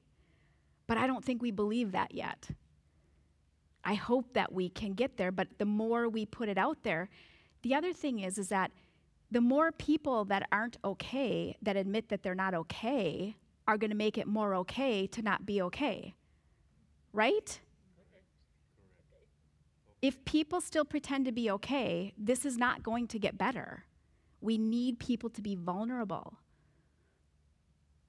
But 0.88 0.98
I 0.98 1.06
don't 1.06 1.24
think 1.24 1.44
we 1.44 1.52
believe 1.52 1.92
that 1.92 2.16
yet. 2.16 2.50
I 3.84 3.94
hope 3.94 4.34
that 4.34 4.52
we 4.52 4.68
can 4.68 4.94
get 4.94 5.18
there, 5.18 5.32
but 5.32 5.60
the 5.60 5.66
more 5.66 6.10
we 6.10 6.26
put 6.26 6.50
it 6.50 6.58
out 6.58 6.82
there, 6.82 7.10
the 7.62 7.76
other 7.76 7.94
thing 7.94 8.20
is 8.20 8.40
is 8.40 8.50
that 8.50 8.72
the 9.30 9.42
more 9.42 9.72
people 9.72 10.26
that 10.26 10.48
aren't 10.52 10.78
okay, 10.84 11.56
that 11.62 11.76
admit 11.76 12.10
that 12.10 12.24
they're 12.24 12.34
not 12.34 12.56
okay, 12.56 13.36
are 13.68 13.78
going 13.78 13.90
to 13.90 13.96
make 13.96 14.18
it 14.18 14.28
more 14.28 14.56
okay 14.56 15.08
to 15.08 15.22
not 15.22 15.46
be 15.46 15.62
okay. 15.62 16.16
Right? 17.14 17.60
If 20.02 20.24
people 20.26 20.62
still 20.62 20.86
pretend 20.86 21.26
to 21.26 21.32
be 21.32 21.50
okay, 21.52 22.14
this 22.18 22.46
is 22.46 22.58
not 22.58 22.84
going 22.84 23.08
to 23.08 23.20
get 23.20 23.38
better. 23.38 23.84
We 24.42 24.58
need 24.58 25.00
people 25.00 25.30
to 25.32 25.42
be 25.42 25.56
vulnerable. 25.56 26.38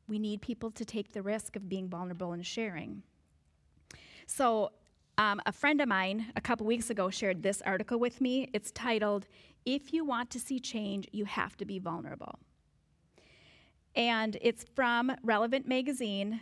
We 0.07 0.19
need 0.19 0.41
people 0.43 0.71
to 0.73 0.85
take 0.85 1.13
the 1.13 1.23
risk 1.23 1.57
of 1.57 1.69
being 1.69 1.89
vulnerable 1.89 2.33
and 2.33 2.45
sharing. 2.45 3.03
So, 4.27 4.73
um, 5.17 5.41
a 5.47 5.53
friend 5.53 5.81
of 5.81 5.89
mine 5.89 6.27
a 6.37 6.41
couple 6.41 6.67
weeks 6.67 6.91
ago 6.91 7.11
shared 7.11 7.43
this 7.43 7.61
article 7.63 7.99
with 7.99 8.21
me. 8.21 8.49
It's 8.53 8.71
titled, 8.71 9.27
If 9.67 9.93
You 9.93 10.05
Want 10.05 10.31
to 10.31 10.39
See 10.39 10.61
Change, 10.61 11.09
You 11.11 11.25
Have 11.25 11.57
to 11.57 11.65
Be 11.65 11.79
Vulnerable. 11.79 12.39
And 13.99 14.39
it's 14.41 14.65
from 14.77 15.13
Relevant 15.25 15.67
Magazine 15.67 16.41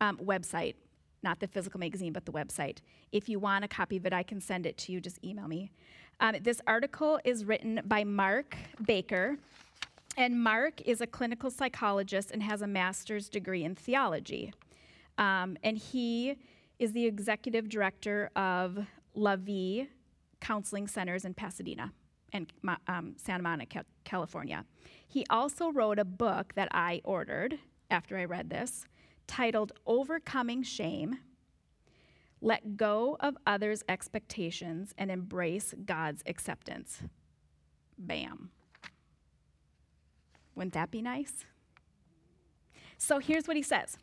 um, 0.00 0.16
website, 0.16 0.76
not 1.22 1.38
the 1.38 1.46
physical 1.46 1.78
magazine, 1.78 2.14
but 2.14 2.24
the 2.24 2.32
website. 2.32 2.78
If 3.12 3.28
you 3.28 3.38
want 3.38 3.66
a 3.66 3.68
copy 3.68 3.98
of 3.98 4.06
it, 4.06 4.14
I 4.14 4.22
can 4.22 4.40
send 4.40 4.64
it 4.64 4.78
to 4.78 4.92
you. 4.92 5.00
Just 5.00 5.22
email 5.22 5.46
me. 5.46 5.70
Um, 6.20 6.36
this 6.40 6.62
article 6.66 7.20
is 7.22 7.44
written 7.44 7.82
by 7.84 8.04
Mark 8.04 8.56
Baker. 8.86 9.36
And 10.16 10.42
Mark 10.42 10.80
is 10.86 11.02
a 11.02 11.06
clinical 11.06 11.50
psychologist 11.50 12.30
and 12.30 12.42
has 12.42 12.62
a 12.62 12.66
master's 12.66 13.28
degree 13.28 13.62
in 13.62 13.74
theology. 13.74 14.54
Um, 15.18 15.58
and 15.62 15.76
he 15.76 16.36
is 16.78 16.92
the 16.92 17.04
executive 17.04 17.68
director 17.68 18.30
of 18.34 18.78
La 19.14 19.36
Vie 19.36 19.86
Counseling 20.40 20.88
Centers 20.88 21.26
in 21.26 21.34
Pasadena 21.34 21.92
and 22.32 22.52
Mo- 22.62 22.76
um, 22.86 23.14
Santa 23.16 23.42
Monica, 23.42 23.84
California. 24.04 24.64
He 25.06 25.24
also 25.30 25.70
wrote 25.70 25.98
a 25.98 26.04
book 26.04 26.54
that 26.54 26.68
I 26.72 27.00
ordered 27.04 27.58
after 27.90 28.16
I 28.16 28.24
read 28.24 28.50
this 28.50 28.86
titled 29.26 29.72
Overcoming 29.86 30.62
Shame 30.62 31.18
Let 32.40 32.76
Go 32.76 33.16
of 33.20 33.36
Others' 33.46 33.84
Expectations 33.88 34.94
and 34.98 35.10
Embrace 35.10 35.74
God's 35.84 36.22
Acceptance. 36.26 37.02
Bam. 37.98 38.50
Wouldn't 40.54 40.74
that 40.74 40.90
be 40.90 41.02
nice? 41.02 41.44
So 42.98 43.18
here's 43.18 43.46
what 43.46 43.56
he 43.56 43.62
says 43.62 43.96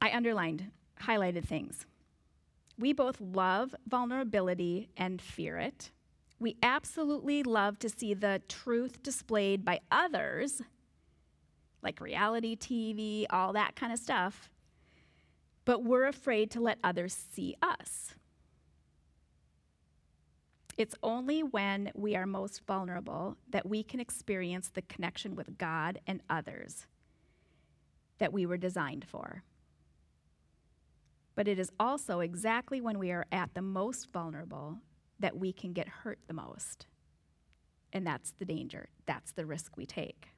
I 0.00 0.10
underlined, 0.10 0.70
highlighted 1.02 1.44
things. 1.44 1.86
We 2.82 2.92
both 2.92 3.20
love 3.20 3.76
vulnerability 3.86 4.88
and 4.96 5.22
fear 5.22 5.56
it. 5.56 5.92
We 6.40 6.56
absolutely 6.64 7.44
love 7.44 7.78
to 7.78 7.88
see 7.88 8.12
the 8.12 8.42
truth 8.48 9.04
displayed 9.04 9.64
by 9.64 9.82
others, 9.92 10.62
like 11.80 12.00
reality 12.00 12.56
TV, 12.56 13.26
all 13.30 13.52
that 13.52 13.76
kind 13.76 13.92
of 13.92 14.00
stuff, 14.00 14.50
but 15.64 15.84
we're 15.84 16.06
afraid 16.06 16.50
to 16.50 16.60
let 16.60 16.78
others 16.82 17.16
see 17.30 17.54
us. 17.62 18.16
It's 20.76 20.96
only 21.04 21.44
when 21.44 21.92
we 21.94 22.16
are 22.16 22.26
most 22.26 22.66
vulnerable 22.66 23.36
that 23.48 23.64
we 23.64 23.84
can 23.84 24.00
experience 24.00 24.70
the 24.70 24.82
connection 24.82 25.36
with 25.36 25.56
God 25.56 26.00
and 26.04 26.20
others 26.28 26.88
that 28.18 28.32
we 28.32 28.44
were 28.44 28.56
designed 28.56 29.04
for. 29.04 29.44
But 31.34 31.48
it 31.48 31.58
is 31.58 31.70
also 31.80 32.20
exactly 32.20 32.80
when 32.80 32.98
we 32.98 33.10
are 33.10 33.26
at 33.32 33.54
the 33.54 33.62
most 33.62 34.10
vulnerable 34.12 34.78
that 35.18 35.36
we 35.36 35.52
can 35.52 35.72
get 35.72 35.88
hurt 35.88 36.18
the 36.26 36.34
most. 36.34 36.86
And 37.92 38.06
that's 38.06 38.32
the 38.38 38.44
danger. 38.44 38.88
That's 39.06 39.32
the 39.32 39.46
risk 39.46 39.76
we 39.76 39.86
take. 39.86 40.28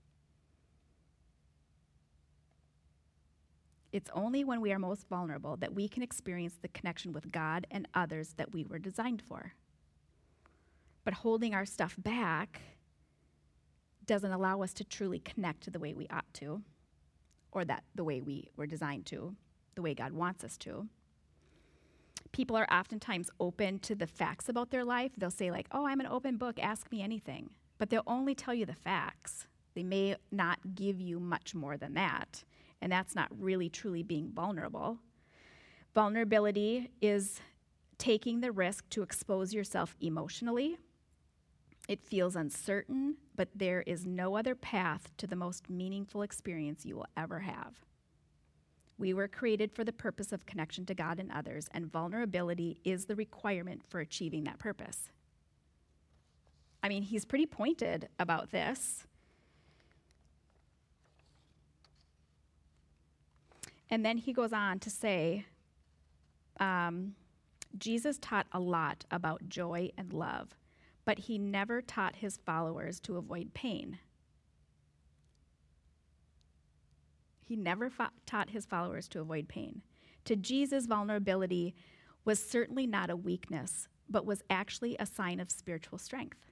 It's 3.92 4.10
only 4.12 4.42
when 4.44 4.60
we 4.60 4.72
are 4.72 4.78
most 4.78 5.08
vulnerable 5.08 5.56
that 5.58 5.72
we 5.72 5.86
can 5.86 6.02
experience 6.02 6.58
the 6.60 6.68
connection 6.68 7.12
with 7.12 7.30
God 7.30 7.66
and 7.70 7.86
others 7.94 8.34
that 8.36 8.52
we 8.52 8.64
were 8.64 8.80
designed 8.80 9.22
for. 9.22 9.52
But 11.04 11.14
holding 11.14 11.54
our 11.54 11.64
stuff 11.64 11.94
back 11.98 12.60
doesn't 14.04 14.32
allow 14.32 14.62
us 14.62 14.74
to 14.74 14.84
truly 14.84 15.20
connect 15.20 15.72
the 15.72 15.78
way 15.78 15.94
we 15.94 16.08
ought 16.08 16.32
to, 16.34 16.62
or 17.52 17.64
that 17.64 17.84
the 17.94 18.04
way 18.04 18.20
we 18.20 18.50
were 18.56 18.66
designed 18.66 19.06
to, 19.06 19.36
the 19.74 19.82
way 19.82 19.94
God 19.94 20.12
wants 20.12 20.44
us 20.44 20.56
to. 20.58 20.88
People 22.32 22.56
are 22.56 22.66
oftentimes 22.72 23.30
open 23.38 23.78
to 23.80 23.94
the 23.94 24.06
facts 24.06 24.48
about 24.48 24.70
their 24.70 24.84
life. 24.84 25.12
They'll 25.16 25.30
say, 25.30 25.50
like, 25.50 25.68
oh, 25.70 25.86
I'm 25.86 26.00
an 26.00 26.06
open 26.06 26.36
book, 26.36 26.58
ask 26.60 26.90
me 26.90 27.02
anything. 27.02 27.50
But 27.78 27.90
they'll 27.90 28.02
only 28.06 28.34
tell 28.34 28.54
you 28.54 28.66
the 28.66 28.74
facts. 28.74 29.46
They 29.74 29.84
may 29.84 30.16
not 30.32 30.58
give 30.74 31.00
you 31.00 31.20
much 31.20 31.54
more 31.54 31.76
than 31.76 31.94
that. 31.94 32.44
And 32.80 32.90
that's 32.90 33.14
not 33.14 33.28
really 33.30 33.68
truly 33.68 34.02
being 34.02 34.30
vulnerable. 34.30 34.98
Vulnerability 35.94 36.90
is 37.00 37.40
taking 37.98 38.40
the 38.40 38.52
risk 38.52 38.88
to 38.90 39.02
expose 39.02 39.54
yourself 39.54 39.96
emotionally. 40.00 40.76
It 41.88 42.02
feels 42.02 42.34
uncertain, 42.34 43.16
but 43.36 43.48
there 43.54 43.82
is 43.82 44.06
no 44.06 44.36
other 44.36 44.54
path 44.54 45.10
to 45.18 45.26
the 45.26 45.36
most 45.36 45.70
meaningful 45.70 46.22
experience 46.22 46.84
you 46.84 46.96
will 46.96 47.06
ever 47.16 47.40
have. 47.40 47.84
We 48.96 49.12
were 49.12 49.28
created 49.28 49.72
for 49.72 49.84
the 49.84 49.92
purpose 49.92 50.32
of 50.32 50.46
connection 50.46 50.86
to 50.86 50.94
God 50.94 51.18
and 51.18 51.32
others, 51.32 51.68
and 51.72 51.90
vulnerability 51.90 52.78
is 52.84 53.06
the 53.06 53.16
requirement 53.16 53.82
for 53.88 54.00
achieving 54.00 54.44
that 54.44 54.58
purpose. 54.58 55.10
I 56.82 56.88
mean, 56.88 57.02
he's 57.02 57.24
pretty 57.24 57.46
pointed 57.46 58.08
about 58.18 58.50
this. 58.50 59.06
And 63.90 64.04
then 64.04 64.18
he 64.18 64.32
goes 64.32 64.52
on 64.52 64.78
to 64.80 64.90
say 64.90 65.46
um, 66.60 67.14
Jesus 67.78 68.18
taught 68.18 68.46
a 68.52 68.60
lot 68.60 69.04
about 69.10 69.48
joy 69.48 69.90
and 69.96 70.12
love, 70.12 70.54
but 71.04 71.20
he 71.20 71.38
never 71.38 71.82
taught 71.82 72.16
his 72.16 72.36
followers 72.36 73.00
to 73.00 73.16
avoid 73.16 73.54
pain. 73.54 73.98
He 77.44 77.56
never 77.56 77.90
taught 78.26 78.50
his 78.50 78.64
followers 78.64 79.06
to 79.08 79.20
avoid 79.20 79.48
pain. 79.48 79.82
To 80.24 80.36
Jesus, 80.36 80.86
vulnerability 80.86 81.74
was 82.24 82.42
certainly 82.42 82.86
not 82.86 83.10
a 83.10 83.16
weakness, 83.16 83.88
but 84.08 84.24
was 84.24 84.42
actually 84.48 84.96
a 84.98 85.06
sign 85.06 85.40
of 85.40 85.50
spiritual 85.50 85.98
strength. 85.98 86.50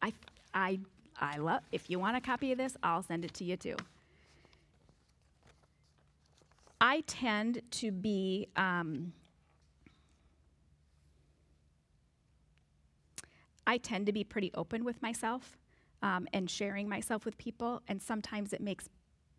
I, 0.00 0.12
I, 0.52 0.78
I 1.18 1.38
love, 1.38 1.62
if 1.72 1.90
you 1.90 1.98
want 1.98 2.16
a 2.16 2.20
copy 2.20 2.52
of 2.52 2.58
this, 2.58 2.76
I'll 2.82 3.02
send 3.02 3.24
it 3.24 3.34
to 3.34 3.44
you 3.44 3.56
too. 3.56 3.76
I 6.80 7.00
tend 7.06 7.62
to 7.72 7.90
be, 7.90 8.48
um, 8.56 9.12
I 13.66 13.78
tend 13.78 14.06
to 14.06 14.12
be 14.12 14.22
pretty 14.22 14.52
open 14.54 14.84
with 14.84 15.00
myself 15.02 15.56
um, 16.04 16.28
and 16.34 16.48
sharing 16.50 16.86
myself 16.88 17.24
with 17.24 17.36
people, 17.38 17.82
and 17.88 18.00
sometimes 18.00 18.52
it 18.52 18.60
makes 18.60 18.90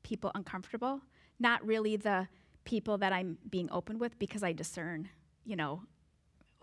people 0.02 0.32
uncomfortable. 0.34 1.00
Not 1.40 1.66
really 1.66 1.96
the 1.96 2.28
people 2.66 2.98
that 2.98 3.14
I'm 3.14 3.38
being 3.50 3.70
open 3.72 4.00
with 4.00 4.18
because 4.18 4.42
I 4.42 4.52
discern, 4.52 5.08
you 5.46 5.56
know, 5.56 5.84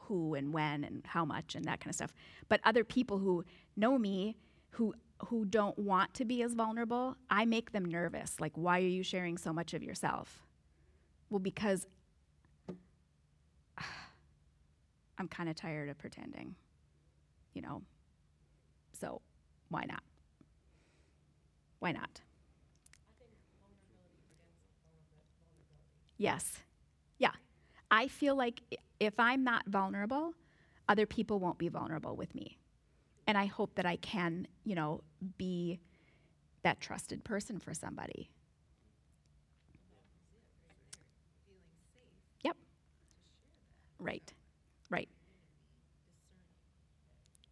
who 0.00 0.34
and 0.34 0.53
when 0.53 0.82
and 0.82 1.03
how 1.07 1.24
much 1.24 1.55
and 1.55 1.64
that 1.66 1.78
kind 1.78 1.90
of 1.90 1.94
stuff. 1.94 2.12
But 2.48 2.61
other 2.64 2.82
people 2.82 3.18
who 3.18 3.44
know 3.76 3.96
me, 3.96 4.36
who 4.70 4.92
who 5.28 5.44
don't 5.44 5.78
want 5.78 6.14
to 6.14 6.24
be 6.24 6.42
as 6.42 6.55
vulnerable, 6.55 7.16
I 7.30 7.44
make 7.44 7.70
them 7.70 7.84
nervous. 7.84 8.40
Like, 8.40 8.55
why 8.57 8.80
are 8.80 8.94
you 8.98 9.05
sharing 9.05 9.38
so 9.38 9.53
much 9.53 9.72
of 9.72 9.84
yourself? 9.84 10.42
Well, 11.30 11.38
because 11.38 11.86
I'm 15.16 15.28
kind 15.28 15.48
of 15.48 15.55
tired 15.55 15.88
of 15.90 15.98
pretending, 15.98 16.57
you 17.55 17.62
know? 17.62 17.82
So, 18.98 19.20
why 19.72 19.84
not? 19.88 20.02
Why 21.80 21.92
not? 21.92 22.20
Yes. 26.16 26.58
Yeah. 27.18 27.32
I 27.90 28.06
feel 28.06 28.36
like 28.36 28.62
if 29.00 29.18
I'm 29.18 29.42
not 29.42 29.66
vulnerable, 29.66 30.34
other 30.88 31.06
people 31.06 31.40
won't 31.40 31.58
be 31.58 31.68
vulnerable 31.68 32.14
with 32.14 32.34
me. 32.34 32.58
And 33.26 33.36
I 33.36 33.46
hope 33.46 33.74
that 33.76 33.86
I 33.86 33.96
can, 33.96 34.46
you 34.64 34.74
know, 34.74 35.02
be 35.38 35.80
that 36.62 36.80
trusted 36.80 37.24
person 37.24 37.58
for 37.58 37.74
somebody. 37.74 38.30
Yep. 42.42 42.56
Right. 43.98 44.32
Right. 44.90 45.08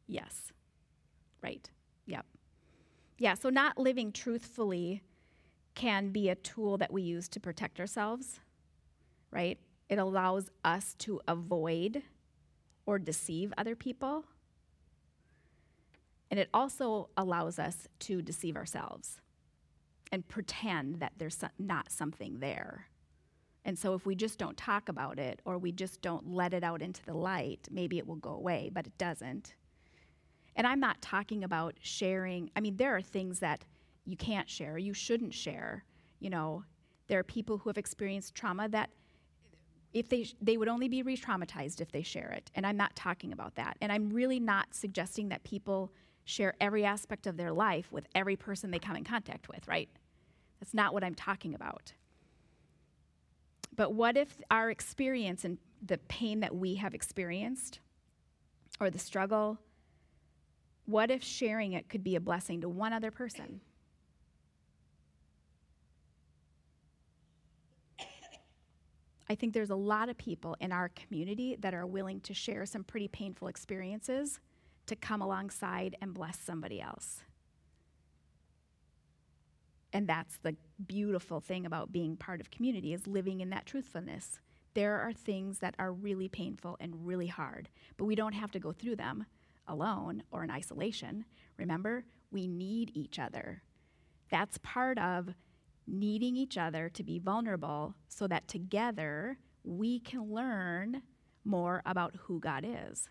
Yes. 0.06 0.52
Right. 1.42 1.70
Yeah, 3.20 3.34
so 3.34 3.50
not 3.50 3.76
living 3.76 4.12
truthfully 4.12 5.02
can 5.74 6.08
be 6.08 6.30
a 6.30 6.34
tool 6.34 6.78
that 6.78 6.90
we 6.90 7.02
use 7.02 7.28
to 7.28 7.38
protect 7.38 7.78
ourselves, 7.78 8.40
right? 9.30 9.58
It 9.90 9.98
allows 9.98 10.50
us 10.64 10.94
to 11.00 11.20
avoid 11.28 12.02
or 12.86 12.98
deceive 12.98 13.52
other 13.58 13.76
people. 13.76 14.24
And 16.30 16.40
it 16.40 16.48
also 16.54 17.10
allows 17.14 17.58
us 17.58 17.86
to 18.00 18.22
deceive 18.22 18.56
ourselves 18.56 19.20
and 20.10 20.26
pretend 20.26 21.00
that 21.00 21.12
there's 21.18 21.44
not 21.58 21.92
something 21.92 22.38
there. 22.38 22.86
And 23.66 23.78
so 23.78 23.92
if 23.92 24.06
we 24.06 24.14
just 24.14 24.38
don't 24.38 24.56
talk 24.56 24.88
about 24.88 25.18
it 25.18 25.40
or 25.44 25.58
we 25.58 25.72
just 25.72 26.00
don't 26.00 26.32
let 26.32 26.54
it 26.54 26.64
out 26.64 26.80
into 26.80 27.04
the 27.04 27.12
light, 27.12 27.68
maybe 27.70 27.98
it 27.98 28.06
will 28.06 28.16
go 28.16 28.30
away, 28.30 28.70
but 28.72 28.86
it 28.86 28.96
doesn't. 28.96 29.54
And 30.56 30.66
I'm 30.66 30.80
not 30.80 31.00
talking 31.00 31.44
about 31.44 31.74
sharing. 31.80 32.50
I 32.56 32.60
mean, 32.60 32.76
there 32.76 32.96
are 32.96 33.02
things 33.02 33.40
that 33.40 33.64
you 34.04 34.16
can't 34.16 34.48
share, 34.48 34.78
you 34.78 34.94
shouldn't 34.94 35.34
share. 35.34 35.84
You 36.18 36.30
know, 36.30 36.64
there 37.06 37.18
are 37.18 37.24
people 37.24 37.58
who 37.58 37.70
have 37.70 37.78
experienced 37.78 38.34
trauma 38.34 38.68
that 38.68 38.90
if 39.92 40.08
they 40.08 40.24
sh- 40.24 40.34
they 40.40 40.56
would 40.56 40.68
only 40.68 40.88
be 40.88 41.02
re-traumatized 41.02 41.80
if 41.80 41.90
they 41.90 42.02
share 42.02 42.30
it. 42.30 42.50
And 42.54 42.66
I'm 42.66 42.76
not 42.76 42.94
talking 42.94 43.32
about 43.32 43.56
that. 43.56 43.76
And 43.80 43.90
I'm 43.90 44.10
really 44.10 44.38
not 44.38 44.74
suggesting 44.74 45.28
that 45.30 45.42
people 45.42 45.92
share 46.24 46.54
every 46.60 46.84
aspect 46.84 47.26
of 47.26 47.36
their 47.36 47.52
life 47.52 47.90
with 47.90 48.06
every 48.14 48.36
person 48.36 48.70
they 48.70 48.78
come 48.78 48.96
in 48.96 49.04
contact 49.04 49.48
with, 49.48 49.66
right? 49.66 49.88
That's 50.60 50.74
not 50.74 50.94
what 50.94 51.02
I'm 51.02 51.14
talking 51.14 51.54
about. 51.54 51.92
But 53.74 53.94
what 53.94 54.16
if 54.16 54.40
our 54.50 54.70
experience 54.70 55.44
and 55.44 55.58
the 55.84 55.98
pain 55.98 56.40
that 56.40 56.54
we 56.54 56.74
have 56.76 56.94
experienced 56.94 57.80
or 58.78 58.90
the 58.90 58.98
struggle 58.98 59.58
what 60.86 61.10
if 61.10 61.22
sharing 61.22 61.72
it 61.72 61.88
could 61.88 62.02
be 62.02 62.16
a 62.16 62.20
blessing 62.20 62.60
to 62.62 62.68
one 62.68 62.92
other 62.92 63.10
person? 63.10 63.60
I 69.30 69.36
think 69.36 69.54
there's 69.54 69.70
a 69.70 69.76
lot 69.76 70.08
of 70.08 70.18
people 70.18 70.56
in 70.58 70.72
our 70.72 70.88
community 70.88 71.56
that 71.60 71.72
are 71.72 71.86
willing 71.86 72.20
to 72.22 72.34
share 72.34 72.66
some 72.66 72.82
pretty 72.82 73.06
painful 73.06 73.46
experiences 73.46 74.40
to 74.86 74.96
come 74.96 75.22
alongside 75.22 75.96
and 76.02 76.12
bless 76.12 76.36
somebody 76.36 76.80
else. 76.80 77.22
And 79.92 80.08
that's 80.08 80.38
the 80.38 80.56
beautiful 80.84 81.38
thing 81.38 81.64
about 81.64 81.92
being 81.92 82.16
part 82.16 82.40
of 82.40 82.50
community 82.50 82.92
is 82.92 83.06
living 83.06 83.40
in 83.40 83.50
that 83.50 83.66
truthfulness. 83.66 84.40
There 84.74 84.98
are 85.00 85.12
things 85.12 85.60
that 85.60 85.76
are 85.78 85.92
really 85.92 86.28
painful 86.28 86.76
and 86.80 87.06
really 87.06 87.28
hard, 87.28 87.68
but 87.96 88.06
we 88.06 88.16
don't 88.16 88.32
have 88.32 88.50
to 88.52 88.58
go 88.58 88.72
through 88.72 88.96
them 88.96 89.26
alone 89.70 90.22
or 90.30 90.44
in 90.44 90.50
isolation. 90.50 91.24
Remember, 91.56 92.04
we 92.30 92.46
need 92.46 92.90
each 92.94 93.18
other. 93.18 93.62
That's 94.30 94.58
part 94.58 94.98
of 94.98 95.30
needing 95.86 96.36
each 96.36 96.58
other 96.58 96.88
to 96.90 97.02
be 97.02 97.18
vulnerable 97.18 97.94
so 98.08 98.26
that 98.28 98.48
together 98.48 99.38
we 99.64 100.00
can 100.00 100.32
learn 100.32 101.02
more 101.44 101.82
about 101.86 102.14
who 102.16 102.38
God 102.38 102.64
is. 102.66 103.08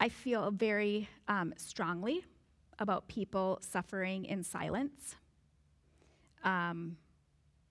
I 0.00 0.08
feel 0.08 0.52
very 0.52 1.08
um, 1.26 1.52
strongly 1.56 2.24
about 2.78 3.08
people 3.08 3.58
suffering 3.60 4.24
in 4.24 4.42
silence. 4.42 5.16
Um, 6.44 6.96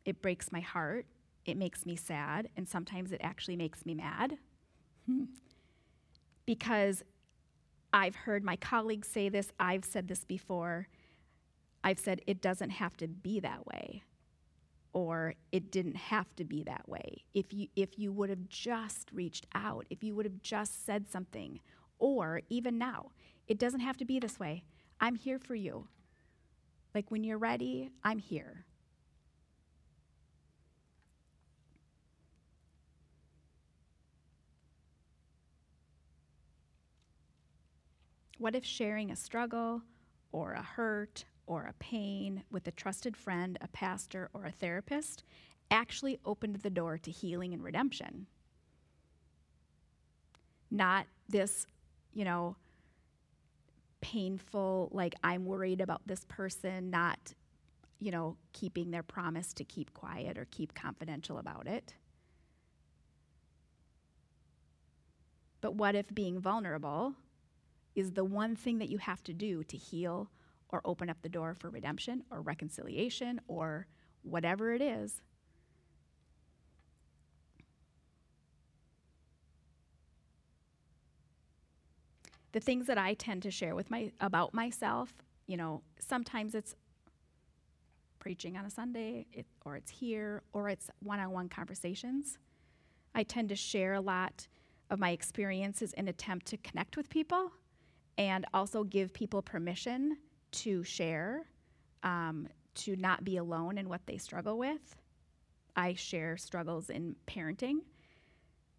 it 0.06 0.22
breaks 0.22 0.52
my 0.52 0.60
heart. 0.60 1.06
It 1.46 1.58
makes 1.58 1.86
me 1.86 1.96
sad. 1.96 2.50
And 2.58 2.68
sometimes 2.68 3.12
it 3.12 3.22
actually 3.24 3.56
makes 3.56 3.86
me 3.86 3.96
mad. 3.96 4.38
because 6.46 7.04
I've 7.94 8.16
heard 8.16 8.44
my 8.44 8.56
colleagues 8.56 9.08
say 9.08 9.30
this, 9.30 9.52
I've 9.60 9.86
said 9.86 10.08
this 10.08 10.26
before. 10.26 10.88
I've 11.84 12.00
said 12.00 12.22
it 12.28 12.42
doesn't 12.42 12.72
have 12.72 12.98
to 12.98 13.08
be 13.08 13.40
that 13.42 13.66
way. 13.66 14.04
Or 14.94 15.36
it 15.52 15.72
didn't 15.72 15.96
have 15.96 16.36
to 16.38 16.44
be 16.44 16.64
that 16.64 16.90
way. 16.90 17.24
If 17.34 17.54
you, 17.54 17.68
if 17.76 18.00
you 18.00 18.12
would 18.12 18.30
have 18.30 18.50
just 18.50 19.10
reached 19.14 19.46
out, 19.54 19.86
if 19.90 20.04
you 20.04 20.16
would 20.16 20.26
have 20.26 20.42
just 20.42 20.86
said 20.86 21.08
something, 21.08 21.60
or 22.00 22.42
even 22.50 22.78
now, 22.78 23.12
it 23.48 23.58
doesn't 23.58 23.80
have 23.82 23.98
to 23.98 24.06
be 24.06 24.20
this 24.20 24.40
way. 24.40 24.64
I'm 25.00 25.16
here 25.16 25.40
for 25.40 25.56
you. 25.56 25.88
Like 26.96 27.12
when 27.12 27.24
you're 27.24 27.38
ready, 27.38 27.92
I'm 28.04 28.20
here. 28.20 28.66
What 38.40 38.56
if 38.56 38.64
sharing 38.64 39.12
a 39.12 39.16
struggle 39.16 39.82
or 40.32 40.54
a 40.54 40.62
hurt 40.62 41.26
or 41.48 41.64
a 41.64 41.74
pain 41.74 42.44
with 42.52 42.68
a 42.68 42.72
trusted 42.72 43.18
friend, 43.18 43.58
a 43.62 43.68
pastor, 43.70 44.30
or 44.34 44.46
a 44.46 44.52
therapist 44.52 45.24
actually 45.72 46.20
opened 46.24 46.58
the 46.58 46.70
door 46.70 46.98
to 47.00 47.12
healing 47.12 47.54
and 47.54 47.64
redemption? 47.64 48.28
Not 50.70 51.08
this, 51.30 51.66
you 52.14 52.26
know, 52.26 52.56
painful, 54.02 54.90
like 54.92 55.16
I'm 55.24 55.46
worried 55.46 55.82
about 55.82 56.02
this 56.06 56.26
person 56.26 56.90
not, 56.90 57.34
you 58.00 58.12
know, 58.12 58.38
keeping 58.54 58.92
their 58.92 59.04
promise 59.04 59.54
to 59.54 59.64
keep 59.64 59.94
quiet 59.94 60.38
or 60.38 60.48
keep 60.52 60.74
confidential 60.74 61.38
about 61.38 61.68
it. 61.68 61.94
But 65.62 65.76
what 65.76 65.96
if 65.96 66.14
being 66.14 66.40
vulnerable 66.40 67.16
is 67.96 68.12
the 68.12 68.26
one 68.26 68.56
thing 68.56 68.78
that 68.78 68.90
you 68.90 69.00
have 69.00 69.24
to 69.24 69.34
do 69.34 69.64
to 69.64 69.78
heal 69.78 70.30
or 70.70 70.82
open 70.86 71.10
up 71.10 71.22
the 71.22 71.30
door 71.30 71.56
for 71.56 71.70
redemption 71.70 72.24
or 72.30 72.42
reconciliation 72.42 73.42
or 73.48 73.88
whatever 74.22 74.74
it 74.74 74.82
is? 74.82 75.22
The 82.58 82.66
things 82.66 82.88
that 82.88 82.98
I 82.98 83.14
tend 83.14 83.44
to 83.44 83.52
share 83.52 83.76
with 83.76 83.92
my 83.92 84.12
about 84.20 84.52
myself, 84.52 85.14
you 85.46 85.58
know, 85.58 85.84
sometimes 86.00 86.56
it's 86.56 86.74
preaching 88.18 88.58
on 88.58 88.66
a 88.66 88.72
Sunday, 88.72 89.28
it, 89.32 89.46
or 89.64 89.76
it's 89.76 89.92
here, 89.92 90.42
or 90.54 90.68
it's 90.68 90.90
one-on-one 91.04 91.50
conversations. 91.50 92.40
I 93.14 93.22
tend 93.22 93.50
to 93.50 93.56
share 93.56 93.94
a 93.94 94.02
lot 94.02 94.48
of 94.90 94.98
my 94.98 95.12
experiences 95.12 95.94
in 95.94 96.08
attempt 96.08 96.48
to 96.48 96.58
connect 96.58 96.98
with 96.98 97.12
people, 97.12 97.52
and 98.18 98.44
also 98.56 98.84
give 98.84 99.14
people 99.14 99.44
permission 99.44 100.18
to 100.54 100.84
share, 100.84 101.46
um, 102.02 102.48
to 102.74 102.96
not 102.96 103.24
be 103.24 103.38
alone 103.38 103.78
in 103.78 103.88
what 103.88 104.02
they 104.08 104.18
struggle 104.18 104.58
with. 104.58 104.96
I 105.76 105.94
share 105.94 106.38
struggles 106.38 106.90
in 106.90 107.18
parenting, 107.28 107.82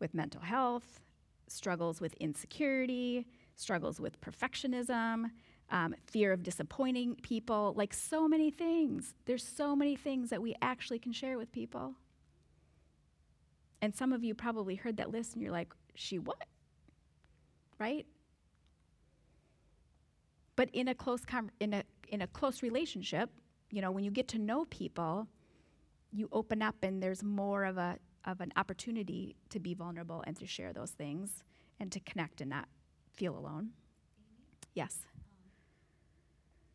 with 0.00 0.14
mental 0.14 0.40
health, 0.40 0.98
struggles 1.46 2.00
with 2.00 2.14
insecurity, 2.14 3.28
struggles 3.58 4.00
with 4.00 4.20
perfectionism, 4.20 5.30
um, 5.70 5.94
fear 6.06 6.32
of 6.32 6.42
disappointing 6.42 7.16
people, 7.22 7.74
like 7.76 7.92
so 7.92 8.26
many 8.28 8.50
things. 8.50 9.14
There's 9.26 9.44
so 9.44 9.76
many 9.76 9.96
things 9.96 10.30
that 10.30 10.40
we 10.40 10.54
actually 10.62 10.98
can 10.98 11.12
share 11.12 11.36
with 11.36 11.52
people. 11.52 11.94
And 13.82 13.94
some 13.94 14.12
of 14.12 14.24
you 14.24 14.34
probably 14.34 14.76
heard 14.76 14.96
that 14.96 15.10
list 15.10 15.34
and 15.34 15.42
you're 15.42 15.52
like, 15.52 15.72
she 15.94 16.18
what? 16.18 16.44
Right? 17.78 18.06
But 20.56 20.70
in 20.72 20.88
a 20.88 20.94
close 20.94 21.24
com- 21.24 21.50
in 21.60 21.74
a 21.74 21.84
in 22.08 22.22
a 22.22 22.26
close 22.26 22.62
relationship, 22.62 23.30
you 23.70 23.80
know, 23.80 23.90
when 23.90 24.02
you 24.02 24.10
get 24.10 24.26
to 24.28 24.38
know 24.38 24.64
people, 24.64 25.28
you 26.10 26.28
open 26.32 26.62
up 26.62 26.76
and 26.82 27.00
there's 27.00 27.22
more 27.22 27.64
of 27.64 27.78
a 27.78 27.98
of 28.24 28.40
an 28.40 28.52
opportunity 28.56 29.36
to 29.50 29.60
be 29.60 29.74
vulnerable 29.74 30.24
and 30.26 30.36
to 30.36 30.46
share 30.46 30.72
those 30.72 30.90
things 30.90 31.44
and 31.78 31.92
to 31.92 32.00
connect 32.00 32.40
and 32.40 32.50
not 32.50 32.66
feel 33.18 33.36
alone. 33.36 33.70
Yes. 34.74 35.00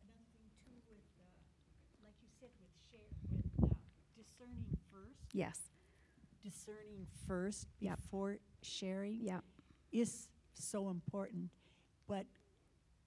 Another 0.02 0.26
thing 0.36 0.50
too 0.62 0.76
with, 0.90 1.00
like 2.04 2.12
you 2.20 2.28
said, 2.38 2.50
with 2.60 2.70
share, 2.90 3.08
with 3.62 3.72
discerning 4.14 4.66
first, 4.92 5.32
Yes. 5.32 5.70
discerning 6.42 7.06
first 7.26 7.66
Yep. 7.80 7.96
before 8.02 8.38
sharing 8.60 9.22
Yeah. 9.22 9.40
is 9.90 10.28
so 10.52 10.90
important. 10.90 11.50
But 12.06 12.26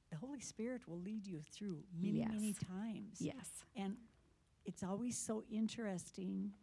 the 0.10 0.16
Holy 0.18 0.40
Spirit 0.40 0.88
will 0.88 1.00
lead 1.00 1.28
you 1.28 1.42
through 1.42 1.86
many, 1.94 2.26
many 2.26 2.48
Yes. 2.54 2.58
times. 2.64 3.22
Yes. 3.22 3.66
And 3.76 3.98
it's 4.66 4.82
always 4.82 5.16
so 5.16 5.44
interesting 5.44 6.54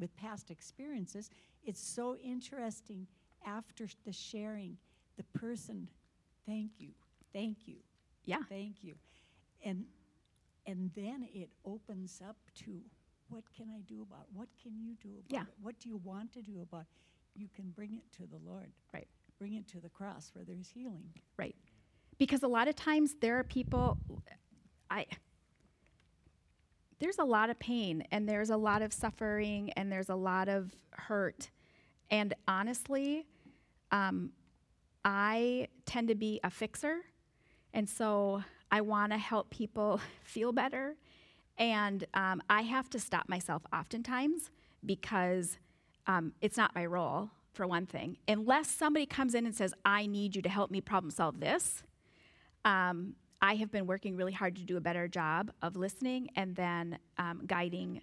with 0.00 0.16
past 0.16 0.50
experiences. 0.50 1.30
It's 1.62 1.80
so 1.80 2.16
interesting 2.16 3.06
after 3.44 3.86
the 4.04 4.12
sharing, 4.12 4.78
the 5.16 5.24
person, 5.38 5.88
thank 6.46 6.72
you, 6.78 6.90
thank 7.32 7.66
you, 7.66 7.76
Yeah. 8.24 8.42
thank 8.48 8.82
you. 8.82 8.94
And 9.64 9.86
and 10.68 10.90
then 10.96 11.28
it 11.32 11.48
opens 11.64 12.20
up 12.28 12.36
to 12.56 12.80
what 13.28 13.44
can 13.56 13.70
I 13.70 13.80
do 13.82 14.02
about 14.02 14.22
it? 14.22 14.32
What 14.32 14.48
can 14.60 14.76
you 14.80 14.94
do 14.96 15.10
about 15.18 15.30
Yeah. 15.32 15.42
it? 15.42 15.54
What 15.60 15.78
do 15.78 15.88
you 15.88 15.96
want 15.98 16.32
to 16.32 16.42
do 16.42 16.60
about 16.60 16.82
it? 16.82 16.86
You 17.40 17.48
can 17.48 17.70
bring 17.70 17.94
it 17.94 18.10
to 18.12 18.26
the 18.26 18.38
Lord. 18.38 18.72
Right. 18.92 19.06
Bring 19.38 19.54
it 19.54 19.68
to 19.68 19.80
the 19.80 19.88
cross 19.88 20.34
where 20.34 20.44
there's 20.44 20.68
healing. 20.70 21.12
Right. 21.36 21.54
Because 22.18 22.42
a 22.42 22.48
lot 22.48 22.66
of 22.66 22.74
times 22.74 23.14
there 23.20 23.38
are 23.38 23.44
people 23.44 23.98
I 24.90 25.06
there's 26.98 27.18
a 27.18 27.24
lot 27.24 27.50
of 27.50 27.58
pain 27.58 28.02
and 28.10 28.28
there's 28.28 28.50
a 28.50 28.56
lot 28.56 28.82
of 28.82 28.92
suffering 28.92 29.70
and 29.76 29.92
there's 29.92 30.08
a 30.08 30.14
lot 30.16 30.48
of 30.48 30.74
hurt. 30.92 31.50
And 32.10 32.32
honestly, 32.48 33.26
um, 33.92 34.32
I 35.06 35.68
tend 35.86 36.08
to 36.08 36.16
be 36.16 36.40
a 36.42 36.50
fixer. 36.50 36.98
And 37.72 37.88
so 37.88 38.42
I 38.70 38.80
want 38.80 39.12
to 39.12 39.18
help 39.18 39.50
people 39.50 40.00
feel 40.24 40.52
better. 40.52 40.96
And 41.56 42.04
um, 42.12 42.42
I 42.50 42.62
have 42.62 42.90
to 42.90 42.98
stop 42.98 43.28
myself 43.28 43.62
oftentimes 43.72 44.50
because 44.84 45.58
um, 46.06 46.32
it's 46.42 46.56
not 46.56 46.74
my 46.74 46.84
role, 46.84 47.30
for 47.56 47.66
one 47.66 47.86
thing. 47.86 48.18
Unless 48.28 48.70
somebody 48.70 49.06
comes 49.06 49.34
in 49.34 49.46
and 49.46 49.54
says, 49.54 49.72
I 49.84 50.06
need 50.06 50.36
you 50.36 50.42
to 50.42 50.48
help 50.48 50.70
me 50.70 50.80
problem 50.80 51.10
solve 51.10 51.40
this, 51.40 51.82
um, 52.64 53.14
I 53.40 53.54
have 53.54 53.70
been 53.70 53.86
working 53.86 54.16
really 54.16 54.32
hard 54.32 54.56
to 54.56 54.62
do 54.62 54.76
a 54.76 54.80
better 54.80 55.08
job 55.08 55.50
of 55.62 55.76
listening 55.76 56.28
and 56.36 56.54
then 56.54 56.98
um, 57.18 57.42
guiding 57.46 58.02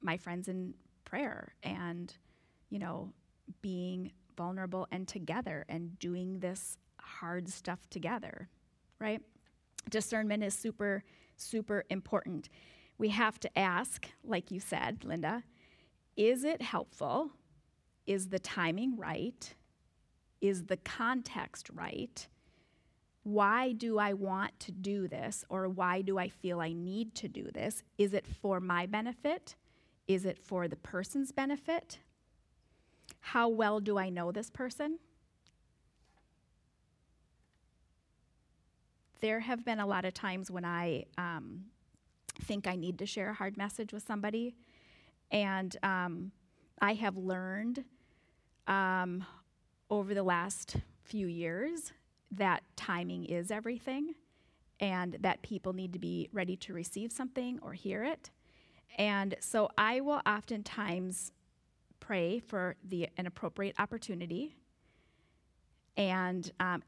my 0.00 0.16
friends 0.16 0.48
in 0.48 0.74
prayer 1.04 1.54
and, 1.62 2.12
you 2.68 2.78
know, 2.78 3.12
being 3.62 4.10
vulnerable 4.36 4.86
and 4.90 5.06
together 5.06 5.64
and 5.68 5.98
doing 5.98 6.40
this 6.40 6.78
hard 7.00 7.48
stuff 7.48 7.88
together, 7.90 8.48
right? 8.98 9.20
Discernment 9.90 10.42
is 10.42 10.54
super, 10.54 11.04
super 11.36 11.84
important. 11.90 12.48
We 12.98 13.10
have 13.10 13.38
to 13.40 13.58
ask, 13.58 14.06
like 14.22 14.50
you 14.50 14.60
said, 14.60 15.04
Linda, 15.04 15.44
is 16.16 16.44
it 16.44 16.62
helpful? 16.62 17.30
Is 18.06 18.28
the 18.28 18.38
timing 18.38 18.96
right? 18.96 19.54
Is 20.40 20.64
the 20.64 20.76
context 20.76 21.70
right? 21.72 22.26
Why 23.24 23.72
do 23.72 23.98
I 23.98 24.12
want 24.12 24.60
to 24.60 24.72
do 24.72 25.08
this? 25.08 25.44
Or 25.48 25.68
why 25.68 26.02
do 26.02 26.18
I 26.18 26.28
feel 26.28 26.60
I 26.60 26.72
need 26.72 27.14
to 27.16 27.28
do 27.28 27.50
this? 27.52 27.82
Is 27.96 28.12
it 28.12 28.26
for 28.26 28.60
my 28.60 28.86
benefit? 28.86 29.56
Is 30.06 30.26
it 30.26 30.38
for 30.38 30.68
the 30.68 30.76
person's 30.76 31.32
benefit? 31.32 31.98
How 33.20 33.48
well 33.48 33.80
do 33.80 33.98
I 33.98 34.08
know 34.10 34.32
this 34.32 34.50
person? 34.50 34.98
There 39.20 39.40
have 39.40 39.64
been 39.64 39.80
a 39.80 39.86
lot 39.86 40.04
of 40.04 40.12
times 40.12 40.50
when 40.50 40.64
I 40.64 41.06
um, 41.16 41.64
think 42.42 42.66
I 42.66 42.76
need 42.76 42.98
to 42.98 43.06
share 43.06 43.30
a 43.30 43.34
hard 43.34 43.56
message 43.56 43.92
with 43.92 44.06
somebody, 44.06 44.54
and 45.30 45.74
um, 45.82 46.32
I 46.80 46.94
have 46.94 47.16
learned 47.16 47.84
um, 48.66 49.24
over 49.90 50.14
the 50.14 50.22
last 50.22 50.76
few 51.02 51.26
years 51.26 51.92
that 52.30 52.62
timing 52.76 53.24
is 53.24 53.50
everything 53.50 54.14
and 54.80 55.16
that 55.20 55.42
people 55.42 55.72
need 55.72 55.92
to 55.92 55.98
be 55.98 56.28
ready 56.32 56.56
to 56.56 56.72
receive 56.72 57.12
something 57.12 57.58
or 57.62 57.72
hear 57.72 58.04
it. 58.04 58.30
And 58.98 59.36
so 59.40 59.68
I 59.78 60.00
will 60.00 60.20
oftentimes 60.26 61.32
pray 62.06 62.38
for 62.38 62.76
the 62.84 63.08
an 63.16 63.26
appropriate 63.26 63.74
opportunity. 63.78 64.56
And 65.96 66.50
um, 66.60 66.82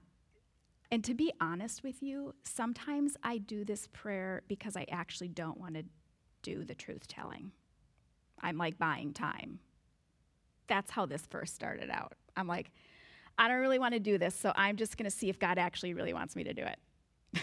and 0.90 1.02
to 1.04 1.14
be 1.14 1.32
honest 1.40 1.82
with 1.82 2.02
you, 2.02 2.34
sometimes 2.44 3.16
I 3.22 3.38
do 3.38 3.64
this 3.64 3.88
prayer 3.92 4.42
because 4.46 4.76
I 4.76 4.86
actually 4.90 5.28
don't 5.28 5.58
want 5.58 5.74
to 5.74 5.84
do 6.42 6.64
the 6.64 6.74
truth 6.74 7.08
telling. 7.08 7.50
I'm 8.40 8.56
like 8.56 8.78
buying 8.78 9.12
time. 9.12 9.58
That's 10.68 10.90
how 10.90 11.06
this 11.06 11.26
first 11.26 11.54
started 11.54 11.90
out. 11.90 12.12
I'm 12.36 12.46
like, 12.46 12.70
I 13.38 13.48
don't 13.48 13.60
really 13.60 13.78
want 13.78 13.94
to 13.94 14.00
do 14.00 14.18
this, 14.18 14.34
so 14.34 14.52
I'm 14.54 14.76
just 14.76 14.96
going 14.96 15.10
to 15.10 15.16
see 15.16 15.28
if 15.28 15.38
God 15.38 15.58
actually 15.58 15.94
really 15.94 16.12
wants 16.12 16.36
me 16.36 16.44
to 16.44 16.54
do 16.54 16.62
it. 16.62 16.78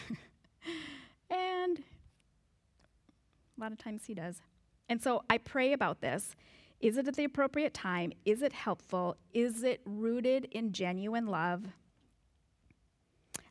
and 1.29 1.79
a 1.79 3.61
lot 3.61 3.71
of 3.71 3.77
times 3.77 4.03
He 4.05 4.13
does. 4.13 4.41
And 4.89 5.01
so 5.01 5.23
I 5.29 5.37
pray 5.37 5.73
about 5.73 6.01
this. 6.01 6.35
Is 6.83 6.97
it 6.97 7.07
at 7.07 7.15
the 7.15 7.23
appropriate 7.23 7.73
time? 7.73 8.11
Is 8.25 8.41
it 8.41 8.51
helpful? 8.51 9.15
Is 9.33 9.63
it 9.63 9.79
rooted 9.85 10.49
in 10.51 10.73
genuine 10.73 11.27
love? 11.27 11.63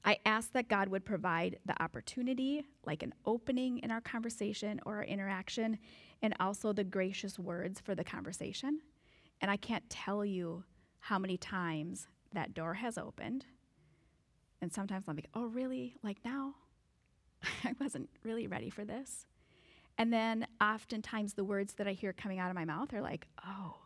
I 0.04 0.18
ask 0.26 0.52
that 0.52 0.68
God 0.68 0.88
would 0.88 1.06
provide 1.06 1.58
the 1.64 1.82
opportunity, 1.82 2.66
like 2.84 3.02
an 3.02 3.14
opening 3.24 3.78
in 3.78 3.90
our 3.90 4.02
conversation 4.02 4.82
or 4.84 4.96
our 4.96 5.04
interaction, 5.04 5.78
and 6.20 6.34
also 6.40 6.74
the 6.74 6.84
gracious 6.84 7.38
words 7.38 7.80
for 7.80 7.94
the 7.94 8.04
conversation. 8.04 8.80
And 9.40 9.50
I 9.50 9.56
can't 9.56 9.88
tell 9.88 10.26
you 10.26 10.64
how 10.98 11.18
many 11.18 11.38
times 11.38 12.08
that 12.34 12.52
door 12.52 12.74
has 12.74 12.98
opened. 12.98 13.46
And 14.60 14.70
sometimes 14.70 15.08
I'm 15.08 15.16
like, 15.16 15.30
oh, 15.32 15.46
really? 15.46 15.96
Like 16.02 16.18
now? 16.22 16.56
I 17.64 17.72
wasn't 17.80 18.10
really 18.24 18.46
ready 18.46 18.68
for 18.68 18.84
this. 18.84 19.24
And 19.98 20.12
then 20.12 20.46
oftentimes 20.60 21.34
the 21.34 21.44
words 21.44 21.74
that 21.74 21.86
I 21.86 21.92
hear 21.92 22.12
coming 22.12 22.38
out 22.38 22.50
of 22.50 22.56
my 22.56 22.64
mouth 22.64 22.92
are 22.94 23.02
like, 23.02 23.26
oh, 23.46 23.76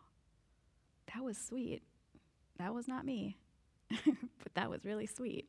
that 1.13 1.23
was 1.23 1.37
sweet. 1.37 1.83
That 2.57 2.73
was 2.73 2.87
not 2.87 3.05
me, 3.05 3.37
but 3.89 4.53
that 4.55 4.69
was 4.69 4.83
really 4.85 5.05
sweet. 5.05 5.47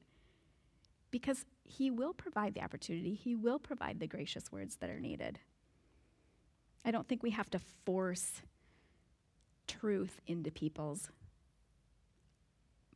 Because 1.10 1.44
he 1.64 1.90
will 1.90 2.12
provide 2.12 2.54
the 2.54 2.62
opportunity, 2.62 3.14
he 3.14 3.34
will 3.34 3.58
provide 3.58 3.98
the 3.98 4.06
gracious 4.06 4.52
words 4.52 4.76
that 4.76 4.90
are 4.90 5.00
needed. 5.00 5.38
I 6.84 6.90
don't 6.90 7.08
think 7.08 7.22
we 7.22 7.30
have 7.30 7.50
to 7.50 7.60
force 7.84 8.42
truth 9.66 10.20
into 10.26 10.50
people's 10.50 11.10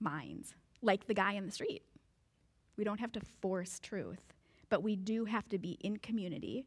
minds, 0.01 0.55
like 0.83 1.07
the 1.07 1.15
guy 1.15 1.33
in 1.33 1.47
the 1.47 1.53
street. 1.53 1.83
We 2.77 2.85
don't 2.85 3.01
have 3.01 3.13
to 3.13 3.21
force 3.41 3.79
truth, 3.81 4.33
but 4.69 4.83
we 4.83 4.97
do 4.97 5.25
have 5.25 5.49
to 5.51 5.59
be 5.59 5.79
in 5.81 5.99
community. 5.99 6.67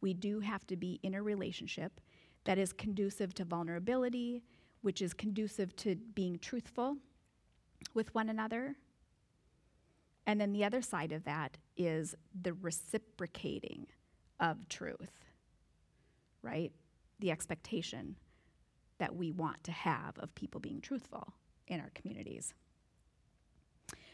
We 0.00 0.14
do 0.14 0.40
have 0.40 0.66
to 0.68 0.76
be 0.76 1.00
in 1.02 1.14
a 1.14 1.22
relationship 1.22 2.00
that 2.44 2.58
is 2.58 2.72
conducive 2.72 3.34
to 3.34 3.44
vulnerability, 3.44 4.42
which 4.82 5.02
is 5.02 5.12
conducive 5.12 5.74
to 5.76 5.96
being 5.96 6.38
truthful 6.38 6.96
with 7.94 8.14
one 8.14 8.28
another. 8.28 8.76
And 10.26 10.40
then 10.40 10.52
the 10.52 10.64
other 10.64 10.82
side 10.82 11.12
of 11.12 11.24
that 11.24 11.56
is 11.76 12.14
the 12.40 12.52
reciprocating 12.54 13.86
of 14.40 14.68
truth, 14.68 15.24
right? 16.42 16.72
The 17.18 17.30
expectation 17.30 18.16
that 18.98 19.14
we 19.14 19.32
want 19.32 19.64
to 19.64 19.72
have 19.72 20.18
of 20.18 20.34
people 20.34 20.60
being 20.60 20.80
truthful 20.80 21.32
in 21.66 21.80
our 21.80 21.90
communities. 21.94 22.54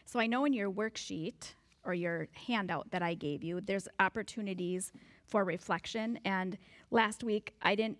So 0.04 0.20
I 0.20 0.26
know 0.26 0.44
in 0.44 0.52
your 0.52 0.70
worksheet 0.70 1.54
or 1.84 1.94
your 1.94 2.28
handout 2.46 2.90
that 2.90 3.02
I 3.02 3.14
gave 3.14 3.44
you, 3.44 3.60
there's 3.60 3.88
opportunities 4.00 4.92
for 5.26 5.44
reflection. 5.44 6.18
And 6.24 6.58
last 6.90 7.24
week, 7.24 7.54
I 7.62 7.74
didn't 7.74 7.98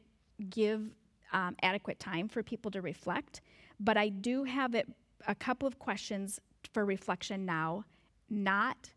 give 0.51 0.94
um, 1.32 1.56
adequate 1.62 1.98
time 1.98 2.28
for 2.28 2.43
people 2.43 2.70
to 2.73 2.81
reflect, 2.81 3.40
but 3.81 3.97
I 3.97 4.09
do 4.09 4.44
have 4.44 4.74
it, 4.74 4.89
a 5.27 5.35
couple 5.35 5.66
of 5.66 5.78
questions 5.78 6.40
for 6.73 6.85
reflection 6.85 7.44
now, 7.44 7.85
not 8.31 8.90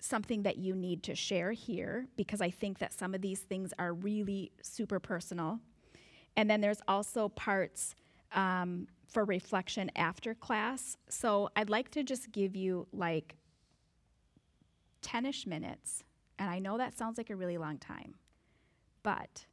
something 0.00 0.42
that 0.42 0.58
you 0.58 0.74
need 0.74 1.02
to 1.02 1.14
share 1.14 1.52
here, 1.52 2.06
because 2.16 2.40
I 2.40 2.50
think 2.50 2.78
that 2.78 2.92
some 2.92 3.14
of 3.14 3.22
these 3.22 3.40
things 3.40 3.72
are 3.78 3.94
really 3.94 4.52
super 4.62 5.00
personal. 5.00 5.60
And 6.36 6.50
then 6.50 6.60
there's 6.60 6.82
also 6.86 7.28
parts 7.30 7.94
um, 8.32 8.86
for 9.06 9.24
reflection 9.24 9.90
after 9.96 10.34
class. 10.34 10.96
So 11.08 11.48
I'd 11.56 11.70
like 11.70 11.90
to 11.92 12.02
just 12.02 12.32
give 12.32 12.54
you 12.56 12.86
like 12.92 13.36
10 15.04 15.26
ish 15.26 15.46
minutes, 15.46 16.02
and 16.38 16.50
I 16.50 16.58
know 16.58 16.78
that 16.78 16.98
sounds 16.98 17.18
like 17.18 17.30
a 17.30 17.36
really 17.36 17.58
long 17.58 17.78
time, 17.78 18.14
but 19.02 19.46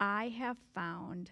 I 0.00 0.28
have 0.28 0.56
found 0.74 1.30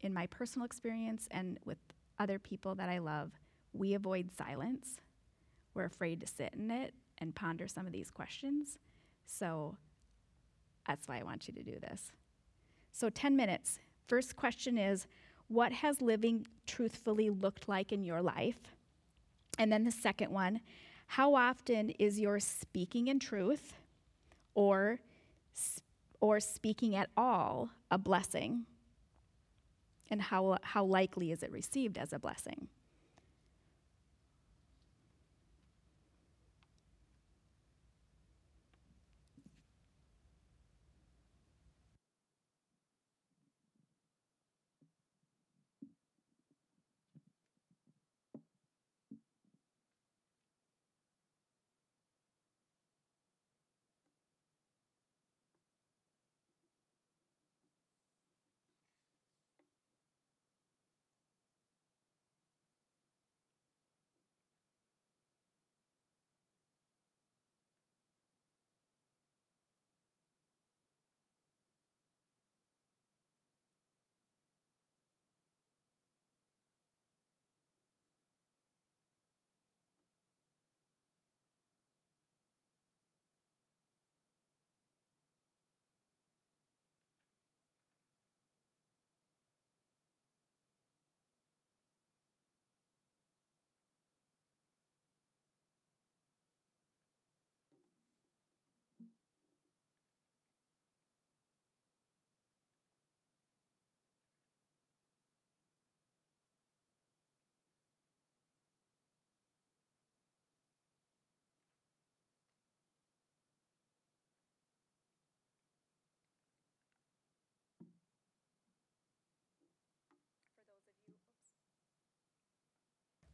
in 0.00 0.12
my 0.12 0.26
personal 0.26 0.66
experience 0.66 1.28
and 1.30 1.58
with 1.64 1.78
other 2.18 2.38
people 2.38 2.74
that 2.74 2.88
I 2.88 2.98
love, 2.98 3.32
we 3.72 3.94
avoid 3.94 4.30
silence. 4.36 4.96
We're 5.74 5.84
afraid 5.84 6.20
to 6.20 6.26
sit 6.26 6.54
in 6.54 6.70
it 6.70 6.94
and 7.18 7.34
ponder 7.34 7.68
some 7.68 7.86
of 7.86 7.92
these 7.92 8.10
questions. 8.10 8.78
So 9.26 9.76
that's 10.86 11.06
why 11.06 11.20
I 11.20 11.22
want 11.22 11.46
you 11.46 11.54
to 11.54 11.62
do 11.62 11.78
this. 11.78 12.12
So, 12.92 13.10
10 13.10 13.36
minutes. 13.36 13.78
First 14.08 14.36
question 14.36 14.78
is 14.78 15.06
What 15.46 15.72
has 15.72 16.00
living 16.00 16.46
truthfully 16.66 17.30
looked 17.30 17.68
like 17.68 17.92
in 17.92 18.04
your 18.04 18.22
life? 18.22 18.58
And 19.58 19.72
then 19.72 19.84
the 19.84 19.92
second 19.92 20.32
one 20.32 20.60
How 21.08 21.34
often 21.34 21.90
is 21.90 22.20
your 22.20 22.38
speaking 22.38 23.08
in 23.08 23.18
truth 23.18 23.72
or, 24.54 25.00
or 26.20 26.38
speaking 26.38 26.94
at 26.94 27.08
all 27.16 27.70
a 27.90 27.98
blessing? 27.98 28.66
And 30.10 30.22
how, 30.22 30.58
how 30.62 30.84
likely 30.84 31.32
is 31.32 31.42
it 31.42 31.50
received 31.50 31.98
as 31.98 32.12
a 32.12 32.18
blessing? 32.18 32.68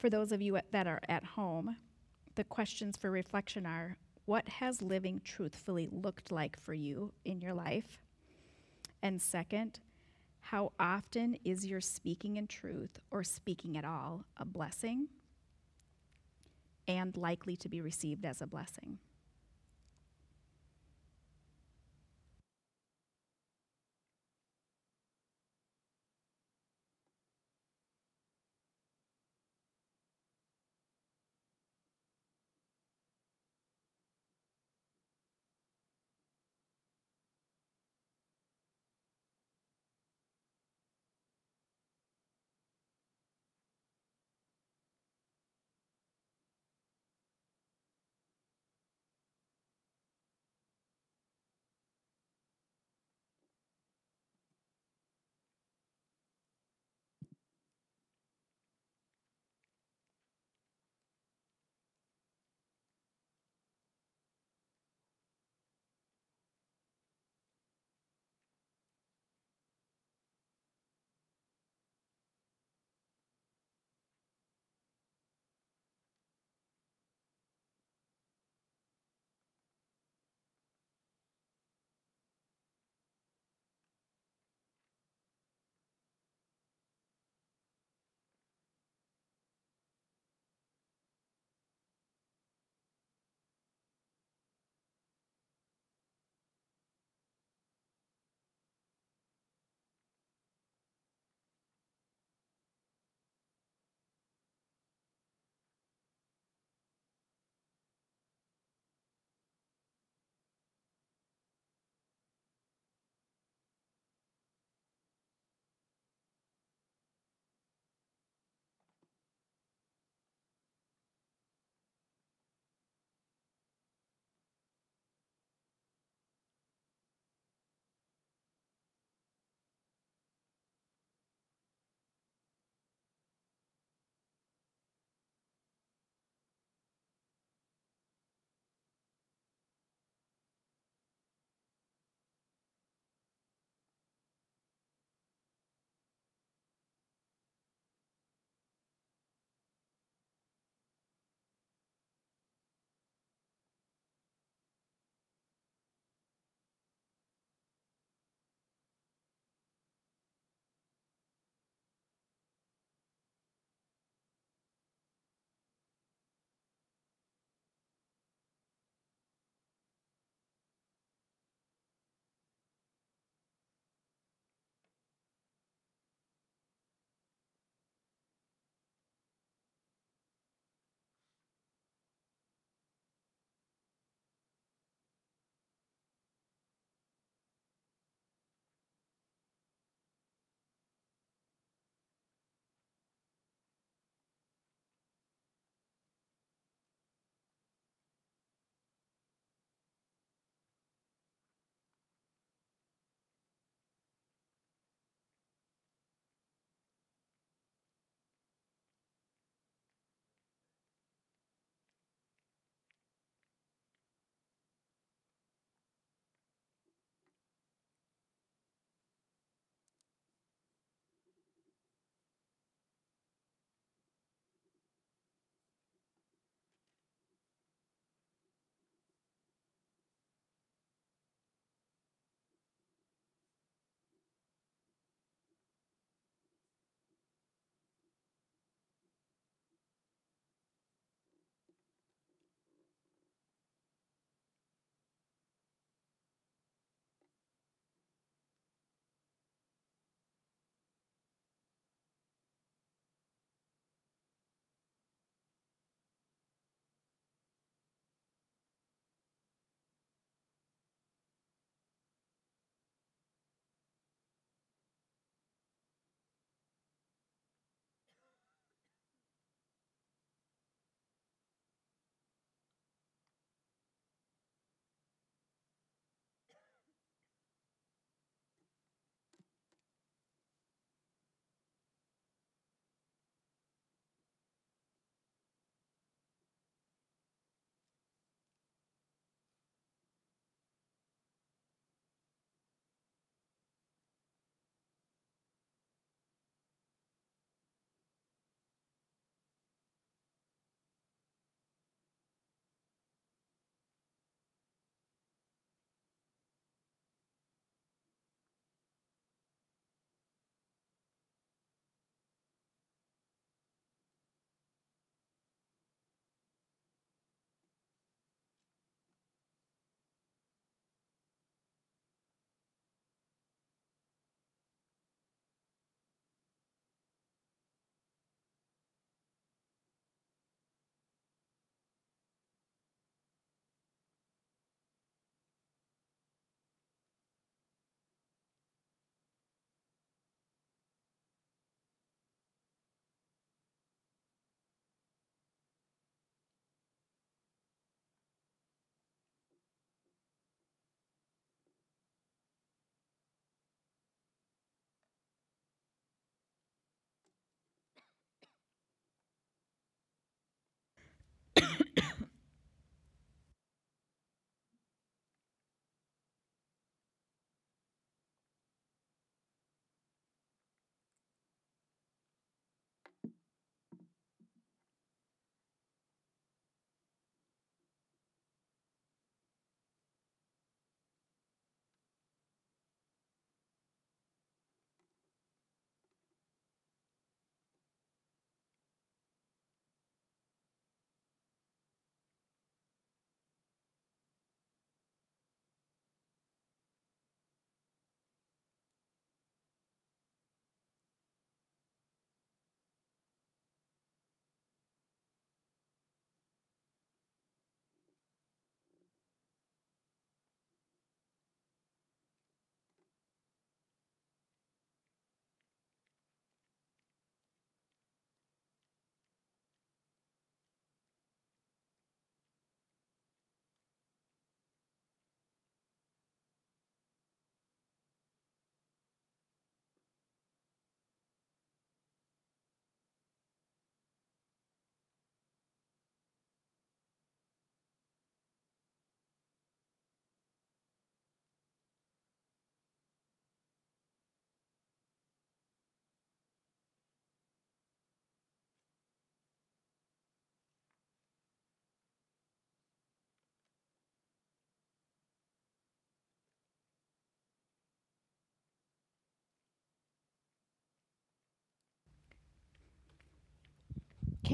For 0.05 0.10
those 0.10 0.32
of 0.32 0.43
you 0.43 0.59
that 0.70 0.86
are 0.86 1.01
at 1.09 1.24
home, 1.24 1.78
the 2.35 2.44
questions 2.44 2.94
for 2.94 3.10
reflection 3.10 3.64
are 3.64 3.97
what 4.26 4.47
has 4.47 4.82
living 4.82 5.22
truthfully 5.24 5.89
looked 5.90 6.31
like 6.31 6.60
for 6.60 6.74
you 6.74 7.10
in 7.24 7.40
your 7.40 7.55
life? 7.55 8.02
And 9.02 9.22
second, 9.22 9.81
how 10.43 10.72
often 10.78 11.39
is 11.43 11.64
your 11.64 11.81
speaking 11.81 12.36
in 12.36 12.48
truth 12.48 13.01
or 13.10 13.24
speaking 13.24 13.78
at 13.78 13.86
all 13.86 14.26
a 14.36 14.44
blessing 14.44 15.09
and 16.86 17.16
likely 17.16 17.56
to 17.56 17.70
be 17.70 17.81
received 17.81 18.26
as 18.26 18.43
a 18.43 18.47
blessing? 18.47 18.98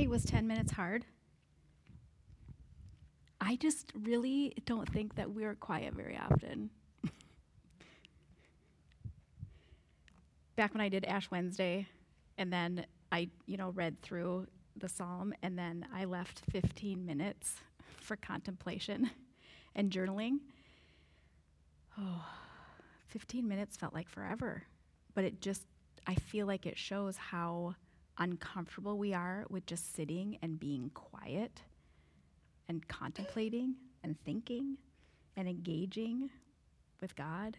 Okay, 0.01 0.07
was 0.07 0.25
10 0.25 0.47
minutes 0.47 0.73
hard? 0.73 1.05
I 3.39 3.57
just 3.57 3.93
really 3.95 4.55
don't 4.65 4.91
think 4.91 5.17
that 5.17 5.31
we're 5.31 5.55
quiet 5.55 5.93
very 5.93 6.19
often. 6.19 6.71
Back 10.57 10.73
when 10.73 10.81
I 10.81 10.89
did 10.89 11.05
Ash 11.05 11.31
Wednesday, 11.31 11.87
and 12.39 12.51
then 12.51 12.87
I, 13.13 13.29
you 13.45 13.59
know, 13.59 13.73
read 13.73 14.01
through 14.01 14.47
the 14.75 14.89
psalm, 14.89 15.35
and 15.43 15.59
then 15.59 15.85
I 15.95 16.07
left 16.07 16.45
15 16.51 17.05
minutes 17.05 17.57
for 18.01 18.17
contemplation 18.17 19.11
and 19.75 19.91
journaling. 19.91 20.39
Oh, 21.99 22.25
15 23.09 23.47
minutes 23.47 23.77
felt 23.77 23.93
like 23.93 24.09
forever, 24.09 24.63
but 25.15 25.25
it 25.25 25.43
just, 25.43 25.67
I 26.07 26.15
feel 26.15 26.47
like 26.47 26.65
it 26.65 26.79
shows 26.79 27.19
how 27.19 27.75
uncomfortable 28.19 28.99
we 28.99 29.15
are 29.15 29.47
with 29.49 29.67
just 29.67 29.95
sitting 29.95 30.39
and 30.43 30.61
being 30.61 30.91
quiet 30.95 31.63
and 32.69 32.87
contemplating 32.89 33.75
and 34.03 34.19
thinking 34.25 34.77
and 35.37 35.49
engaging 35.49 36.31
with 37.01 37.17
God. 37.17 37.57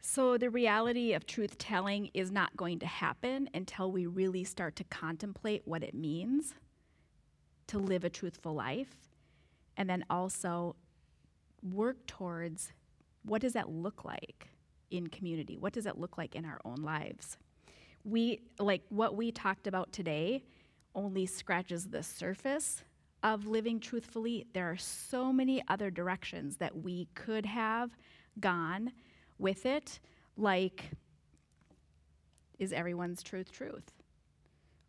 So, 0.00 0.38
the 0.38 0.48
reality 0.48 1.12
of 1.12 1.26
truth 1.26 1.58
telling 1.58 2.10
is 2.14 2.32
not 2.32 2.56
going 2.56 2.78
to 2.78 2.86
happen 2.86 3.50
until 3.52 3.92
we 3.92 4.06
really 4.06 4.42
start 4.42 4.74
to 4.76 4.84
contemplate 4.84 5.62
what 5.66 5.82
it 5.82 5.94
means 5.94 6.54
to 7.66 7.78
live 7.78 8.04
a 8.04 8.10
truthful 8.10 8.54
life 8.54 8.96
and 9.76 9.88
then 9.88 10.04
also 10.08 10.76
work 11.62 12.06
towards 12.06 12.72
what 13.22 13.42
does 13.42 13.52
that 13.52 13.68
look 13.68 14.04
like 14.04 14.48
in 14.90 15.08
community? 15.08 15.58
What 15.58 15.72
does 15.72 15.86
it 15.86 15.98
look 15.98 16.16
like 16.16 16.34
in 16.34 16.44
our 16.44 16.60
own 16.64 16.76
lives? 16.76 17.36
We 18.04 18.40
like 18.58 18.82
what 18.88 19.16
we 19.16 19.32
talked 19.32 19.66
about 19.66 19.92
today 19.92 20.44
only 20.94 21.26
scratches 21.26 21.86
the 21.86 22.02
surface 22.02 22.82
of 23.22 23.46
living 23.46 23.80
truthfully. 23.80 24.46
There 24.52 24.70
are 24.70 24.76
so 24.76 25.32
many 25.32 25.62
other 25.68 25.90
directions 25.90 26.56
that 26.56 26.76
we 26.76 27.08
could 27.14 27.46
have 27.46 27.90
gone 28.40 28.92
with 29.38 29.66
it, 29.66 30.00
like 30.36 30.90
is 32.58 32.72
everyone's 32.72 33.22
truth 33.22 33.52
truth? 33.52 33.92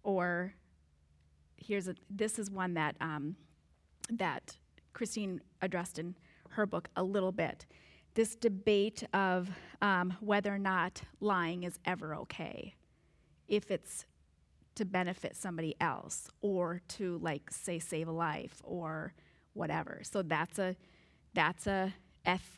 Or 0.03 0.53
here's 1.57 1.88
a 1.88 1.95
this 2.10 2.40
is 2.40 2.49
one 2.49 2.73
that 2.76 2.95
um, 3.02 3.36
that 4.10 4.57
Christine 4.94 5.41
addressed 5.61 5.99
in 5.99 6.15
her 6.52 6.65
book 6.65 6.90
a 6.95 7.03
little 7.03 7.31
bit. 7.31 7.65
This 8.15 8.36
debate 8.36 9.03
of 9.14 9.49
um, 9.81 10.15
whether 10.19 10.53
or 10.53 10.60
not 10.60 11.02
lying 11.19 11.64
is 11.64 11.77
ever 11.86 12.15
okay, 12.15 12.73
if 13.49 13.69
it's 13.71 14.05
to 14.76 14.85
benefit 14.85 15.35
somebody 15.35 15.76
else 15.81 16.30
or 16.41 16.81
to 16.88 17.17
like 17.17 17.51
say 17.51 17.80
save 17.80 18.07
a 18.07 18.11
life 18.11 18.61
or 18.63 19.13
whatever. 19.53 20.01
So 20.03 20.21
that's 20.21 20.57
a 20.57 20.76
that's 21.34 21.67
a 21.67 21.93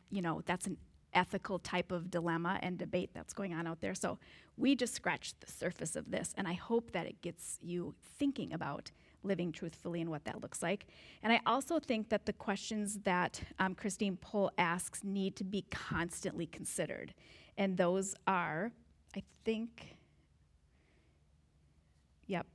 you 0.10 0.22
know 0.22 0.42
that's 0.46 0.68
an 0.68 0.78
ethical 1.14 1.60
type 1.60 1.92
of 1.92 2.10
dilemma 2.10 2.60
and 2.62 2.78
debate 2.78 3.12
that's 3.14 3.34
going 3.34 3.54
on 3.54 3.68
out 3.68 3.82
there. 3.82 3.96
So 3.96 4.18
we 4.58 4.76
just 4.76 4.94
scratched 4.94 5.40
the 5.42 5.52
surface 5.52 5.96
of 5.96 6.12
this, 6.12 6.34
and 6.38 6.48
I 6.48 6.54
hope 6.54 6.92
that 6.92 7.06
it 7.06 7.22
gets 7.22 7.58
you 7.62 7.96
thinking 8.18 8.54
about 8.54 8.92
living 9.24 9.52
truthfully 9.52 10.02
and 10.02 10.10
what 10.10 10.26
that 10.26 10.42
looks 10.42 10.64
like. 10.64 10.88
And 11.24 11.32
I 11.32 11.40
also 11.46 11.80
think 11.80 12.10
that 12.10 12.26
the 12.26 12.34
questions 12.34 13.00
that 13.04 13.42
um, 13.60 13.76
Christine 13.76 14.18
Pohl 14.18 14.52
asks 14.58 15.04
need 15.04 15.36
to 15.38 15.44
be 15.44 15.66
constantly 15.70 16.48
considered. 16.48 17.14
And 17.58 17.78
those 17.78 18.16
are, 18.28 18.72
I 19.16 19.24
think, 19.46 19.98
yep. 22.26 22.48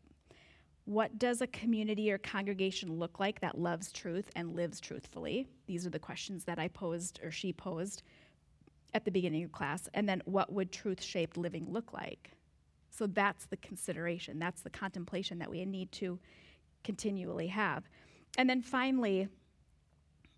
What 0.86 1.18
does 1.18 1.40
a 1.42 1.48
community 1.48 2.12
or 2.12 2.18
congregation 2.18 2.92
look 2.98 3.18
like 3.18 3.40
that 3.40 3.58
loves 3.58 3.90
truth 3.90 4.30
and 4.36 4.54
lives 4.54 4.80
truthfully? 4.80 5.48
These 5.66 5.84
are 5.84 5.90
the 5.90 5.98
questions 5.98 6.44
that 6.44 6.60
I 6.60 6.68
posed 6.68 7.18
or 7.24 7.32
she 7.32 7.52
posed 7.52 8.04
at 8.94 9.04
the 9.04 9.10
beginning 9.10 9.42
of 9.42 9.50
class. 9.50 9.88
And 9.94 10.08
then 10.08 10.22
what 10.26 10.52
would 10.52 10.70
truth 10.70 11.02
shaped 11.02 11.36
living 11.36 11.66
look 11.68 11.92
like? 11.92 12.30
So 12.90 13.08
that's 13.08 13.46
the 13.46 13.56
consideration, 13.56 14.38
that's 14.38 14.62
the 14.62 14.70
contemplation 14.70 15.40
that 15.40 15.50
we 15.50 15.64
need 15.64 15.90
to 15.92 16.20
continually 16.84 17.48
have. 17.48 17.88
And 18.38 18.48
then 18.48 18.62
finally, 18.62 19.28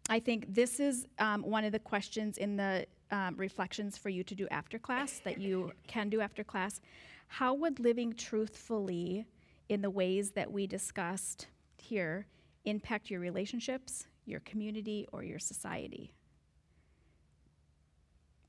I 0.08 0.18
think 0.18 0.54
this 0.54 0.80
is 0.80 1.06
um, 1.18 1.42
one 1.42 1.64
of 1.64 1.72
the 1.72 1.78
questions 1.78 2.38
in 2.38 2.56
the 2.56 2.86
um, 3.10 3.36
reflections 3.36 3.98
for 3.98 4.08
you 4.08 4.24
to 4.24 4.34
do 4.34 4.48
after 4.50 4.78
class 4.78 5.20
that 5.24 5.38
you 5.38 5.72
can 5.86 6.08
do 6.08 6.22
after 6.22 6.42
class. 6.42 6.80
How 7.26 7.52
would 7.52 7.78
living 7.80 8.14
truthfully 8.14 9.26
in 9.68 9.82
the 9.82 9.90
ways 9.90 10.32
that 10.32 10.50
we 10.50 10.66
discussed 10.66 11.46
here 11.76 12.26
impact 12.64 13.10
your 13.10 13.20
relationships, 13.20 14.06
your 14.24 14.40
community, 14.40 15.06
or 15.12 15.22
your 15.22 15.38
society? 15.38 16.12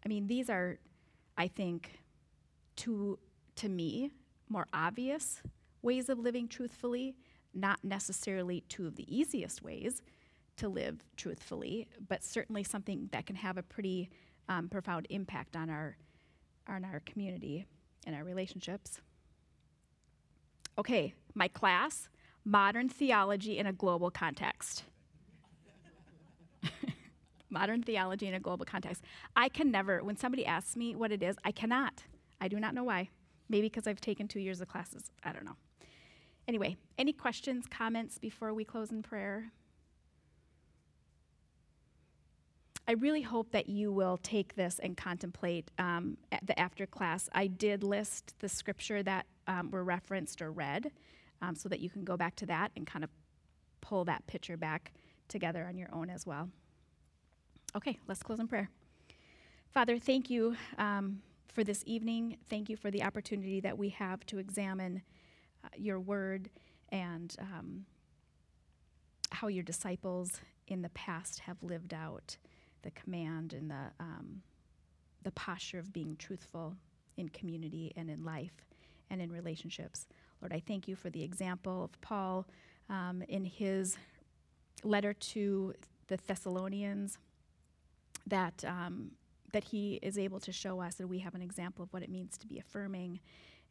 I 0.06 0.08
mean, 0.08 0.28
these 0.28 0.50
are, 0.50 0.78
I 1.38 1.48
think, 1.48 2.00
to, 2.78 3.20
to 3.58 3.70
me, 3.70 4.12
more 4.48 4.68
obvious 4.74 5.42
ways 5.82 6.10
of 6.10 6.20
living 6.20 6.48
truthfully 6.48 7.16
not 7.54 7.84
necessarily 7.84 8.62
two 8.70 8.88
of 8.88 8.96
the 8.96 9.16
easiest 9.16 9.64
ways 9.64 10.02
to 10.58 10.68
live 10.68 11.04
truthfully, 11.16 11.88
but 12.08 12.24
certainly 12.24 12.64
something 12.64 13.10
that 13.12 13.26
can 13.26 13.36
have 13.36 13.58
a 13.58 13.64
pretty 13.64 14.10
um, 14.48 14.68
profound 14.68 15.08
impact 15.10 15.56
on 15.56 15.70
our, 15.70 15.98
on 16.68 16.84
our 16.84 17.02
community 17.06 17.66
and 18.06 18.16
our 18.16 18.24
relationships. 18.24 19.00
Okay, 20.78 21.14
my 21.34 21.48
class 21.48 22.10
Modern 22.46 22.90
Theology 22.90 23.58
in 23.58 23.68
a 23.68 23.74
Global 23.74 24.10
Context. 24.10 24.84
modern 27.50 27.84
Theology 27.84 28.28
in 28.28 28.34
a 28.34 28.40
Global 28.40 28.66
Context. 28.66 29.04
I 29.36 29.50
can 29.50 29.72
never, 29.72 30.04
when 30.04 30.18
somebody 30.18 30.46
asks 30.46 30.76
me 30.76 30.96
what 30.96 31.12
it 31.12 31.22
is, 31.22 31.36
I 31.44 31.52
cannot. 31.52 32.04
I 32.40 32.48
do 32.48 32.60
not 32.60 32.74
know 32.74 32.84
why. 32.84 33.10
Maybe 33.50 33.68
because 33.68 33.88
I've 33.88 34.02
taken 34.02 34.28
two 34.28 34.40
years 34.40 34.62
of 34.62 34.68
classes. 34.68 35.12
I 35.24 35.34
don't 35.34 35.46
know. 35.46 35.58
Anyway, 36.48 36.78
any 36.98 37.14
questions, 37.14 37.66
comments 37.70 38.18
before 38.18 38.54
we 38.54 38.64
close 38.64 38.92
in 38.92 39.04
prayer? 39.04 39.52
I 42.90 42.94
really 42.94 43.22
hope 43.22 43.52
that 43.52 43.70
you 43.70 43.92
will 43.92 44.18
take 44.18 44.56
this 44.56 44.80
and 44.80 44.98
contemplate 44.98 45.70
um, 45.78 46.18
the 46.42 46.60
after 46.60 46.88
class. 46.88 47.30
I 47.34 47.46
did 47.46 47.84
list 47.84 48.34
the 48.40 48.50
scripture 48.50 49.04
that 49.04 49.28
um, 49.46 49.70
were 49.70 49.84
referenced 49.84 50.42
or 50.42 50.52
read 50.52 50.90
um, 51.40 51.54
so 51.54 51.70
that 51.70 51.82
you 51.82 51.92
can 51.92 52.04
go 52.04 52.18
back 52.18 52.36
to 52.38 52.48
that 52.48 52.72
and 52.76 52.88
kind 52.88 53.04
of 53.04 53.12
pull 53.80 54.06
that 54.06 54.26
picture 54.26 54.58
back 54.58 54.92
together 55.28 55.68
on 55.70 55.78
your 55.78 55.90
own 55.94 56.10
as 56.10 56.26
well. 56.26 56.50
Okay, 57.76 58.00
let's 58.08 58.24
close 58.24 58.40
in 58.40 58.48
prayer. 58.48 58.72
Father, 59.72 60.00
thank 60.00 60.32
you 60.32 60.56
um, 60.80 61.22
for 61.54 61.64
this 61.64 61.84
evening. 61.86 62.38
Thank 62.50 62.70
you 62.70 62.76
for 62.76 62.90
the 62.90 63.04
opportunity 63.04 63.60
that 63.60 63.78
we 63.78 63.90
have 63.90 64.26
to 64.26 64.40
examine 64.40 65.04
uh, 65.64 65.68
your 65.78 66.00
word 66.00 66.50
and 66.92 67.36
um, 67.40 67.86
how 69.30 69.48
your 69.48 69.64
disciples 69.64 70.42
in 70.68 70.82
the 70.82 70.90
past 70.90 71.42
have 71.42 71.62
lived 71.62 71.94
out 71.94 72.38
the 72.82 72.92
command 72.92 73.54
and 73.54 73.70
the, 73.70 73.92
um, 74.00 74.42
the 75.24 75.32
posture 75.32 75.80
of 75.80 75.92
being 75.94 76.16
truthful 76.18 76.76
in 77.18 77.30
community 77.30 77.92
and 77.96 78.10
in 78.10 78.24
life 78.24 78.66
and 79.10 79.22
in 79.22 79.32
relationships. 79.32 80.08
Lord, 80.42 80.54
I 80.54 80.62
thank 80.66 80.88
you 80.88 80.96
for 80.96 81.10
the 81.10 81.24
example 81.24 81.84
of 81.84 82.02
Paul 82.02 82.48
um, 82.90 83.24
in 83.28 83.44
his 83.46 83.98
letter 84.84 85.14
to 85.14 85.74
the 86.08 86.18
Thessalonians 86.28 87.18
that, 88.28 88.64
um, 88.66 89.12
that 89.52 89.64
he 89.66 90.00
is 90.02 90.18
able 90.18 90.40
to 90.40 90.52
show 90.52 90.80
us 90.80 90.96
that 90.96 91.08
we 91.08 91.20
have 91.20 91.36
an 91.36 91.42
example 91.42 91.84
of 91.84 91.92
what 91.92 92.04
it 92.04 92.10
means 92.10 92.38
to 92.38 92.48
be 92.48 92.60
affirming 92.60 93.20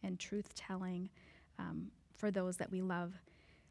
and 0.03 0.19
truth 0.19 0.55
telling 0.55 1.09
um, 1.59 1.91
for 2.17 2.31
those 2.31 2.57
that 2.59 2.71
we 2.71 2.83
love. 2.83 3.15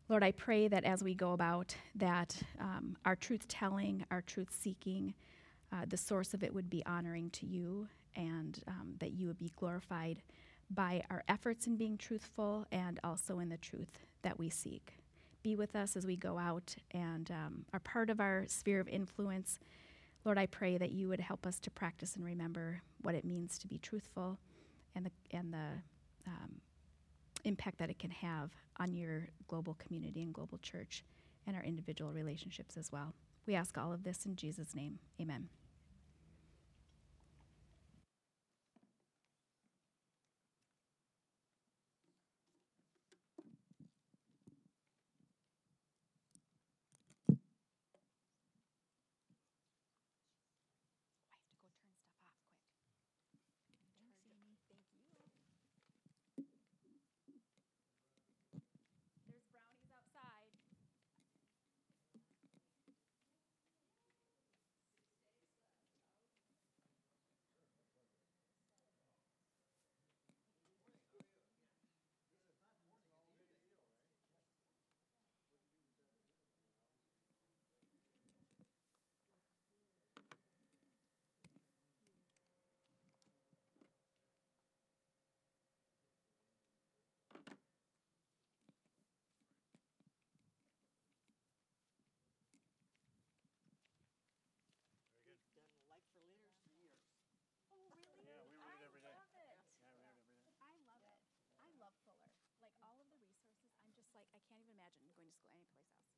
Lord, 0.09 0.23
I 0.23 0.31
pray 0.31 0.69
that 0.69 0.85
as 0.85 1.03
we 1.03 1.13
go 1.13 1.33
about 1.33 1.75
that, 1.95 2.35
um, 2.61 2.95
our 3.03 3.15
truth 3.15 3.45
telling, 3.49 4.05
our 4.09 4.21
truth 4.21 4.49
seeking, 4.51 5.13
uh, 5.73 5.83
the 5.85 5.97
source 5.97 6.33
of 6.33 6.43
it 6.43 6.53
would 6.53 6.69
be 6.69 6.85
honoring 6.85 7.29
to 7.31 7.45
you, 7.45 7.89
and 8.15 8.63
um, 8.69 8.95
that 8.99 9.11
you 9.11 9.27
would 9.27 9.37
be 9.37 9.51
glorified 9.57 10.21
by 10.71 11.03
our 11.09 11.23
efforts 11.27 11.67
in 11.67 11.75
being 11.75 11.97
truthful 11.97 12.65
and 12.71 13.01
also 13.03 13.39
in 13.39 13.49
the 13.49 13.57
truth 13.57 13.99
that 14.21 14.39
we 14.39 14.49
seek. 14.49 14.93
Be 15.43 15.55
with 15.55 15.75
us 15.75 15.97
as 15.97 16.05
we 16.05 16.15
go 16.15 16.37
out 16.37 16.73
and 16.91 17.29
um, 17.31 17.65
are 17.73 17.79
part 17.79 18.09
of 18.09 18.21
our 18.21 18.45
sphere 18.47 18.79
of 18.79 18.87
influence. 18.87 19.59
Lord, 20.23 20.37
I 20.37 20.45
pray 20.45 20.77
that 20.77 20.91
you 20.91 21.09
would 21.09 21.19
help 21.19 21.45
us 21.45 21.59
to 21.59 21.71
practice 21.71 22.15
and 22.15 22.23
remember 22.23 22.81
what 23.01 23.15
it 23.15 23.25
means 23.25 23.57
to 23.59 23.67
be 23.67 23.77
truthful 23.77 24.39
and 24.95 25.05
the, 25.05 25.11
and 25.31 25.53
the 25.53 26.27
um, 26.27 26.61
impact 27.43 27.79
that 27.79 27.89
it 27.89 27.99
can 27.99 28.11
have 28.11 28.51
on 28.79 28.93
your 28.93 29.27
global 29.47 29.75
community 29.75 30.21
and 30.21 30.33
global 30.33 30.57
church 30.59 31.03
and 31.45 31.55
our 31.55 31.63
individual 31.63 32.11
relationships 32.11 32.77
as 32.77 32.91
well. 32.91 33.13
We 33.45 33.55
ask 33.55 33.77
all 33.77 33.93
of 33.93 34.03
this 34.03 34.25
in 34.25 34.35
Jesus' 34.35 34.75
name. 34.75 34.99
Amen. 35.21 35.49
imagine 104.87 105.11
going 105.17 105.27
to 105.27 105.35
school 105.35 105.59
anyplace 105.59 105.99
else. 106.07 106.16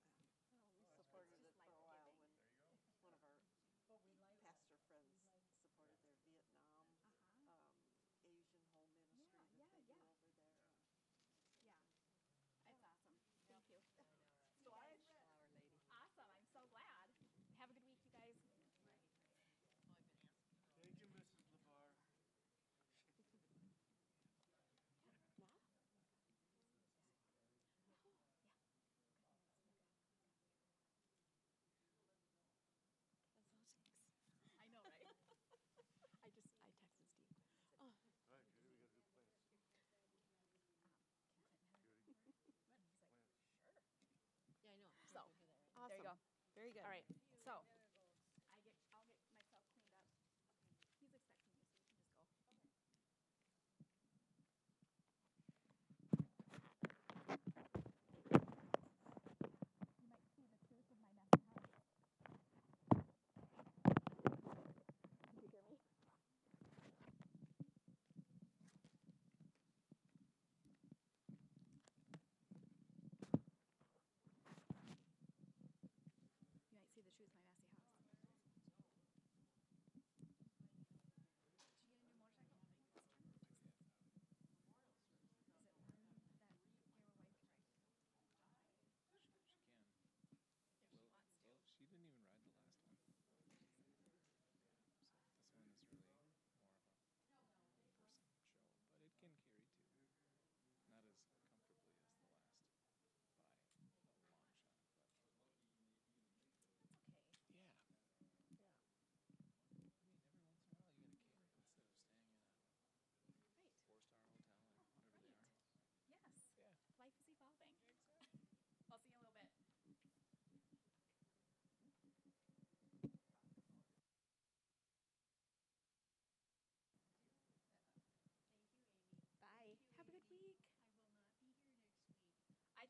All 46.84 46.89
right. 46.91 47.18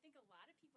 think 0.10 0.26
a 0.26 0.34
lot 0.34 0.50
of 0.50 0.58
people 0.58 0.69